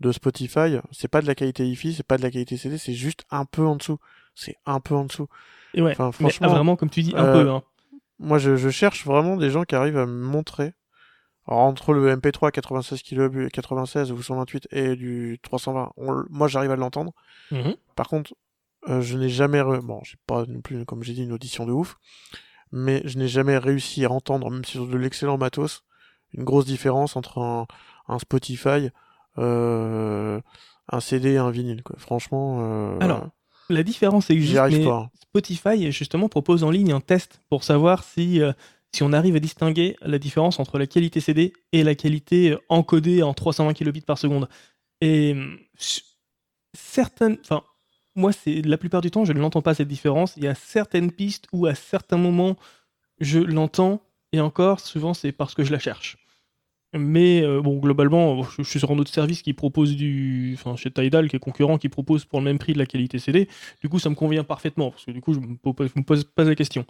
[0.00, 2.94] de Spotify, c'est pas de la qualité hi c'est pas de la qualité CD, c'est
[2.94, 3.98] juste un peu en dessous.
[4.34, 5.28] C'est un peu en dessous.
[5.74, 7.48] Et ouais, enfin, franchement, vraiment, comme tu dis, un peu.
[7.48, 7.62] Euh, hein.
[8.18, 10.72] Moi, je, cherche vraiment des gens qui arrivent à me montrer.
[11.46, 15.92] entre le MP3 96 kb, 96 ou 128 et du 320,
[16.30, 17.12] moi j'arrive à l'entendre.
[17.50, 17.74] Mhm.
[17.96, 18.34] Par contre,
[18.88, 21.72] euh, je n'ai jamais, bon, j'ai pas non plus, comme j'ai dit, une audition de
[21.72, 21.98] ouf,
[22.72, 25.82] mais je n'ai jamais réussi à entendre, même sur de l'excellent matos,
[26.32, 27.66] une grosse différence entre un,
[28.08, 28.90] un Spotify
[29.36, 31.82] un CD et un vinyle.
[31.82, 31.96] Quoi.
[31.98, 32.58] Franchement.
[32.60, 33.28] Euh, Alors,
[33.68, 34.60] la différence existe.
[34.70, 35.10] Mais pas.
[35.22, 38.52] Spotify justement propose en ligne un test pour savoir si euh,
[38.92, 43.22] si on arrive à distinguer la différence entre la qualité CD et la qualité encodée
[43.22, 44.48] en 320 kilobits par seconde.
[45.00, 45.36] Et
[46.74, 47.62] certaines, enfin,
[48.16, 50.34] moi, c'est la plupart du temps, je ne l'entends pas cette différence.
[50.36, 52.56] Il y a certaines pistes où à certains moments,
[53.20, 54.02] je l'entends,
[54.32, 56.18] et encore, souvent, c'est parce que je la cherche.
[56.92, 60.54] Mais euh, bon, globalement, je, suis sur un autre service qui propose du.
[60.54, 63.18] Enfin, chez Tidal, qui est concurrent, qui propose pour le même prix de la qualité
[63.18, 63.48] CD.
[63.80, 66.44] Du coup, ça me convient parfaitement, parce que du coup, je ne me, pose pas
[66.44, 66.84] la question.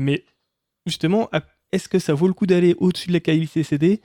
[0.00, 0.24] Mais
[0.86, 1.30] justement,
[1.70, 4.00] est-ce que ça vaut le coup d'aller au-dessus de la qualité CD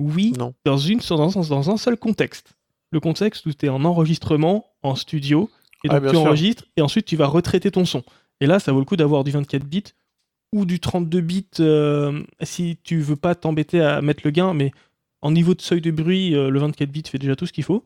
[0.00, 0.54] Oui, non.
[0.64, 2.54] Dans, une, dans, dans un seul contexte.
[2.90, 5.50] Le contexte où tu es en enregistrement, en studio,
[5.84, 8.02] et donc tu enregistres, et ensuite tu vas retraiter ton son.
[8.40, 9.84] Et là, ça vaut le coup d'avoir du 24 bits
[10.52, 14.70] ou du 32 bits euh, si tu veux pas t'embêter à mettre le gain, mais
[15.24, 17.64] en niveau de seuil de bruit, euh, le 24 bits fait déjà tout ce qu'il
[17.64, 17.82] faut.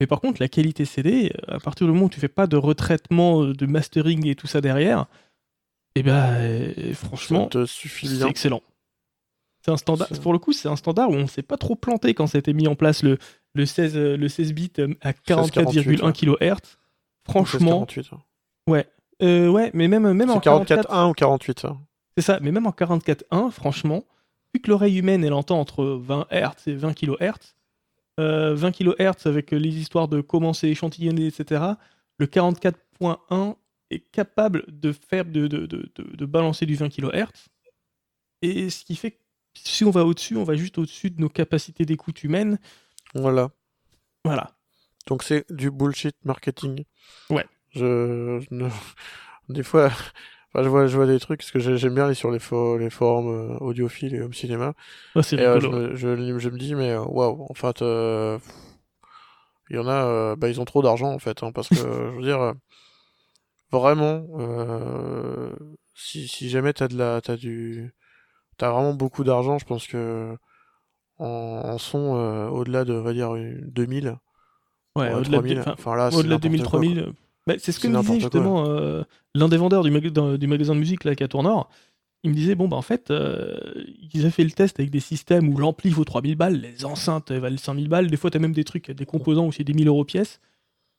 [0.00, 2.46] Mais par contre, la qualité CD, euh, à partir du moment où tu fais pas
[2.46, 5.04] de retraitement, euh, de mastering et tout ça derrière,
[5.94, 8.62] eh ben, franchement, c'est excellent.
[9.64, 10.08] C'est un standard.
[10.22, 12.40] Pour le coup, c'est un standard où on s'est pas trop planté quand ça a
[12.40, 13.18] été mis en place le,
[13.54, 16.78] le 16 le 16 bits à 44,1 kHz.
[17.26, 17.86] Franchement,
[18.68, 18.86] ouais,
[19.22, 21.76] Euh, ouais, mais même, même en C'est 44 44.1 ou 48, ça?
[22.16, 24.04] C'est ça, mais même en 44.1, franchement,
[24.60, 27.54] que l'oreille humaine, elle entend entre 20 Hz et 20 kHz,
[28.20, 31.62] euh, 20 kHz avec les histoires de comment c'est échantillonné, etc.,
[32.18, 33.56] le 44.1
[33.90, 37.48] est capable de faire de, de, de, de- balancer du 20 kHz.
[38.42, 39.18] Et ce qui fait que
[39.54, 42.58] si on va au-dessus, on va juste au-dessus de nos capacités d'écoute humaine.
[43.14, 43.50] Voilà.
[44.24, 44.56] Voilà.
[45.06, 46.84] Donc c'est du bullshit marketing.
[47.30, 47.46] Ouais.
[47.74, 48.68] Je, je ne-
[49.48, 49.90] des fois,
[50.62, 52.78] je vois, je vois des trucs parce que j'ai- j'aime bien aller sur les, fo-
[52.78, 54.74] les forums euh, audiophiles et home cinéma.
[55.14, 58.38] Ah, Et euh, je, me, je, je me dis mais euh, waouh, en fait, euh,
[59.70, 61.76] il y en a, euh, bah, ils ont trop d'argent en fait, hein, parce que
[61.80, 62.54] je veux dire,
[63.70, 64.26] vraiment,
[65.94, 67.92] si, si jamais t'as de la, t'as du,
[68.58, 70.36] t'as vraiment beaucoup d'argent, je pense que
[71.18, 71.98] en, en son
[72.52, 74.16] au-delà de, on va dire, une- 2000,
[74.96, 76.96] Ouais, au-delà de, 3000, enfin, là, au-delà de n'importe 2000, quoi, quoi.
[76.96, 77.12] 3000.
[77.48, 79.02] Euh, bah, c'est ce que me disait justement euh,
[79.34, 81.68] l'un des vendeurs du, maga- d'un- du magasin de musique là, qui Tournord.
[82.26, 83.54] Il me disait, bon, bah en fait, euh,
[84.12, 87.30] ils avaient fait le test avec des systèmes où l'ampli vaut 3000 balles, les enceintes
[87.30, 89.74] elles valent 5000 balles, des fois t'as même des trucs, des composants où c'est des
[89.74, 90.40] 1000 euros pièce.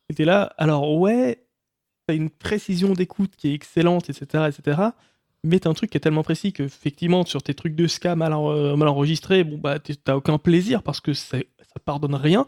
[0.09, 1.43] Et t'es là, alors ouais,
[2.05, 4.81] t'as une précision d'écoute qui est excellente, etc., etc.,
[5.43, 8.15] mais t'as un truc qui est tellement précis que, effectivement, sur tes trucs de ska
[8.15, 12.45] mal, en- mal enregistrés, bon, bah t'as aucun plaisir parce que ça, ça pardonne rien.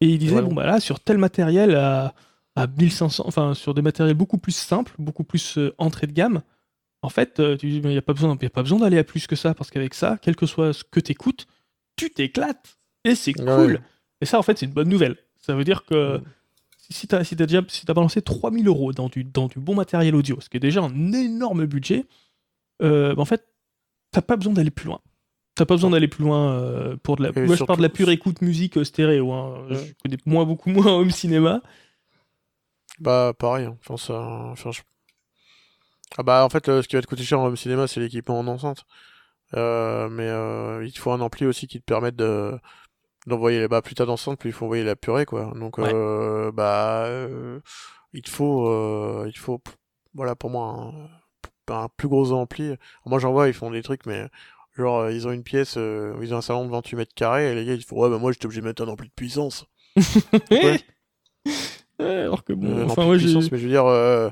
[0.00, 0.42] Et il disait, Ouais.
[0.42, 2.14] bon, bah là, sur tel matériel à,
[2.56, 6.42] à 1500, enfin, sur des matériels beaucoup plus simples, beaucoup plus euh, entrée de gamme,
[7.02, 8.98] en fait, euh, tu dis, il n'y a pas besoin, y a pas besoin d'aller
[8.98, 11.46] à plus que ça, parce qu'avec ça, quel que soit ce que t'écoutes,
[11.96, 12.78] tu t'éclates.
[13.04, 13.54] Et c'est Ouais.
[13.56, 13.80] cool.
[14.20, 15.16] Et ça, en fait, c'est une bonne nouvelle.
[15.40, 16.20] Ça veut dire que
[16.90, 19.74] si t'as si t'as déjà si t'as balancé 3000 euros dans du, dans du bon
[19.74, 22.04] matériel audio, ce qui est déjà un énorme budget,
[22.82, 23.44] euh, bah, en fait,
[24.12, 25.00] t'as pas besoin d'aller plus loin.
[25.54, 27.30] T'as pas besoin d'aller plus loin euh, pour de la.
[27.30, 29.32] Et Moi, je parle de la pure écoute musique stéréo.
[29.32, 29.66] hein.
[29.70, 31.62] Je connais moins, beaucoup moins home cinéma.
[33.02, 33.76] Bah pareil, hein.
[33.82, 34.14] enfin ça,
[34.52, 34.80] enfin je-
[36.18, 38.00] ah bah en fait euh, ce qui va te coûter cher en home cinéma c'est
[38.00, 38.84] l'équipement en enceinte,
[39.56, 42.58] Euh, mais euh, il te faut un ampli aussi qui te permette de
[43.26, 45.92] d'envoyer bah plus t'as d'enceinte plus il faut envoyer la purée quoi, donc Ouais.
[45.94, 47.08] euh, bah
[48.12, 49.62] il te faut il te faut
[50.14, 50.92] voilà pour moi
[51.70, 52.74] un, un plus gros ampli.
[53.06, 54.28] Moi j'en vois ils font des trucs mais
[54.76, 57.64] genre ils ont une pièce, ils ont un salon de 28 mètres carrés et les
[57.66, 59.66] gars ils font ouais bah moi j'étais obligé de mettre un ampli de puissance.
[60.62, 60.80] Ouais.
[62.02, 63.24] Ouais, alors que bon, Euh, enfin, de j'ai.
[63.24, 64.28] puissance, mais je veux dire, euh,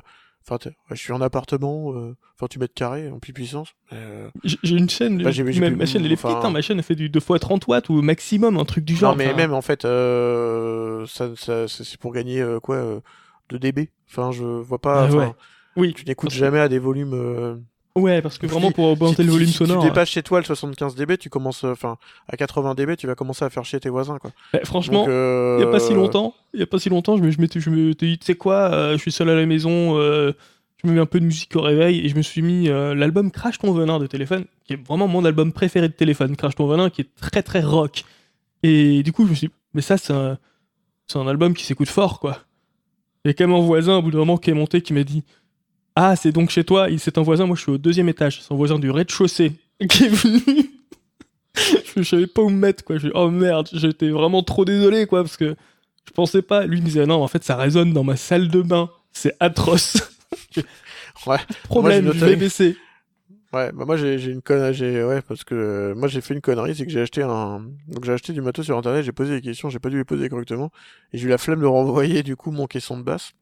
[0.47, 3.69] enfin, ouais, je suis en appartement, euh, 28 mètres carrés, ampli puissance.
[3.93, 6.61] euh, J'ai une chaîne, Bah, ma, plus- ma chaîne elle est enfin- petite, hein, ma
[6.61, 9.11] chaîne elle fait du 2 x 30 watts ou maximum, un truc du genre.
[9.11, 12.99] non, mais enfin, même en fait, euh, ça, ça, c'est c'est pour gagner quoi, euh,
[13.49, 13.89] 2 dB.
[14.09, 15.07] Enfin, je vois pas.
[15.07, 15.31] Ah ouais.
[15.77, 17.63] Oui, Tu n'écoutes jamais à des volumes.
[17.97, 19.81] Euh, ouais, parce que Si- vraiment pour augmenter si- le si- volume si sonore.
[19.83, 23.07] tu dépasses chez toi le 75 dB, tu commences, euh, enfin, à 80 dB, tu
[23.07, 24.31] vas commencer à faire chier tes voisins, quoi.
[24.53, 27.17] bah, franchement, euh, il y a pas si longtemps, il y a pas si longtemps,
[27.17, 29.45] je me, je m'étais- je me tu sais quoi, euh, je suis seul à la
[29.45, 30.31] maison, euh,
[30.83, 32.95] je me mets un peu de musique au réveil et je me suis mis euh,
[32.95, 36.55] l'album Crash ton venin de téléphone, qui est vraiment mon album préféré de téléphone, Crash
[36.55, 38.03] ton venin, qui est très très rock.
[38.63, 40.37] Et du coup, je me suis dit, mais ça, c'est un,
[41.07, 42.39] c'est un album qui s'écoute fort, quoi.
[43.25, 44.93] Il y a quand même un voisin, au bout d'un moment, qui est monté, qui
[44.93, 45.23] m'a dit,
[45.95, 48.41] ah, c'est donc chez toi, Il- c'est un voisin, moi je suis au deuxième étage,
[48.41, 49.53] c'est un voisin du rez-de-chaussée
[49.89, 50.41] qui est venu.
[51.97, 52.97] je, savais pas où me mettre, quoi.
[52.97, 55.55] Je, oh merde, j'étais vraiment trop désolé, quoi, parce que
[56.07, 56.65] je pensais pas.
[56.65, 59.97] Lui me disait, non, en fait, ça résonne dans ma salle de bain, c'est atroce.
[61.27, 61.37] Ouais.
[61.63, 62.39] Problème, Moi, je j'ai vais noté.
[62.39, 62.77] baisser.
[63.53, 66.33] Ouais, bah moi j'ai j'ai une connerie, j'ai ouais parce que euh, moi j'ai fait
[66.33, 67.59] une connerie, c'est que j'ai acheté un
[67.89, 70.05] donc j'ai acheté du matos sur internet, j'ai posé des questions, j'ai pas dû les
[70.05, 70.71] poser correctement
[71.11, 73.33] et j'ai eu la flemme de renvoyer du coup mon caisson de basse.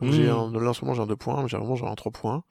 [0.00, 0.30] Donc j'ai Mm.
[0.30, 2.42] un là en ce moment j'ai un 2.1, mais j'ai vraiment j'ai un 3.1.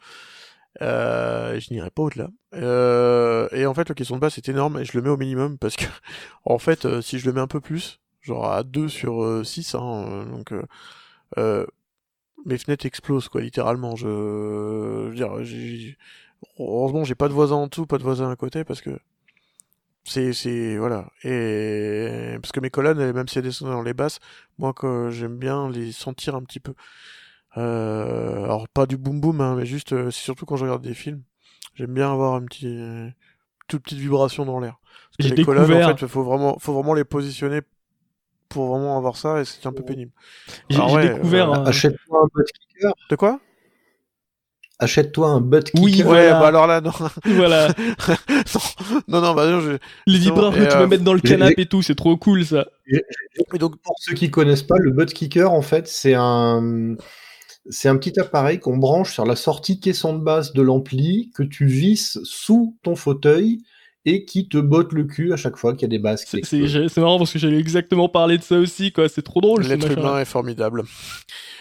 [0.81, 2.29] Euh, je n'irai pas au-delà.
[2.55, 5.17] Euh, et en fait le caisson de basse est énorme et je le mets au
[5.17, 5.85] minimum parce que
[6.45, 9.43] en fait euh, si je le mets un peu plus, genre à 2 sur euh,
[9.43, 10.63] 6 hein, euh, donc euh,
[11.37, 11.65] euh,
[12.45, 15.97] mes fenêtres explosent quoi littéralement, je, je veux dire j'ai
[16.59, 18.99] Heureusement, j'ai pas de voisins en dessous, pas de voisins à côté, parce que
[20.03, 21.07] c'est, c'est, voilà.
[21.23, 24.19] Et parce que mes colonnes, même si elles descendent dans les basses,
[24.57, 26.73] moi, que j'aime bien les sentir un petit peu.
[27.57, 30.83] Euh, alors pas du boom boom, hein, mais juste, euh, c'est surtout quand je regarde
[30.83, 31.21] des films,
[31.75, 32.77] j'aime bien avoir un petit,
[33.67, 34.79] toute petite vibration dans l'air.
[35.09, 37.61] Parce que J'ai les colonnes, découvert- en fait, faut vraiment, faut vraiment les positionner
[38.49, 40.11] pour vraiment avoir ça, et c'est un peu pénible.
[40.69, 41.51] J'ai ouais, découvert.
[41.51, 41.71] euh, un-.
[43.09, 43.39] De quoi?
[44.79, 45.83] Achète-toi un butt kicker.
[45.83, 46.91] Oui, Ouais, bah alors là, non,
[47.25, 47.67] Voilà,
[49.07, 49.77] non, non, bah non, je...
[50.07, 52.45] les vibreurs que tu euh, peux mettre dans le canapé et tout, c'est trop cool
[52.45, 52.65] ça.
[52.87, 56.95] Et donc, Pour ceux qui connaissent pas, le butt kicker, en fait, c'est un,
[57.69, 61.43] c'est un petit appareil qu'on branche sur la sortie caisson de basse de l'ampli que
[61.43, 63.63] tu visses sous ton fauteuil
[64.05, 66.25] et qui te botte le cul à chaque fois qu'il y a des basses.
[66.27, 69.07] C'est c'est marrant parce que j'allais exactement parler de ça aussi, quoi.
[69.07, 69.63] C'est trop drôle.
[69.63, 70.83] L'être humain est formidable.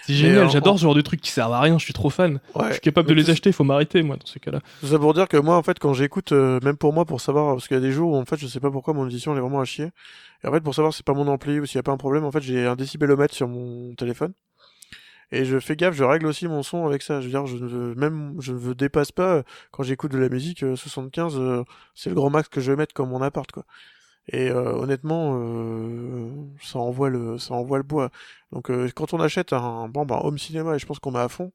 [0.06, 2.40] C'est génial, j'adore ce genre de trucs qui servent à rien, je suis trop fan.
[2.66, 4.60] je suis capable de les acheter, il faut m'arrêter, moi, dans ces cas-là.
[4.80, 7.20] C'est ça pour dire que moi, en fait, quand j'écoute, euh, même pour moi, pour
[7.20, 9.02] savoir, parce qu'il y a des jours où, en fait, je sais pas pourquoi mon
[9.02, 9.90] audition elle est vraiment à chier.
[10.42, 11.92] Et en fait, pour savoir si c'est pas mon ampli ou s'il y a pas
[11.92, 14.32] un problème, en fait, j'ai un décibelomètre sur mon téléphone.
[15.32, 17.20] Et je fais gaffe, je règle aussi mon son avec ça.
[17.20, 20.28] Je veux dire, je ne veux, même, je ne dépasse pas, quand j'écoute de la
[20.28, 21.64] musique, 75, euh, euh,
[21.94, 23.64] c'est le grand max que je vais mettre comme mon appart, quoi.
[24.28, 26.30] Et euh, honnêtement, euh,
[26.62, 28.10] ça envoie le, ça envoie le bois.
[28.52, 31.18] Donc euh, quand on achète un, bon, bah, home cinéma, et je pense qu'on met
[31.18, 31.50] à fond.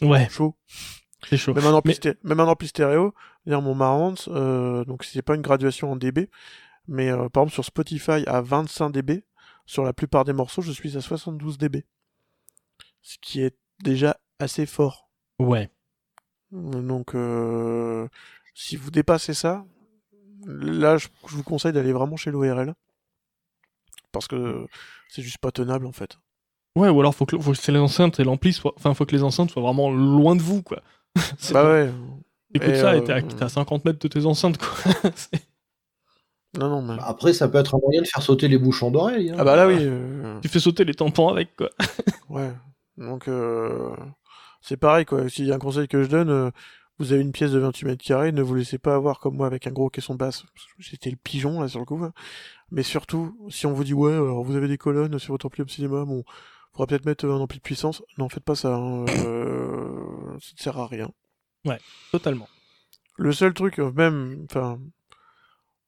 [0.00, 0.28] Ouais.
[0.28, 0.54] Chaud.
[1.28, 1.54] C'est chaud.
[1.54, 3.14] Même un ampli, même un ampli stéréo,
[3.46, 6.28] dire mon Marantz, euh, donc c'est pas une graduation en dB,
[6.86, 9.24] mais par exemple sur Spotify à 25 dB,
[9.66, 11.84] sur la plupart des morceaux, je suis à 72 dB.
[13.02, 15.10] Ce qui est déjà assez fort.
[15.38, 15.70] Ouais.
[16.50, 17.14] Donc,
[18.54, 19.64] si vous dépassez ça,
[20.46, 22.74] là, je, vous conseille d'aller vraiment chez l'ORL.
[24.12, 24.66] Parce que
[25.08, 26.18] c'est juste pas tenable en fait.
[26.74, 28.74] Ouais, ou alors faut que, faut que les enceintes et l'ampli soient.
[28.76, 30.82] Enfin, faut que les enceintes soient vraiment loin de vous, quoi.
[31.52, 31.90] bah ouais.
[32.54, 35.10] Écoute ça, et t'es à, 50 mètres de tes enceintes, quoi.
[36.58, 36.96] non, non, mais...
[36.96, 39.30] Bah, après, ça peut être un moyen de faire sauter les bouchons d'oreille.
[39.30, 39.36] Hein.
[39.38, 39.76] Ah bah là, oui.
[39.80, 40.40] Euh.
[40.40, 41.70] Tu fais sauter les tampons avec, quoi.
[42.28, 42.52] ouais.
[42.96, 43.94] Donc, euh...
[44.60, 45.28] c'est pareil, quoi.
[45.28, 46.50] S'il y a un conseil que je donne, euh,
[46.98, 49.46] vous avez une pièce de 28 mètres carrés, ne vous laissez pas avoir comme moi
[49.46, 50.44] avec un gros caisson basse.
[50.78, 52.02] J'étais le pigeon là sur le coup.
[52.02, 52.12] Hein.
[52.70, 55.64] Mais surtout, si on vous dit ouais, alors vous avez des colonnes sur votre ampli
[55.64, 56.24] de cinéma, bon,
[56.72, 58.02] faudra peut-être mettre un ampli de puissance.
[58.18, 58.74] Non, faites pas ça.
[58.74, 59.04] Hein.
[59.08, 61.10] Euh, ça ne sert à rien.
[61.64, 61.78] Ouais,
[62.12, 62.48] totalement.
[63.16, 64.78] Le seul truc, même, enfin,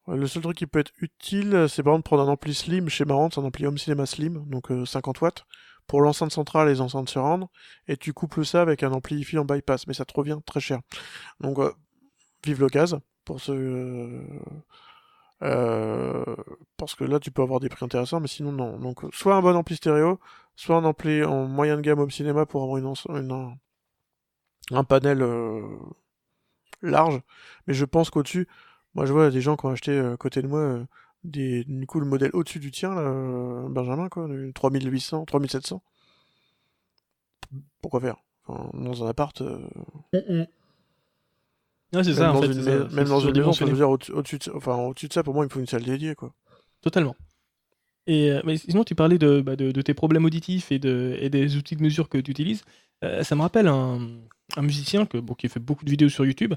[0.09, 3.05] le seul truc qui peut être utile, c'est par exemple prendre un ampli slim chez
[3.05, 5.45] Marantz, un ampli home cinéma slim, donc 50 euh, watts
[5.87, 7.47] pour l'enceinte centrale et les enceintes surround,
[7.89, 10.81] et tu couples ça avec un amplifié en bypass, mais ça te revient très cher.
[11.41, 11.73] Donc, euh,
[12.45, 14.23] vive le gaz, pour ce...
[15.43, 16.25] Euh,
[16.77, 18.79] parce que là, tu peux avoir des prix intéressants, mais sinon, non.
[18.79, 20.21] Donc, soit un bon ampli stéréo,
[20.57, 23.57] soit un ampli en moyen de gamme au cinéma pour avoir une,
[24.73, 25.63] un panel euh,
[26.83, 27.21] large.
[27.67, 28.49] Mais je pense qu'au-dessus,
[28.95, 30.87] moi, je vois des gens qui ont acheté à côté de moi
[31.25, 35.83] des, du coup, le modèle au-dessus du tien, là, euh, Benjamin, quoi, 3800, 3700.
[37.81, 38.17] Pourquoi faire?
[38.75, 39.41] Dans un appart.
[39.43, 39.59] Euh,
[40.13, 40.47] mm,
[41.93, 42.03] mm.
[42.03, 42.49] c'est ça, en fait.
[42.49, 45.45] même dans une maison, je veux dire, au-dessus de, enfin, au de ça, pour moi,
[45.45, 46.33] il me faut une salle dédiée, quoi.
[46.81, 47.17] Totalement.
[48.07, 51.29] Et euh, mais sinon, tu parlais de, bah, de, tes problèmes auditifs et, de, et
[51.29, 52.65] des outils de mesure que tu utilises.
[53.03, 54.01] ça me rappelle un,
[54.57, 56.55] un musicien que, bon, qui fait beaucoup de vidéos sur YouTube,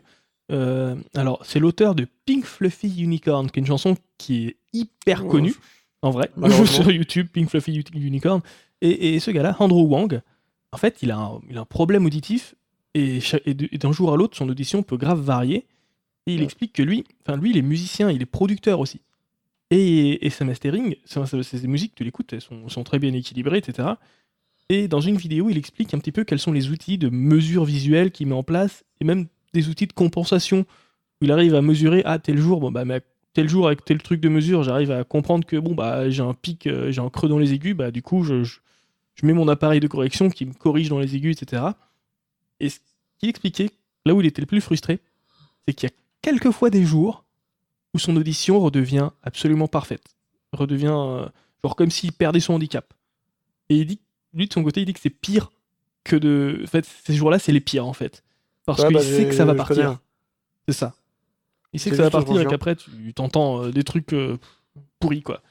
[0.52, 5.26] euh, alors, c'est l'auteur de Pink Fluffy Unicorn, qui est une chanson qui est hyper
[5.26, 5.56] connue,
[6.02, 6.30] en vrai,
[6.66, 8.42] sur YouTube, Pink Fluffy Unicorn.
[8.82, 10.22] Et, ce gars-là, Andrew Wang,
[10.72, 12.56] en fait, il a un, il a un problème auditif,
[12.94, 13.20] et,
[13.80, 15.66] d'un jour à l'autre, son audition peut grave varier.
[16.28, 19.02] Et il explique que lui, enfin lui, il est musicien, il est producteur aussi.
[19.72, 23.90] Et, et sa mastering, ses, musiques, tu l'écoutes, elles sont, sont, très bien équilibrées, etc.
[24.70, 27.66] Et dans une vidéo, il explique un petit peu quels sont les outils de mesure
[27.66, 30.66] visuelle qu'il met en place, et même des outils de compensation
[31.22, 32.84] où il arrive à mesurer ah, tel jour, bon bah
[33.34, 36.34] tel jour avec tel truc de mesure, j'arrive à comprendre que bon bah j'ai un
[36.34, 38.60] pic, euh, j'ai un creux dans les aigus, bah du coup je, je,
[39.24, 41.64] mets mon appareil de correction qui me corrige dans les aigus, etc.
[42.60, 42.80] Et ce
[43.20, 43.70] qu'il expliquait,
[44.06, 45.00] là où il était le plus frustré,
[45.66, 47.24] c'est qu'il y a quelquefois des jours
[47.94, 50.16] où son audition redevient absolument parfaite,
[50.52, 51.28] redevient euh,
[51.64, 52.94] genre comme s'il perdait son handicap.
[53.70, 54.00] Et il dit,
[54.34, 55.52] lui de son côté, il dit que c'est pire
[56.04, 58.24] que de, en fait ces jours-là c'est les pires en fait
[58.66, 60.00] parce qu'il bah, sait que ça va partir.
[60.68, 60.94] C'est ça.
[61.74, 64.38] Il sait que ça va partir et qu'après tu t'entends euh, des trucs euh,
[65.00, 65.42] pourris quoi.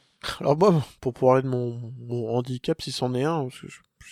[0.41, 1.95] Alors moi, pour parler de mon,
[2.29, 3.61] handicap, si c'en est un, parce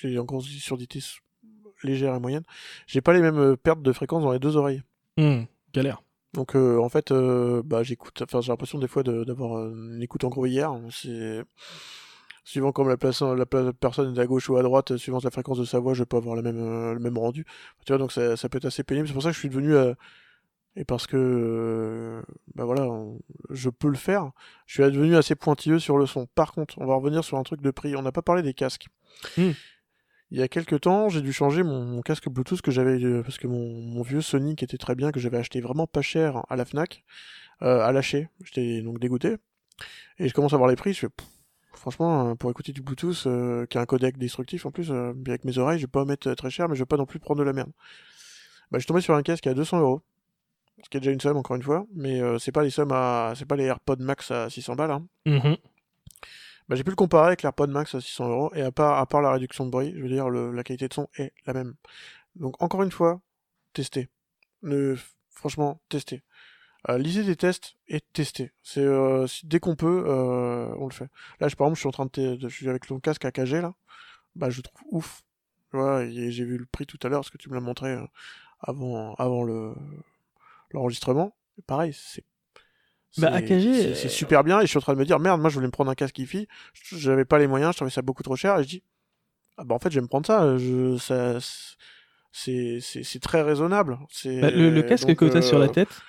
[0.00, 1.00] que j'ai encore une surdité
[1.82, 2.44] légère et moyenne,
[2.86, 4.82] j'ai pas les mêmes euh, pertes de fréquence dans les deux oreilles.
[5.18, 5.42] Mmh,
[5.74, 6.02] galère.
[6.34, 7.10] Donc en fait,
[7.64, 10.70] bah j'écoute, enfin j'ai l'impression des fois d'avoir une écoute en gros hier.
[10.90, 11.42] C'est
[12.48, 15.58] suivant comme la, place, la, personne est à gauche ou à droite, suivant la fréquence
[15.58, 17.44] de sa voix, je peux avoir le même, euh, le même rendu.
[17.84, 19.06] Tu vois, donc ça, ça peut être assez pénible.
[19.06, 19.92] C'est pour ça que je suis devenu euh,
[20.74, 22.22] et parce que euh,
[22.54, 22.88] bah voilà,
[23.50, 24.30] je peux le faire.
[24.64, 26.26] Je suis devenu assez pointilleux sur le son.
[26.34, 27.94] Par contre, on va revenir sur un truc de prix.
[27.96, 28.86] On n'a pas parlé des casques.
[29.36, 29.50] Hmm.
[30.30, 33.46] Il y a quelques temps, j'ai dû changer mon, casque Bluetooth que j'avais parce que
[33.46, 36.56] mon, mon, vieux Sony qui était très bien, que j'avais acheté vraiment pas cher à
[36.56, 37.04] la Fnac,
[37.60, 38.28] euh, a lâché.
[38.42, 39.36] J'étais donc dégoûté.
[40.18, 40.94] Et je commence à voir les prix.
[40.94, 41.08] Je fais
[41.72, 45.12] Franchement, euh, pour écouter du Bluetooth euh, qui a un codec destructif en plus, euh,
[45.26, 47.18] avec mes oreilles, je vais pas mettre très cher, mais je vais pas non plus
[47.18, 47.70] prendre de la merde.
[48.70, 50.02] Bah, je suis tombé sur un casque à 200 euros,
[50.82, 53.32] ce qui est déjà une somme encore une fois, mais c'est pas les sommes à,
[53.36, 54.90] c'est pas les AirPods Max à 600 balles.
[54.90, 55.06] Hein.
[55.26, 55.56] Mm-hmm.
[56.68, 59.06] Bah, j'ai pu le comparer avec l'AirPod Max à 600 euros, et à part, à
[59.06, 61.74] part la réduction de bruit, je veux dire, la qualité de son est la même.
[62.36, 63.20] Donc encore une fois,
[63.72, 64.08] testez.
[64.62, 64.96] Ne,
[65.30, 66.22] franchement, testez.
[66.88, 68.52] Euh, lisez des tests et testez.
[68.62, 71.08] C'est euh, dès qu'on peut, euh, on le fait.
[71.40, 73.60] Là, je, par exemple, je suis en train de, je suis avec ton casque AKG
[73.60, 73.74] là.
[74.36, 75.22] Bah, je le trouve ouf.
[75.70, 77.90] Tu vois, j'ai vu le prix tout à l'heure parce que tu me l'as montré
[77.92, 78.06] euh,
[78.60, 79.74] avant, avant le
[80.72, 81.34] l'enregistrement.
[81.66, 82.24] Pareil, c'est
[83.16, 85.18] Bah, c'est- AKG, c'est c'est super bien et je suis en train de me dire
[85.18, 86.46] merde, moi je voulais me prendre un casque hi-fi,
[86.92, 88.82] j'avais pas les moyens, je trouvais ça beaucoup trop cher et je dis
[89.58, 91.38] ah bah en fait je vais me prendre ça, je ça
[92.32, 93.98] c'est très raisonnable.
[94.40, 96.00] Bah, le, le casque donc, que tu as sur la tête,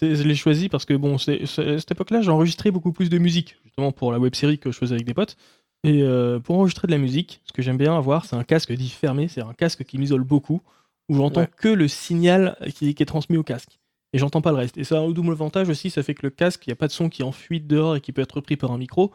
[0.00, 3.18] je l'ai choisi parce que bon, c'est, c'est- à cette époque-là, j'enregistrais beaucoup plus de
[3.18, 5.36] musique, justement pour la web série que je faisais avec des potes.
[5.84, 8.72] Et euh, pour enregistrer de la musique, ce que j'aime bien avoir, c'est un casque
[8.72, 10.60] dit fermé, c'est un casque qui m'isole beaucoup,
[11.08, 11.50] où j'entends Ouais.
[11.56, 13.78] que le signal qui, qui est transmis au casque.
[14.12, 14.76] Et j'entends pas le reste.
[14.78, 16.76] Et ça a un double avantage aussi, ça fait que le casque, il n'y a
[16.76, 19.12] pas de son qui enfuit dehors et qui peut être repris par un micro.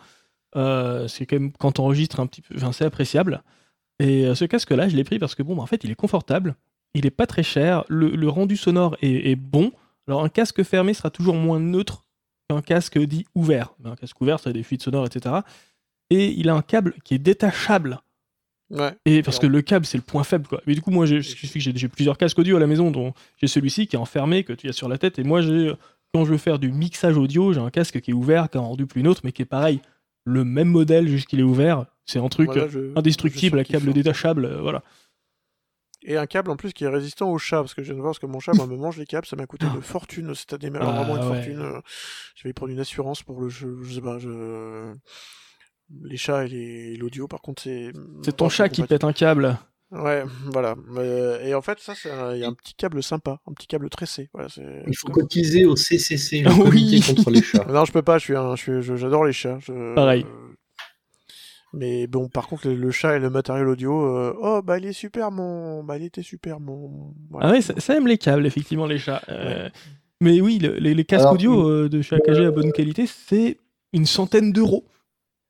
[0.56, 3.42] Euh, c'est quand même, quand on enregistre un petit peu, enfin, c'est appréciable.
[4.00, 5.96] Et euh, ce casque-là, je l'ai pris parce que bon, bah, en fait, il est
[5.96, 6.56] confortable,
[6.94, 9.72] il est pas très cher, le, le rendu sonore est, est bon.
[10.08, 12.06] Alors un casque fermé sera toujours moins neutre
[12.50, 13.74] qu'un casque dit ouvert.
[13.86, 15.36] Un casque ouvert, ça a des fuites sonores, etc.
[16.10, 18.00] Et il a un câble qui est détachable.
[18.70, 18.94] Ouais.
[19.06, 20.62] Et parce que le câble, c'est le point faible, quoi.
[20.66, 21.22] Mais du coup, moi, j'ai
[21.90, 24.74] plusieurs casques audio à la maison, dont j'ai celui-ci qui est enfermé, que tu as
[24.74, 25.20] sur la tête.
[25.20, 25.74] Et moi, j'ai
[26.14, 28.62] quand je veux faire du mixage audio, j'ai un casque qui est ouvert, qui a
[28.62, 29.80] un rendu plus neutre, mais qui est pareil.
[30.26, 31.86] Le même modèle, juste qu'il est ouvert.
[32.06, 33.94] C'est un truc Voilà, euh, je- indestructible, à câble hein.
[33.94, 34.84] détachable, euh, voilà.
[36.06, 38.02] Et un câble en plus qui est résistant au chat, parce que je viens de
[38.02, 40.34] voir, parce que mon chat, moi, me mange les câbles, ça m'a coûté une fortune
[40.36, 41.36] cette année, mais alors Ah, vraiment une ouais.
[41.36, 41.60] fortune.
[41.62, 41.80] euh,
[42.36, 44.94] Je vais y prendre une assurance pour le jeu, je sais pas, je...
[46.04, 47.92] Les chats et les- l'audio, par contre, c'est...
[48.24, 49.58] C'est ton chat qui pète un câble.
[49.92, 50.76] Ouais, voilà.
[50.98, 53.54] Euh, et en fait, ça, c'est un- il y a un petit câble sympa, un
[53.54, 54.30] petit câble tressé.
[54.34, 54.50] Voilà.
[54.88, 56.64] Il faut cotiser au CCC, le Oui.
[57.00, 57.66] comité contre les chats.
[57.70, 59.60] Non, je peux pas, je suis un, je suis, je- j'adore les chats.
[59.62, 60.26] je- Pareil.
[61.74, 64.86] Mais bon, par contre, le, le chat et le matériel audio, euh, oh, bah, il
[64.86, 67.14] est super, mon, bah, il était super, mon.
[67.32, 67.48] Voilà.
[67.48, 69.22] Ah ouais, ça, ça aime les câbles, effectivement, les chats.
[69.30, 69.70] Euh,
[70.22, 73.08] Mais oui, le- les, les casques Alors, audio euh, de chez AKG à bonne qualité,
[73.08, 73.58] c'est
[73.92, 74.86] une centaine d'euros.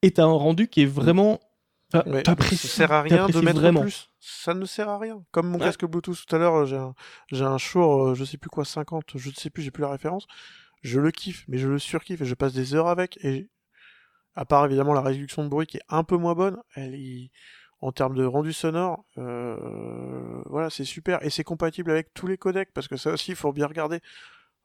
[0.02, 1.40] Et t'as un rendu qui est vraiment.
[1.92, 3.82] t'as- Ouais, ça sert à rien de mettre vraiment.
[3.82, 4.10] plus.
[4.20, 5.22] Ça ne sert à rien.
[5.32, 5.66] Comme mon Ouais.
[5.66, 6.94] casque Bluetooth tout à l'heure, j'ai un,
[7.32, 9.90] j'ai un Shure, je sais plus quoi, 50, je ne sais plus, j'ai plus la
[9.90, 10.26] référence.
[10.82, 13.18] Je le kiffe, mais je le surkiffe et je passe des heures avec.
[13.24, 13.50] Et
[14.36, 16.96] à part évidemment la réduction de bruit qui est un peu moins bonne, elle
[17.82, 22.38] en termes de rendu sonore, euh, voilà, c'est super et c'est compatible avec tous les
[22.38, 24.00] codecs parce que ça aussi, il faut bien regarder.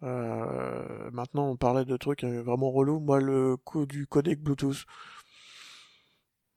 [0.05, 3.01] Euh, maintenant, on parlait de trucs euh, vraiment relous.
[3.01, 4.85] Moi, le coup du codec Bluetooth.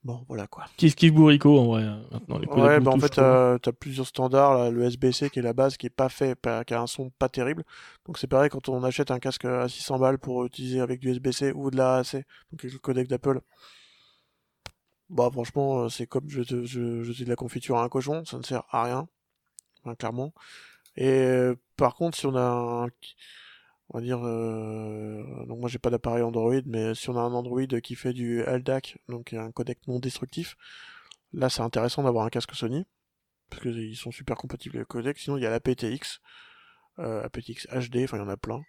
[0.04, 0.66] Bon, voilà quoi.
[0.78, 1.84] Kiff kiff bourrico en vrai.
[1.84, 3.60] euh, Maintenant, les Ouais, bah en fait, trouve.
[3.62, 4.58] t'as plusieurs standards.
[4.58, 6.88] Là, le SBC qui est la base, qui est pas fait, pas- qui a un
[6.88, 7.64] son pas terrible.
[8.08, 11.12] Donc c'est pareil quand on achète un casque à 600 balles pour utiliser avec du
[11.12, 13.42] SBC ou de la AAC, donc avec le codec d'Apple.
[15.10, 18.38] Bah franchement, euh, c'est comme je, je, je, de la confiture à un cochon, ça
[18.38, 19.08] ne sert à rien,
[19.84, 20.34] Enfin, clairement.
[20.98, 22.42] Et euh, par contre, si on a
[22.86, 22.90] un,
[23.94, 27.34] on va dire, euh, donc moi j'ai pas d'appareil Android, mais si on a un
[27.34, 30.56] Android qui fait du LDAC, donc un codec non destructif,
[31.34, 32.86] là c'est intéressant d'avoir un casque Sony,
[33.50, 35.18] parce qu'ils sont super compatibles avec le codec.
[35.20, 36.20] Sinon il y a la PTX,
[37.00, 38.62] euh, aptX HD, enfin il y en a plein.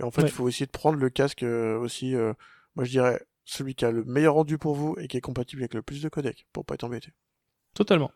[0.00, 0.30] Et en fait, il Ouais.
[0.30, 2.14] faut essayer de prendre le casque euh, aussi,
[2.76, 5.62] moi je dirais, celui qui a le meilleur rendu pour vous et qui est compatible
[5.62, 7.12] avec le plus de codecs, pour pas être embêté.
[7.74, 8.12] Totalement.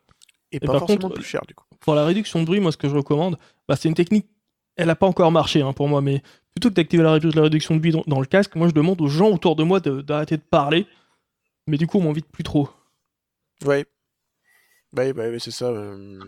[0.51, 1.65] Et, Et pas par forcément contre, plus cher du coup.
[1.81, 3.37] Pour la réduction de bruit, moi, ce que je recommande,
[3.67, 4.27] bah, c'est une technique.
[4.75, 6.21] Elle n'a pas encore marché hein, pour moi, mais
[6.55, 8.73] plutôt que d'activer la, rédu- la réduction de bruit dans, dans le casque, moi, je
[8.73, 10.85] demande aux gens autour de moi d'arrêter de, parler.
[11.67, 12.69] Mais du coup, on m'invite plus trop.
[13.65, 13.85] Ouais.
[14.91, 15.65] Bah, oui, bah, oui, c'est ça.
[15.69, 16.19] euh,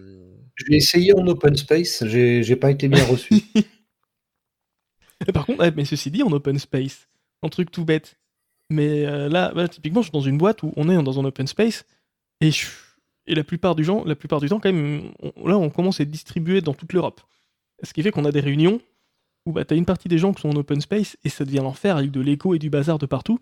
[0.55, 3.33] Je l'ai essayé en open space, j'ai j'ai pas été bien reçu.
[5.27, 7.07] Et par contre, ouais, mais ceci dit, en open space,
[7.41, 8.17] un truc tout bête.
[8.69, 11.25] Mais euh, là, voilà, typiquement, je suis dans une boîte où on est dans un
[11.25, 11.85] open space
[12.41, 12.67] et, je-
[13.27, 15.99] et la plupart du gens, la plupart du temps, quand même, on- là, on commence
[15.99, 17.21] à être distribué dans toute l'Europe.
[17.83, 18.81] Ce qui fait qu'on a des réunions
[19.45, 21.57] où bah, t'as une partie des gens qui sont en open space et ça devient
[21.63, 23.39] l'enfer avec de l'écho et du bazar de partout.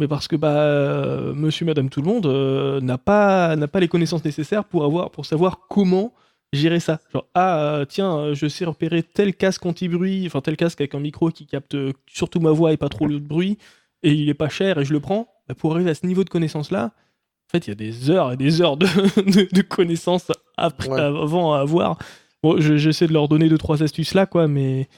[0.00, 3.88] Mais parce que bah, euh, monsieur, madame, tout le monde euh, n'a pas, pas les
[3.88, 6.12] connaissances nécessaires pour, avoir, pour savoir comment
[6.52, 7.00] gérer ça.
[7.12, 11.00] Genre, ah, euh, tiens, je sais repérer tel casque anti-bruit, enfin tel casque avec un
[11.00, 13.58] micro qui capte surtout ma voix et pas trop le bruit,
[14.04, 15.28] et il est pas cher et je le prends.
[15.48, 18.32] Bah, pour arriver à ce niveau de connaissance-là, en fait, il y a des heures
[18.32, 18.86] et des heures de,
[19.22, 21.00] de, de connaissances après, Ouais.
[21.00, 21.98] avant à avoir.
[22.42, 24.88] Bon, je- j'essaie de leur donner deux, trois astuces là, quoi, mais,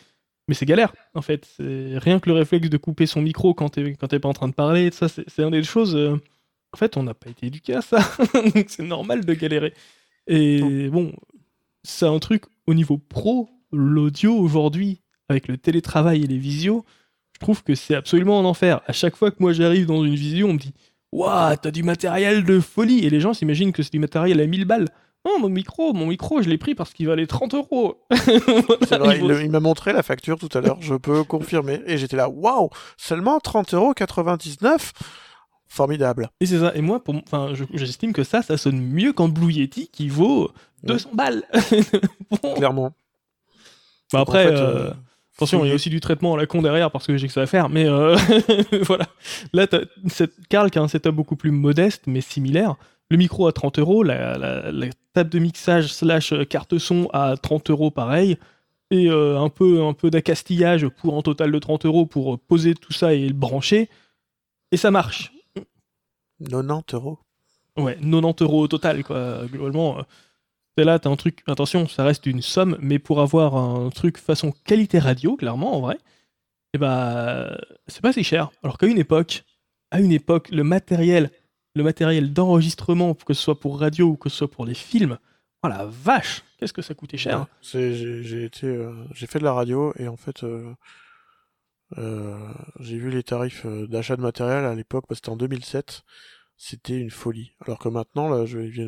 [0.51, 1.47] mais c'est galère, en fait.
[1.57, 4.35] C'est rien que le réflexe de couper son micro quand t'es quand t'es pas en
[4.35, 5.95] train de parler, ça, c'est c'est une des choses.
[5.97, 6.17] euh,
[6.73, 7.99] en fait, on n'a pas été éduqué à ça,
[8.35, 9.75] donc c'est normal de galérer.
[10.27, 11.13] Et bon,
[11.85, 16.85] c'est un truc au niveau pro, l'audio aujourd'hui, avec le télétravail et les visios,
[17.35, 18.81] je trouve que c'est absolument un enfer.
[18.87, 20.75] À chaque fois que moi j'arrive dans une visio, on me dit
[21.13, 24.47] Waouh, t'as du matériel de folie Et les gens s'imaginent que c'est du matériel à
[24.47, 24.89] 1000 balles.
[25.27, 28.01] Non, mon micro, mon micro, je l'ai pris parce qu'il valait 30 euros.
[29.17, 31.83] Il, il m'a montré la facture tout à l'heure, je peux confirmer.
[31.87, 34.93] Et j'étais là, waouh, seulement 30 euros 99
[35.69, 36.31] Formidable.
[36.41, 36.73] Et c'est ça.
[36.75, 40.09] Et moi, pour, enfin, je- j'estime que ça, ça sonne mieux qu'un Blue Yeti qui
[40.09, 40.51] vaut
[40.83, 41.45] 200 balles.
[42.43, 42.55] Bon.
[42.55, 42.93] Clairement.
[44.13, 44.93] Bah après, en fait, euh, euh,
[45.37, 47.33] attention, il y a aussi du traitement à la con derrière parce que j'ai que
[47.33, 47.69] ça à faire.
[47.69, 48.17] Mais euh,
[48.83, 49.07] voilà.
[49.53, 49.67] Là,
[50.09, 52.75] cette Carl qui a un setup beaucoup plus modeste mais similaire.
[53.11, 57.37] Le micro à 30 euros, la, la- la table de mixage slash carte son à
[57.37, 58.37] 30 euros pareil.
[58.93, 62.74] Et euh, un peu, un peu d'accastillage pour un total de 30 euros pour poser
[62.74, 63.89] tout ça et le brancher.
[64.73, 65.32] Et ça marche.
[66.45, 67.19] 90 euros.
[67.77, 69.43] Ouais, 90 euros au total, quoi.
[69.47, 69.99] Globalement,
[70.77, 71.43] t'es là, t'as un truc.
[71.47, 75.81] Attention, ça reste une somme, mais pour avoir un truc façon qualité radio, clairement, en
[75.81, 75.99] vrai,
[76.74, 77.57] et bah,
[77.87, 78.51] c'est pas si cher.
[78.62, 79.45] Alors qu'à une époque,
[79.91, 81.31] à une époque, le matériel,
[81.81, 85.19] le matériel d'enregistrement, que ce soit pour radio ou que ce soit pour les films,
[85.62, 87.40] oh la vache, qu'est-ce que ça coûtait cher.
[87.40, 90.73] Ouais, c'est- J'ai été, euh, j'ai fait de la radio et en fait, euh,
[91.98, 92.39] euh,
[92.78, 96.02] j'ai vu les tarifs d'achat de matériel à l'époque, bah, c'était en 2007,
[96.57, 97.52] c'était une folie.
[97.61, 98.86] Alors que maintenant, là, je viens,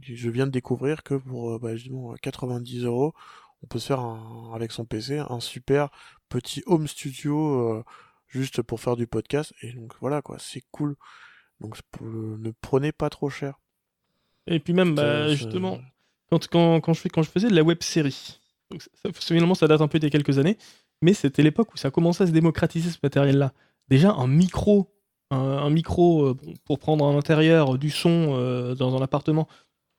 [0.00, 3.14] je viens de découvrir que pour bah, justement, 90 euros,
[3.62, 5.90] on peut se faire un- avec son PC un super
[6.28, 7.84] petit home studio
[8.28, 9.54] juste pour faire du podcast.
[9.62, 10.96] Et donc voilà quoi, c'est cool.
[11.60, 13.58] Donc ne prenez pas trop cher.
[14.46, 15.78] Et puis même, bah, justement,
[16.30, 18.40] quand, quand, quand, je, fais- quand je faisais de la web série,
[18.70, 20.56] donc ça, finalement ça date un peu des quelques années,
[21.02, 23.52] mais c'était l'époque où ça commençait à se démocratiser ce matériel-là.
[23.88, 24.90] Déjà un micro,
[25.30, 29.48] un, un micro euh, pour prendre en intérieur du son euh, dans un appartement,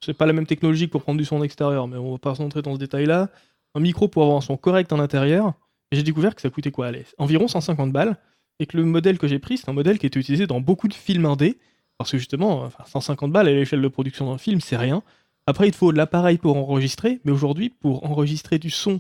[0.04, 2.18] c'est pas la même technologie que pour prendre du son en extérieur, mais on va
[2.18, 3.30] pas rentrer dans ce détail-là.
[3.76, 5.54] Un micro pour avoir un son correct en intérieur,
[5.92, 8.18] et j'ai découvert que ça coûtait quoi Allez, environ 150 balles,
[8.60, 10.88] et que le modèle que j'ai pris, c'est un modèle qui était utilisé dans beaucoup
[10.88, 11.58] de films indés,
[11.98, 15.02] parce que justement, enfin, 150 balles à l'échelle de production d'un film, c'est rien.
[15.48, 19.00] Après, il te faut l'appareil pour enregistrer, mais aujourd'hui, pour enregistrer du son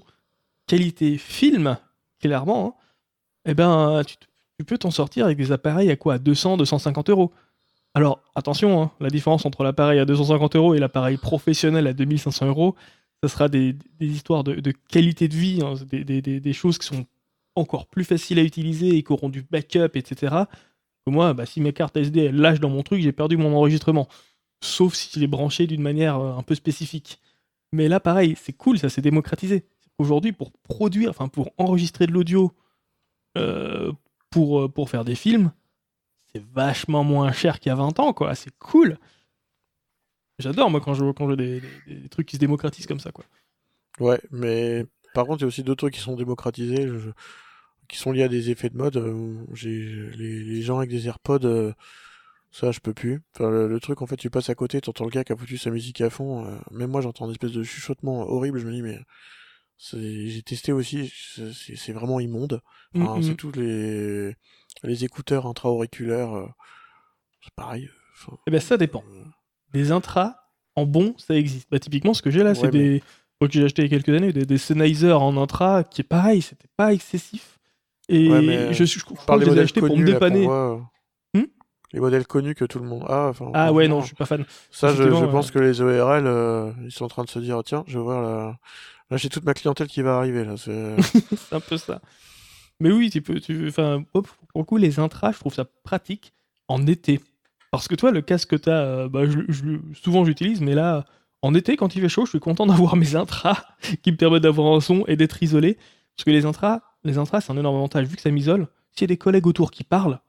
[0.67, 1.77] qualité film,
[2.21, 2.85] clairement, hein,
[3.45, 6.19] eh ben, tu, peux t'en sortir avec des appareils à quoi?
[6.19, 7.31] 200, 250 euros.
[7.93, 12.47] Alors, attention, hein, la différence entre l'appareil à 250 euros et l'appareil professionnel à 2500
[12.47, 12.75] euros,
[13.23, 17.05] ça sera des, histoires de, qualité de vie, hein, des choses qui sont
[17.59, 20.35] encore plus faciles à utiliser et qui auront du backup, etc.
[21.07, 24.07] Moi, bah, si mes cartes SD lâchent dans mon truc, j'ai perdu mon enregistrement.
[24.63, 27.19] Sauf s'il est branché d'une manière euh, un peu spécifique.
[27.71, 29.65] Mais là, pareil, c'est cool, ça s'est démocratisé.
[29.97, 32.51] Aujourd'hui, pour produire, enfin pour enregistrer de l'audio,
[33.37, 33.91] euh,
[34.29, 35.51] pour, euh, pour faire des films,
[36.31, 38.35] c'est vachement moins cher qu'il y a 20 ans, quoi.
[38.35, 38.97] C'est cool.
[40.39, 43.11] J'adore, moi, quand je, quand vois des, des- des trucs qui se démocratisent comme ça,
[43.11, 43.25] quoi.
[43.99, 46.87] Ouais, mais par contre, il y a aussi d'autres trucs qui sont démocratisés,
[47.89, 48.95] qui sont liés à des effets de mode.
[48.97, 51.73] Euh, J'ai les, les gens avec des AirPods, euh,
[52.51, 53.21] ça, je peux plus.
[53.35, 55.35] Enfin, le, le truc, en fait, tu passes à côté, t'entends le gars qui a
[55.35, 56.45] foutu sa musique à fond.
[56.45, 58.59] euh, même moi, j'entends une espèce de chuchotement horrible.
[58.59, 58.99] Je me dis, mais
[59.77, 61.11] j'ai testé aussi,
[61.75, 62.61] c'est- vraiment immonde.
[62.95, 63.23] Enfin, Mhm.
[63.23, 64.35] C'est tous les
[64.83, 66.47] les écouteurs intra-auriculaires,
[67.43, 67.89] c'est pareil.
[68.13, 69.03] Enfin, Eh ben, ça dépend.
[69.73, 70.35] Des intras
[70.75, 71.67] en bon, ça existe.
[71.69, 73.03] Bah, typiquement, ce que j'ai là, c'est mais- des.
[73.41, 76.03] que j'ai acheté il y a quelques années, des, des Sennheiser en intra, qui est
[76.03, 77.58] pareil, c'était pas excessif.
[78.09, 80.03] Et Ouais, mais je, je, je crois parle que je les ai achetés pour me
[80.05, 80.43] là, dépanner.
[80.45, 80.91] voit,
[81.35, 81.43] Hmm
[81.91, 83.29] les modèles connus que tout le monde a.
[83.29, 84.45] Enfin, Ah ouais, non, je suis pas fan.
[84.69, 87.39] Ça, je, je pense euh, que les ORL, euh, ils sont en train de se
[87.39, 88.59] dire, tiens, je vais voir la...
[89.09, 90.55] Là, j'ai toute ma clientèle qui va arriver, là.
[90.57, 90.97] c'est-
[91.51, 91.99] un peu ça.
[92.79, 93.39] Mais oui, tu peux.
[93.39, 96.31] Tu, enfin, hop, pour le coup, les intras, je trouve ça pratique
[96.67, 97.21] en été.
[97.71, 101.05] Parce que toi, le casque que tu as, bah, je, je- souvent j'utilise, mais là,
[101.41, 103.57] en été, quand il fait chaud, je suis content d'avoir mes intras
[104.03, 105.75] qui me permettent d'avoir un son et d'être isolé.
[106.15, 108.07] Parce que les intras, les intras, c'est un énorme avantage.
[108.07, 110.19] Vu que ça m'isole, s'il y a des collègues autour qui parlent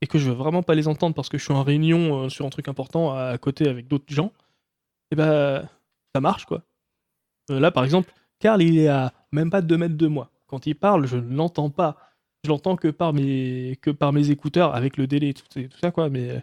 [0.00, 2.28] et que je veux vraiment pas les entendre parce que je suis en réunion euh,
[2.28, 4.32] sur un truc important à, à côté avec d'autres gens,
[5.10, 5.68] et ben
[6.14, 6.62] ça marche quoi.
[7.50, 10.30] Euh, là, par exemple, Karl, il est à même pas 2 mètres de moi.
[10.46, 11.96] Quand il parle, je ne l'entends pas.
[12.44, 15.68] Je l'entends que par mes que par mes écouteurs avec le délai et tout, et
[15.68, 16.08] tout ça quoi.
[16.08, 16.40] Mais euh,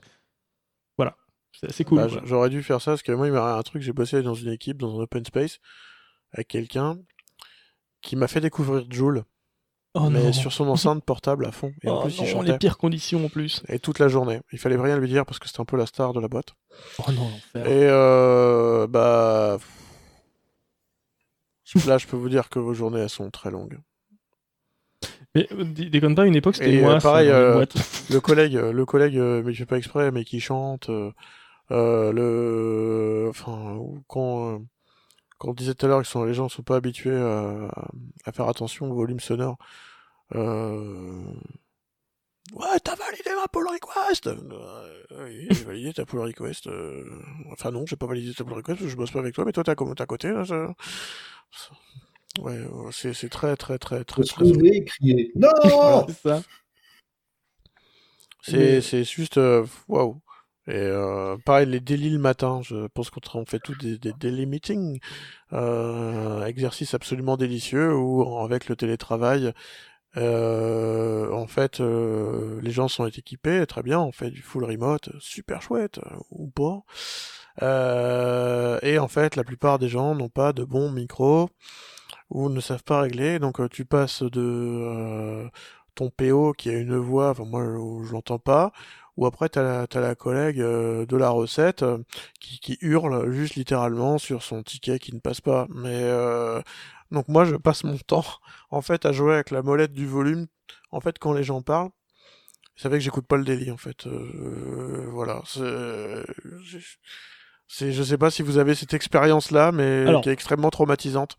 [0.98, 1.18] voilà,
[1.52, 2.00] c'est assez cool.
[2.00, 2.22] Bah.
[2.24, 4.52] J'aurais dû faire ça, parce que moi, il m'a un truc, j'ai bossé dans une
[4.52, 5.60] équipe, dans un open space,
[6.32, 6.98] avec quelqu'un
[8.02, 9.26] qui m'a fait découvrir Joule,
[9.96, 10.34] Oh mais non.
[10.34, 11.72] sur son enceinte portable à fond.
[11.82, 12.52] Et en Oh plus, il non, chantait.
[12.52, 13.64] les pires conditions en plus.
[13.68, 14.40] Et toute la journée.
[14.52, 16.54] Il fallait rien lui dire parce que c'était un peu la star de la boîte.
[17.00, 17.66] Oh non, l'enfer.
[17.68, 19.58] Et euh, bah.
[21.88, 23.80] Là, je peux vous dire que vos journées, elles sont très longues.
[25.36, 26.94] Mais euh, dé- déconne pas, une époque c'était moi.
[26.96, 27.64] euh, pareil, euh,
[28.10, 31.12] le collègue, le collègue, mais qui fait pas exprès, mais qui chante, euh,
[31.70, 34.62] le, enfin, quand,
[35.40, 37.70] quand on disait tout à l'heure que sont, les gens sont pas habitués à,
[38.26, 39.58] à faire attention au volume sonore,
[40.36, 41.24] euh,
[42.54, 46.66] Ouais, t'as validé ma pull request euh, Oui, j'ai validé ta pull request.
[46.68, 47.04] euh,
[47.52, 49.64] Enfin non, j'ai pas validé ta pull request, je bosse pas avec toi, mais toi
[49.64, 50.30] t'es à, com- t'es à côté.
[50.32, 50.74] Là, ça-
[51.52, 51.72] ça-
[52.42, 54.84] Ouais, euh, c'est c'est très très très très Se très...
[54.86, 55.50] crier Non
[56.08, 56.42] C'est ça.
[58.42, 60.20] C'est Mais- c'est juste euh, waouh.
[60.70, 64.46] Et euh, pareil, les délits le matin, je pense qu'on fait tous des, des daily
[64.46, 65.00] meetings,
[65.52, 69.52] euh, exercice absolument délicieux où avec le télétravail,
[70.18, 75.10] euh, en fait, euh, les gens sont équipés, très bien, on fait du full remote,
[75.20, 76.84] super chouette, ou pas.
[78.84, 81.50] Et en fait, la plupart des gens n'ont pas de bons micros
[82.30, 85.50] ou ne savent pas régler, donc tu passes de
[85.96, 88.72] ton PO qui a une voix, enfin moi je l'entends pas,
[89.20, 91.98] ou après t'as la, la collègue euh, de la recette euh,
[92.40, 95.68] qui, qui hurle juste littéralement sur son ticket qui ne passe pas.
[95.70, 96.62] Mais euh,
[97.12, 98.24] donc moi je passe mon temps
[98.72, 100.48] en fait à jouer avec la molette du volume.
[100.92, 101.90] En fait quand les gens parlent,
[102.78, 104.08] c'est vrai que j'écoute pas le délit en fait.
[104.08, 105.42] Voilà,
[107.72, 110.22] c'est, je sais pas si vous avez cette expérience là, mais Alors.
[110.22, 111.38] qui est extrêmement traumatisante.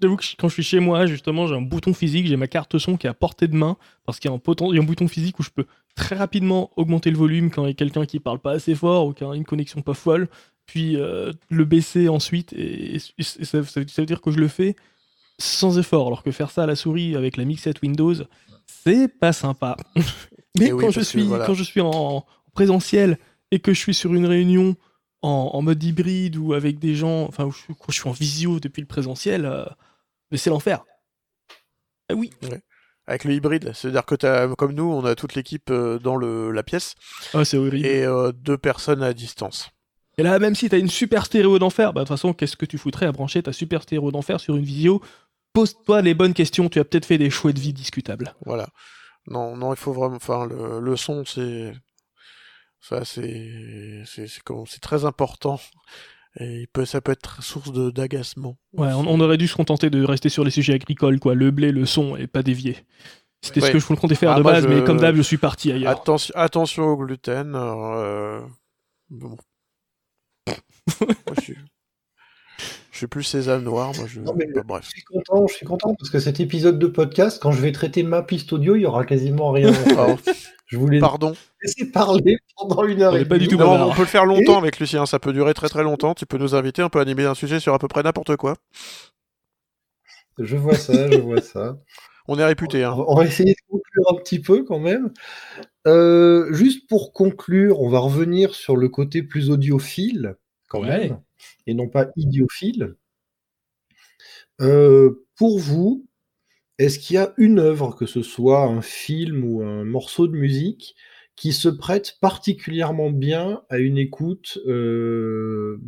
[0.00, 2.78] J'avoue que quand je suis chez moi, justement, j'ai un bouton physique, j'ai ma carte
[2.78, 3.76] son qui est à portée de main,
[4.06, 5.66] parce qu'il y a un, poten- il y a un bouton physique où je peux
[5.96, 9.08] très rapidement augmenter le volume quand il y a quelqu'un qui parle pas assez fort
[9.08, 10.28] ou qui a une connexion pas folle,
[10.66, 14.46] puis euh, le baisser ensuite, et, et ça, ça- ça veut dire que je le
[14.48, 14.76] fais
[15.40, 18.14] sans effort, alors que faire ça à la souris avec la mixette Windows,
[18.66, 19.76] c'est pas sympa.
[20.58, 21.44] Mais oui, quand, je que suis, voilà.
[21.44, 23.18] quand je suis en présentiel
[23.50, 24.76] et que je suis sur une réunion
[25.22, 28.12] en, en mode hybride ou avec des gens, enfin, où je, quand je suis en
[28.12, 29.64] visio depuis le présentiel, euh,
[30.30, 30.84] mais c'est l'enfer.
[32.08, 32.30] Ah oui.
[33.06, 36.50] Avec le hybride, c'est-à-dire que t'as, comme nous, on a toute l'équipe euh, dans le,
[36.52, 36.94] la pièce
[37.34, 37.84] Ah, c'est horrible.
[37.86, 38.00] Et...
[38.00, 39.70] et euh, deux personnes à distance.
[40.18, 42.78] là, même si t'as une super stéréo d'enfer, bah de toute façon, qu'est-ce que tu
[42.78, 45.02] foutrais à brancher ta super stéréo d'enfer sur une visio?
[45.52, 48.34] Pose-toi les bonnes questions, tu as peut-être fait des choix de vie discutables.
[48.46, 48.68] Voilà.
[49.26, 50.16] Non, non, il faut vraiment.
[50.16, 51.72] Enfin, le, le son, c'est
[52.82, 55.58] ça, c'est c'est c'est très important.
[56.40, 58.56] Et il peut, ça peut être source de d'agacement.
[58.72, 61.34] Ouais, on, on aurait dû se contenter de rester sur les sujets agricoles, quoi.
[61.34, 62.76] Le blé, le son, et pas dévier.
[63.42, 65.36] C'était ce que je comptais faire Ah, de base, je- mais comme d'hab, je suis
[65.36, 65.90] parti ailleurs.
[65.92, 67.52] Attention, attention au gluten.
[67.56, 68.40] euh,
[69.10, 69.36] bon.
[71.00, 71.56] Moi, je suis,
[72.92, 73.92] je suis plus sésame noir.
[73.96, 74.20] Moi, je.
[74.20, 74.84] Non, mais- bah, bref.
[74.86, 77.72] Je suis content, je suis content parce que cet épisode de podcast, quand je vais
[77.72, 79.72] traiter ma piste audio, il y aura quasiment rien.
[79.90, 80.18] Alors,
[80.72, 81.34] je voulais pardon.
[81.62, 83.58] laisser parler pendant une heure On et est pas du demie.
[83.58, 85.04] tout Non, on peut le faire longtemps avec Lucien.
[85.06, 86.14] Ça peut durer très très longtemps.
[86.14, 86.82] Tu peux nous inviter.
[86.82, 88.56] On peut animer un sujet sur à peu près n'importe quoi.
[90.38, 91.78] Je vois ça, je vois ça.
[92.28, 92.84] On est réputé.
[92.84, 92.92] Hein.
[92.94, 95.12] On va- on va essayer de conclure un petit peu quand même.
[95.86, 100.36] Euh, juste pour conclure, on va revenir sur le côté plus audiophile
[100.68, 100.88] quand Ouais.
[101.08, 101.20] même,
[101.66, 102.94] et non pas idiophile.
[104.60, 106.06] Euh, pour vous,
[106.78, 110.36] est-ce qu'il y a une œuvre, que ce soit un film ou un morceau de
[110.36, 110.94] musique,
[111.36, 115.80] qui se prête particulièrement bien à une écoute, euh,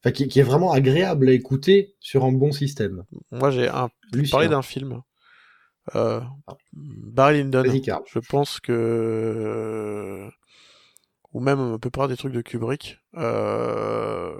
[0.00, 3.04] enfin, qui, qui est vraiment agréable à écouter sur un bon système?
[3.30, 3.88] Moi, j'ai un
[4.30, 5.02] parler d'un film.
[5.94, 6.56] Euh, Ah.
[6.72, 7.64] Barry Lyndon.
[8.06, 10.28] Je pense que
[11.32, 12.98] ou même à peu près des trucs de Kubrick.
[13.16, 14.34] Euh...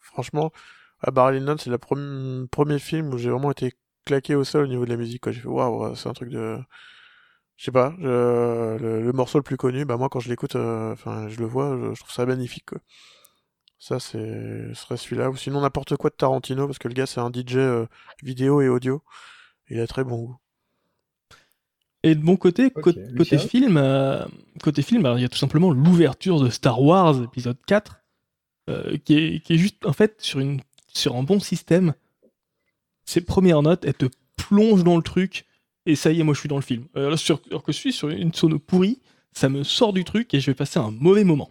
[0.00, 0.52] Franchement,
[1.00, 3.72] à Barry Lyndon, c'est le premier film où j'ai vraiment été
[4.04, 5.22] claqué au sol au niveau de la musique.
[5.22, 5.32] quoi.
[5.32, 6.58] J'ai fait waouh, c'est un truc de,
[7.56, 9.84] je sais pas, je- le, le morceau le plus connu.
[9.84, 12.66] Bah moi, quand je l'écoute, euh, enfin, je le vois, je, je trouve ça magnifique.
[12.66, 12.78] Quoi.
[13.78, 15.30] Ça, c'est, ce serait celui-là.
[15.30, 17.86] Ou sinon n'importe quoi de Tarantino, parce que le gars, c'est un DJ euh,
[18.22, 19.02] vidéo et audio.
[19.70, 20.36] Il a très bon goût.
[22.04, 24.24] Et de mon côté, côté, film, euh,
[24.62, 28.00] côté film, alors il y a tout simplement l'ouverture de Star Wars épisode 4,
[28.70, 31.94] euh, qui, est, qui est juste en fait sur, une, sur un bon système.
[33.04, 34.06] Ses premières notes, elles te
[34.36, 35.44] plongent dans le truc,
[35.86, 36.86] et ça y est, moi je suis dans le film.
[36.96, 39.00] Euh, alors, sur- alors que je suis sur une sono pourrie,
[39.32, 41.50] ça me sort du truc et je vais passer un mauvais moment.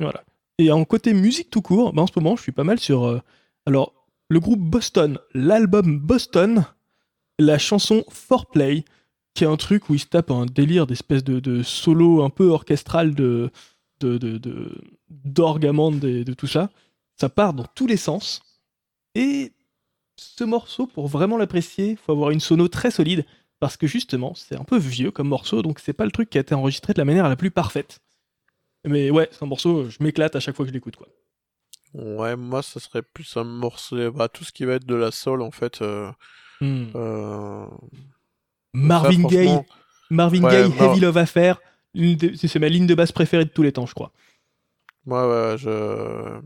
[0.00, 0.24] Voilà.
[0.58, 3.04] Et en côté musique tout court, bah, en ce moment je suis pas mal sur.
[3.04, 3.20] euh,
[3.66, 3.92] alors,
[4.28, 6.64] le groupe Boston, l'album Boston,
[7.38, 8.84] la chanson For Play
[9.34, 12.30] qui est un truc où il se tape un délire d'espèce de, de solo un
[12.30, 13.50] peu orchestral de
[14.00, 14.72] de de, de
[15.10, 16.70] d'orgamande et de tout ça.
[17.16, 18.42] Ça part dans tous les sens.
[19.14, 19.52] Et
[20.18, 23.24] ce morceau, pour vraiment l'apprécier, faut avoir une sono très solide
[23.60, 26.38] parce que justement, c'est un peu vieux comme morceau, donc c'est pas le truc qui
[26.38, 28.00] a été enregistré de la manière la plus parfaite.
[28.84, 31.08] Mais ouais, c'est un morceau, je m'éclate à chaque fois que je l'écoute, quoi.
[31.94, 35.10] Ouais, moi, ça serait plus un morceau, bah, tout ce qui va être de la
[35.10, 35.82] soul, en fait.
[35.82, 36.10] euh,
[36.60, 36.86] Hmm.
[36.96, 37.66] euh,
[38.74, 39.66] Marvin Gaye, franchement,
[40.10, 41.60] Marvin Ouais, Gaye, Heavy Love Affair,
[41.94, 44.12] c'est ma ligne de basse préférée de tous les temps, je crois.
[45.06, 46.40] Moi, ouais, je...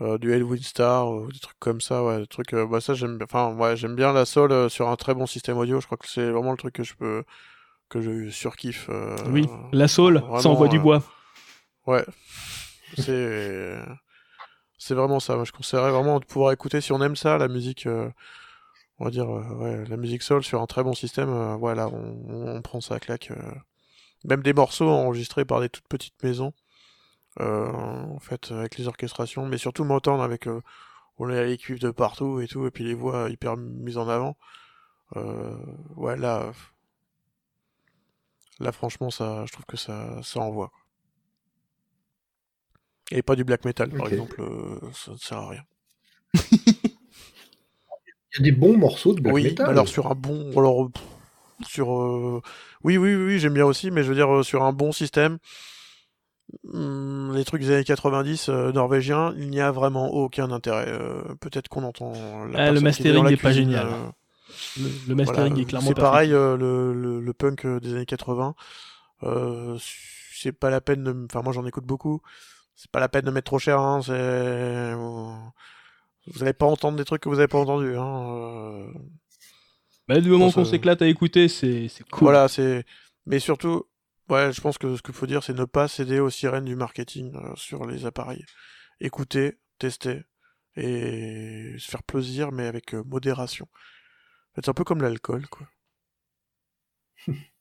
[0.00, 2.94] euh, du Elwin Star, ou des trucs comme ça, ouais, des trucs, euh, bah, ça,
[2.94, 5.80] j'aime bien, enfin, ouais, j'aime bien la soul euh, sur un très bon système audio,
[5.80, 7.24] je crois que c'est vraiment le truc que je peux,
[7.88, 8.88] que je surkiffe.
[8.90, 11.02] euh, Oui, la soul, ça envoie du euh, bois.
[11.86, 12.04] Ouais,
[12.98, 13.78] c'est
[14.78, 15.36] c'est vraiment ça.
[15.36, 18.10] Moi, je conseillerais vraiment de pouvoir écouter si on aime ça, la musique, euh,
[18.98, 21.30] on va dire, euh, ouais, la musique soul sur un très bon système.
[21.30, 23.30] euh, voilà, on, on prend ça à claque.
[23.30, 23.52] euh.
[24.24, 26.63] Même des morceaux enregistrés par des toutes petites maisons, euh,
[27.40, 30.60] en fait, avec les orchestrations, mais surtout Motown avec euh,
[31.18, 34.08] on a les cuivres de partout et tout, et puis les voix hyper mises en
[34.08, 34.36] avant.
[35.16, 35.56] Euh,
[35.96, 36.52] ouais, là,
[38.60, 40.70] là, franchement, ça, je trouve que ça, ça envoie.
[43.10, 45.64] Et pas du black metal, par exemple, euh, ça ne sert à rien.
[48.36, 49.68] Il y a des bons morceaux de black oui, metal.
[49.68, 50.90] alors sur un bon, alors
[51.62, 52.42] sur, euh,
[52.82, 54.90] oui, oui, oui, oui, j'aime bien aussi, mais je veux dire euh, sur un bon
[54.90, 55.38] système,
[56.72, 60.86] les trucs des années 90 euh, norvégiens, il n'y a vraiment aucun intérêt.
[60.88, 62.12] Euh, Peut-être qu'on entend
[62.46, 63.86] la Ah, le mastering n'est pas génial.
[63.86, 64.06] euh,
[64.78, 68.06] Le, le mastering Voilà, est clairement C'est pareil, euh, le, le, le punk des années
[68.06, 68.54] 80.
[69.24, 69.78] euh,
[70.36, 71.26] c'est pas la peine de.
[71.30, 72.20] Enfin, moi j'en écoute beaucoup.
[72.76, 73.78] C'est pas la peine de mettre trop cher.
[73.80, 74.92] Hein, c'est...
[76.26, 77.96] Vous allez pas entendre des trucs que vous avez pas entendus.
[77.96, 78.86] Hein.
[80.08, 82.24] Bah, du moment qu'on s'éclate à écouter, c'est c'est cool.
[82.24, 82.84] Voilà, c'est.
[83.26, 83.84] Mais surtout,
[84.28, 86.76] ouais, je pense que ce qu'il faut dire, c'est ne pas céder aux sirènes du
[86.76, 88.44] marketing euh, sur les appareils.
[89.00, 90.22] Écouter, tester
[90.76, 93.68] et se faire plaisir, mais avec euh, modération.
[94.54, 95.68] C'est un peu comme l'alcool, quoi.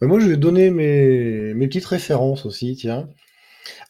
[0.00, 3.08] Moi, je vais donner mes, mes petites références aussi, tiens.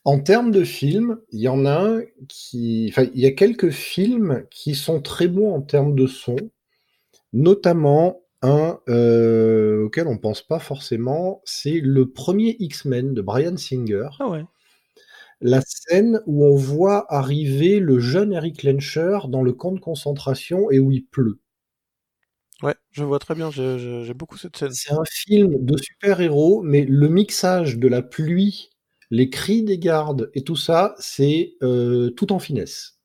[0.05, 2.89] En termes de films, il y en a un qui.
[2.91, 6.37] Enfin, il y a quelques films qui sont très bons en termes de son,
[7.33, 14.09] notamment un euh, auquel on pense pas forcément, c'est le premier X-Men de Brian Singer.
[14.21, 14.45] Ah ouais.
[15.41, 20.71] La scène où on voit arriver le jeune Eric Lencher dans le camp de concentration
[20.71, 21.41] et où il pleut.
[22.63, 24.73] Ouais, je vois très bien, j'ai beaucoup cette scène.
[24.73, 28.71] C'est un film de super-héros, mais le mixage de la pluie,
[29.11, 33.01] les cris des gardes et tout ça, c'est euh, tout en finesse.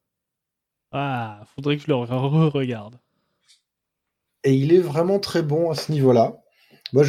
[0.92, 3.00] Ah, faudrait que je le re-regarde.
[4.44, 6.42] Et il est vraiment très bon à ce niveau-là.
[6.94, 7.04] Moi,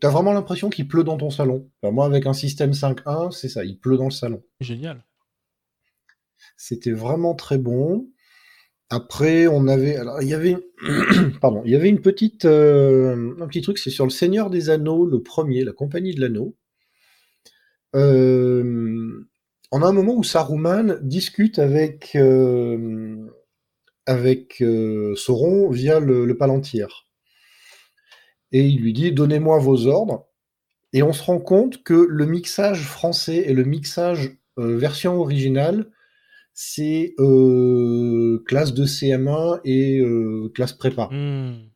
[0.00, 1.68] t'as vraiment l'impression qu'il pleut dans ton salon.
[1.82, 4.42] Enfin, moi, avec un système 5.1, c'est ça, il pleut dans le salon.
[4.60, 5.04] Génial.
[6.56, 8.08] C'était vraiment très bon.
[8.90, 10.56] Après, on avait, alors il y avait,
[11.40, 14.70] pardon, il y avait une petite, euh, un petit truc, c'est sur le Seigneur des
[14.70, 16.54] Anneaux, le premier, la Compagnie de l'Anneau.
[17.96, 19.26] Euh,
[19.72, 23.23] on a un moment où Saruman discute avec euh,
[24.06, 27.06] avec euh, Sauron via le, le Palantir,
[28.52, 30.28] et il lui dit donnez-moi vos ordres.
[30.92, 35.90] Et on se rend compte que le mixage français et le mixage euh, version originale
[36.56, 40.00] c'est euh, classe de CM1 et
[40.54, 41.08] classe prépa.
[41.10, 41.68] Hmm.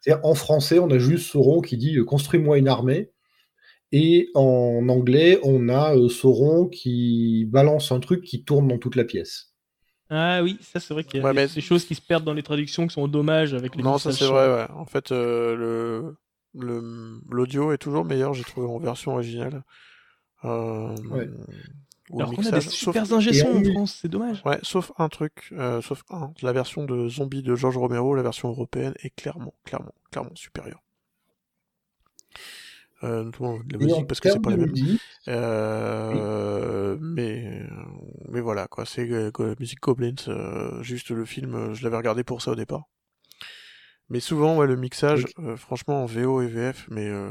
[0.00, 3.10] C'est-à-dire, en français, on a juste Sauron qui dit construis-moi une armée.
[3.92, 9.04] Et en anglais, on a Sauron qui balance un truc qui tourne dans toute la
[9.04, 9.53] pièce.
[10.16, 12.00] Ah oui, ça c'est vrai qu'il y a Ouais, des, mais- des choses qui se
[12.00, 14.66] perdent dans les traductions qui sont dommages avec les Non, ça c'est vrai, ouais.
[14.74, 16.16] En fait, euh, le
[16.56, 19.64] le- l'audio est toujours meilleur, j'ai trouvé, en version originale.
[20.44, 21.28] Euh, Ouais.
[22.10, 24.40] ou Alors qu'on a des sauf- super ingé son en France, c'est dommage.
[24.44, 28.22] Ouais, sauf un truc, euh, sauf un, la version de Zombie de George Romero, la
[28.22, 30.80] version européenne est clairement, clairement, clairement supérieure.
[33.04, 34.70] Euh, notamment de la musique parce que c'est pas la même.
[34.70, 37.62] musique, Euh, mais
[38.28, 42.42] mais voilà quoi, c'est la musique Goblins, euh, juste le film, je l'avais regardé pour
[42.42, 42.84] ça au départ.
[44.08, 47.30] Mais souvent ouais, le mixage, euh, franchement en VO et VF, mais euh,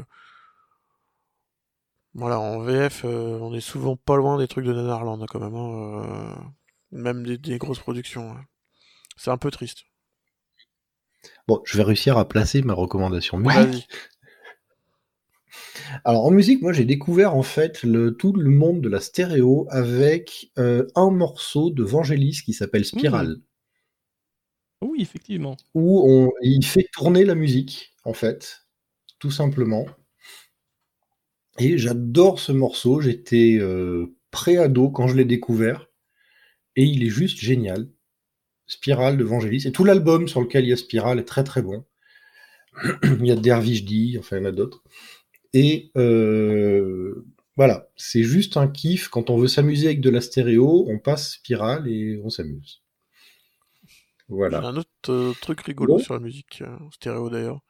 [2.14, 5.40] voilà en VF, euh, on est souvent pas loin des trucs de Nanarland hein, quand
[5.40, 6.44] même, hein, euh,
[6.92, 8.32] même des, des grosses productions.
[8.32, 8.44] hein.
[9.16, 9.84] C'est un peu triste.
[11.48, 13.88] bon, je vais réussir à placer ma recommandation musique.
[16.04, 19.66] Alors en musique, moi j'ai découvert en fait le, tout le monde de la stéréo
[19.70, 23.38] avec euh, un morceau de Vangelis qui s'appelle Spiral.
[24.84, 25.56] Oui, effectivement.
[25.74, 28.66] où on, il fait tourner la musique, en fait,
[29.18, 29.86] tout simplement.
[31.58, 35.88] Et j'adore ce morceau, j'étais euh, pré-ado quand je l'ai découvert,
[36.76, 37.88] et il est juste génial.
[38.66, 41.62] Spiral de Vangelis, et tout l'album sur lequel il y a Spiral est très très
[41.62, 41.84] bon.
[43.02, 44.82] il y a Dervish D, enfin il y en a d'autres.
[45.54, 47.24] Et euh,
[47.56, 51.34] voilà, c'est juste un kiff, quand on veut s'amuser avec de la stéréo, on passe
[51.34, 52.82] Spiral et on s'amuse.
[54.28, 54.60] Voilà.
[54.60, 57.60] J'ai un autre euh, truc rigolo sur la musique euh, stéréo d'ailleurs.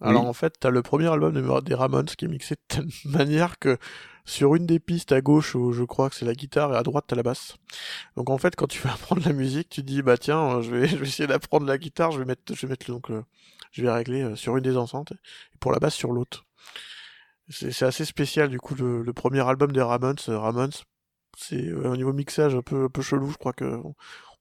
[0.00, 0.28] Alors Oui.
[0.28, 3.58] en fait, t'as le premier album de- des Ramones qui est mixé de telle manière
[3.58, 3.78] que
[4.24, 6.82] sur une des pistes à gauche, où je crois que c'est la guitare, et à
[6.82, 7.56] droite, t'as la basse.
[8.16, 10.70] Donc en fait, quand tu veux apprendre la musique, tu dis, bah tiens, euh, je
[10.70, 13.24] vais, essayer d'apprendre la guitare, je vais mettre, je vais mettre donc le-
[13.72, 16.44] je vais régler euh, sur une des enceintes, et pour la basse sur l'autre.
[17.48, 20.72] C'est assez spécial, du coup, le, premier album des Ramones, euh, Ramones,
[21.36, 23.80] c'est euh, au niveau mixage un peu, un peu chelou, je crois que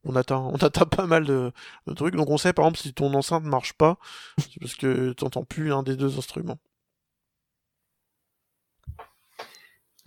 [0.04, 1.52] on atteint, on atteint pas mal de,
[1.88, 2.16] de trucs.
[2.16, 3.98] Donc on sait par exemple si ton enceinte marche pas,
[4.38, 6.60] c'est parce que t'entends plus un des deux instruments.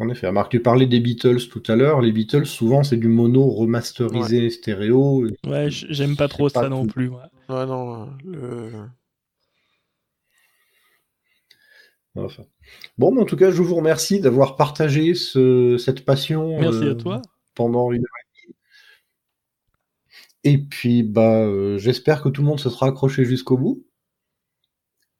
[0.01, 2.01] En effet, Marc, tu parlais des Beatles tout à l'heure.
[2.01, 5.29] Les Beatles, souvent, c'est du mono remasterisé stéréo.
[5.47, 6.93] Ouais, j'aime pas trop pas ça non tout.
[6.95, 7.09] plus.
[7.09, 8.71] Ouais, non, le...
[12.17, 12.45] Enfin.
[12.99, 16.93] Bon, mais en tout cas, je vous remercie d'avoir partagé ce- cette passion Merci euh,
[16.93, 17.23] à toi.
[17.55, 18.57] pendant une heure et demie.
[20.45, 23.85] Et puis, bah, euh, j'espère que tout le monde se sera accroché jusqu'au bout.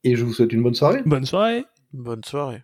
[0.05, 1.03] Et je vous souhaite une bonne soirée.
[1.07, 1.65] Bonne soirée.
[1.93, 2.63] bonne soirée.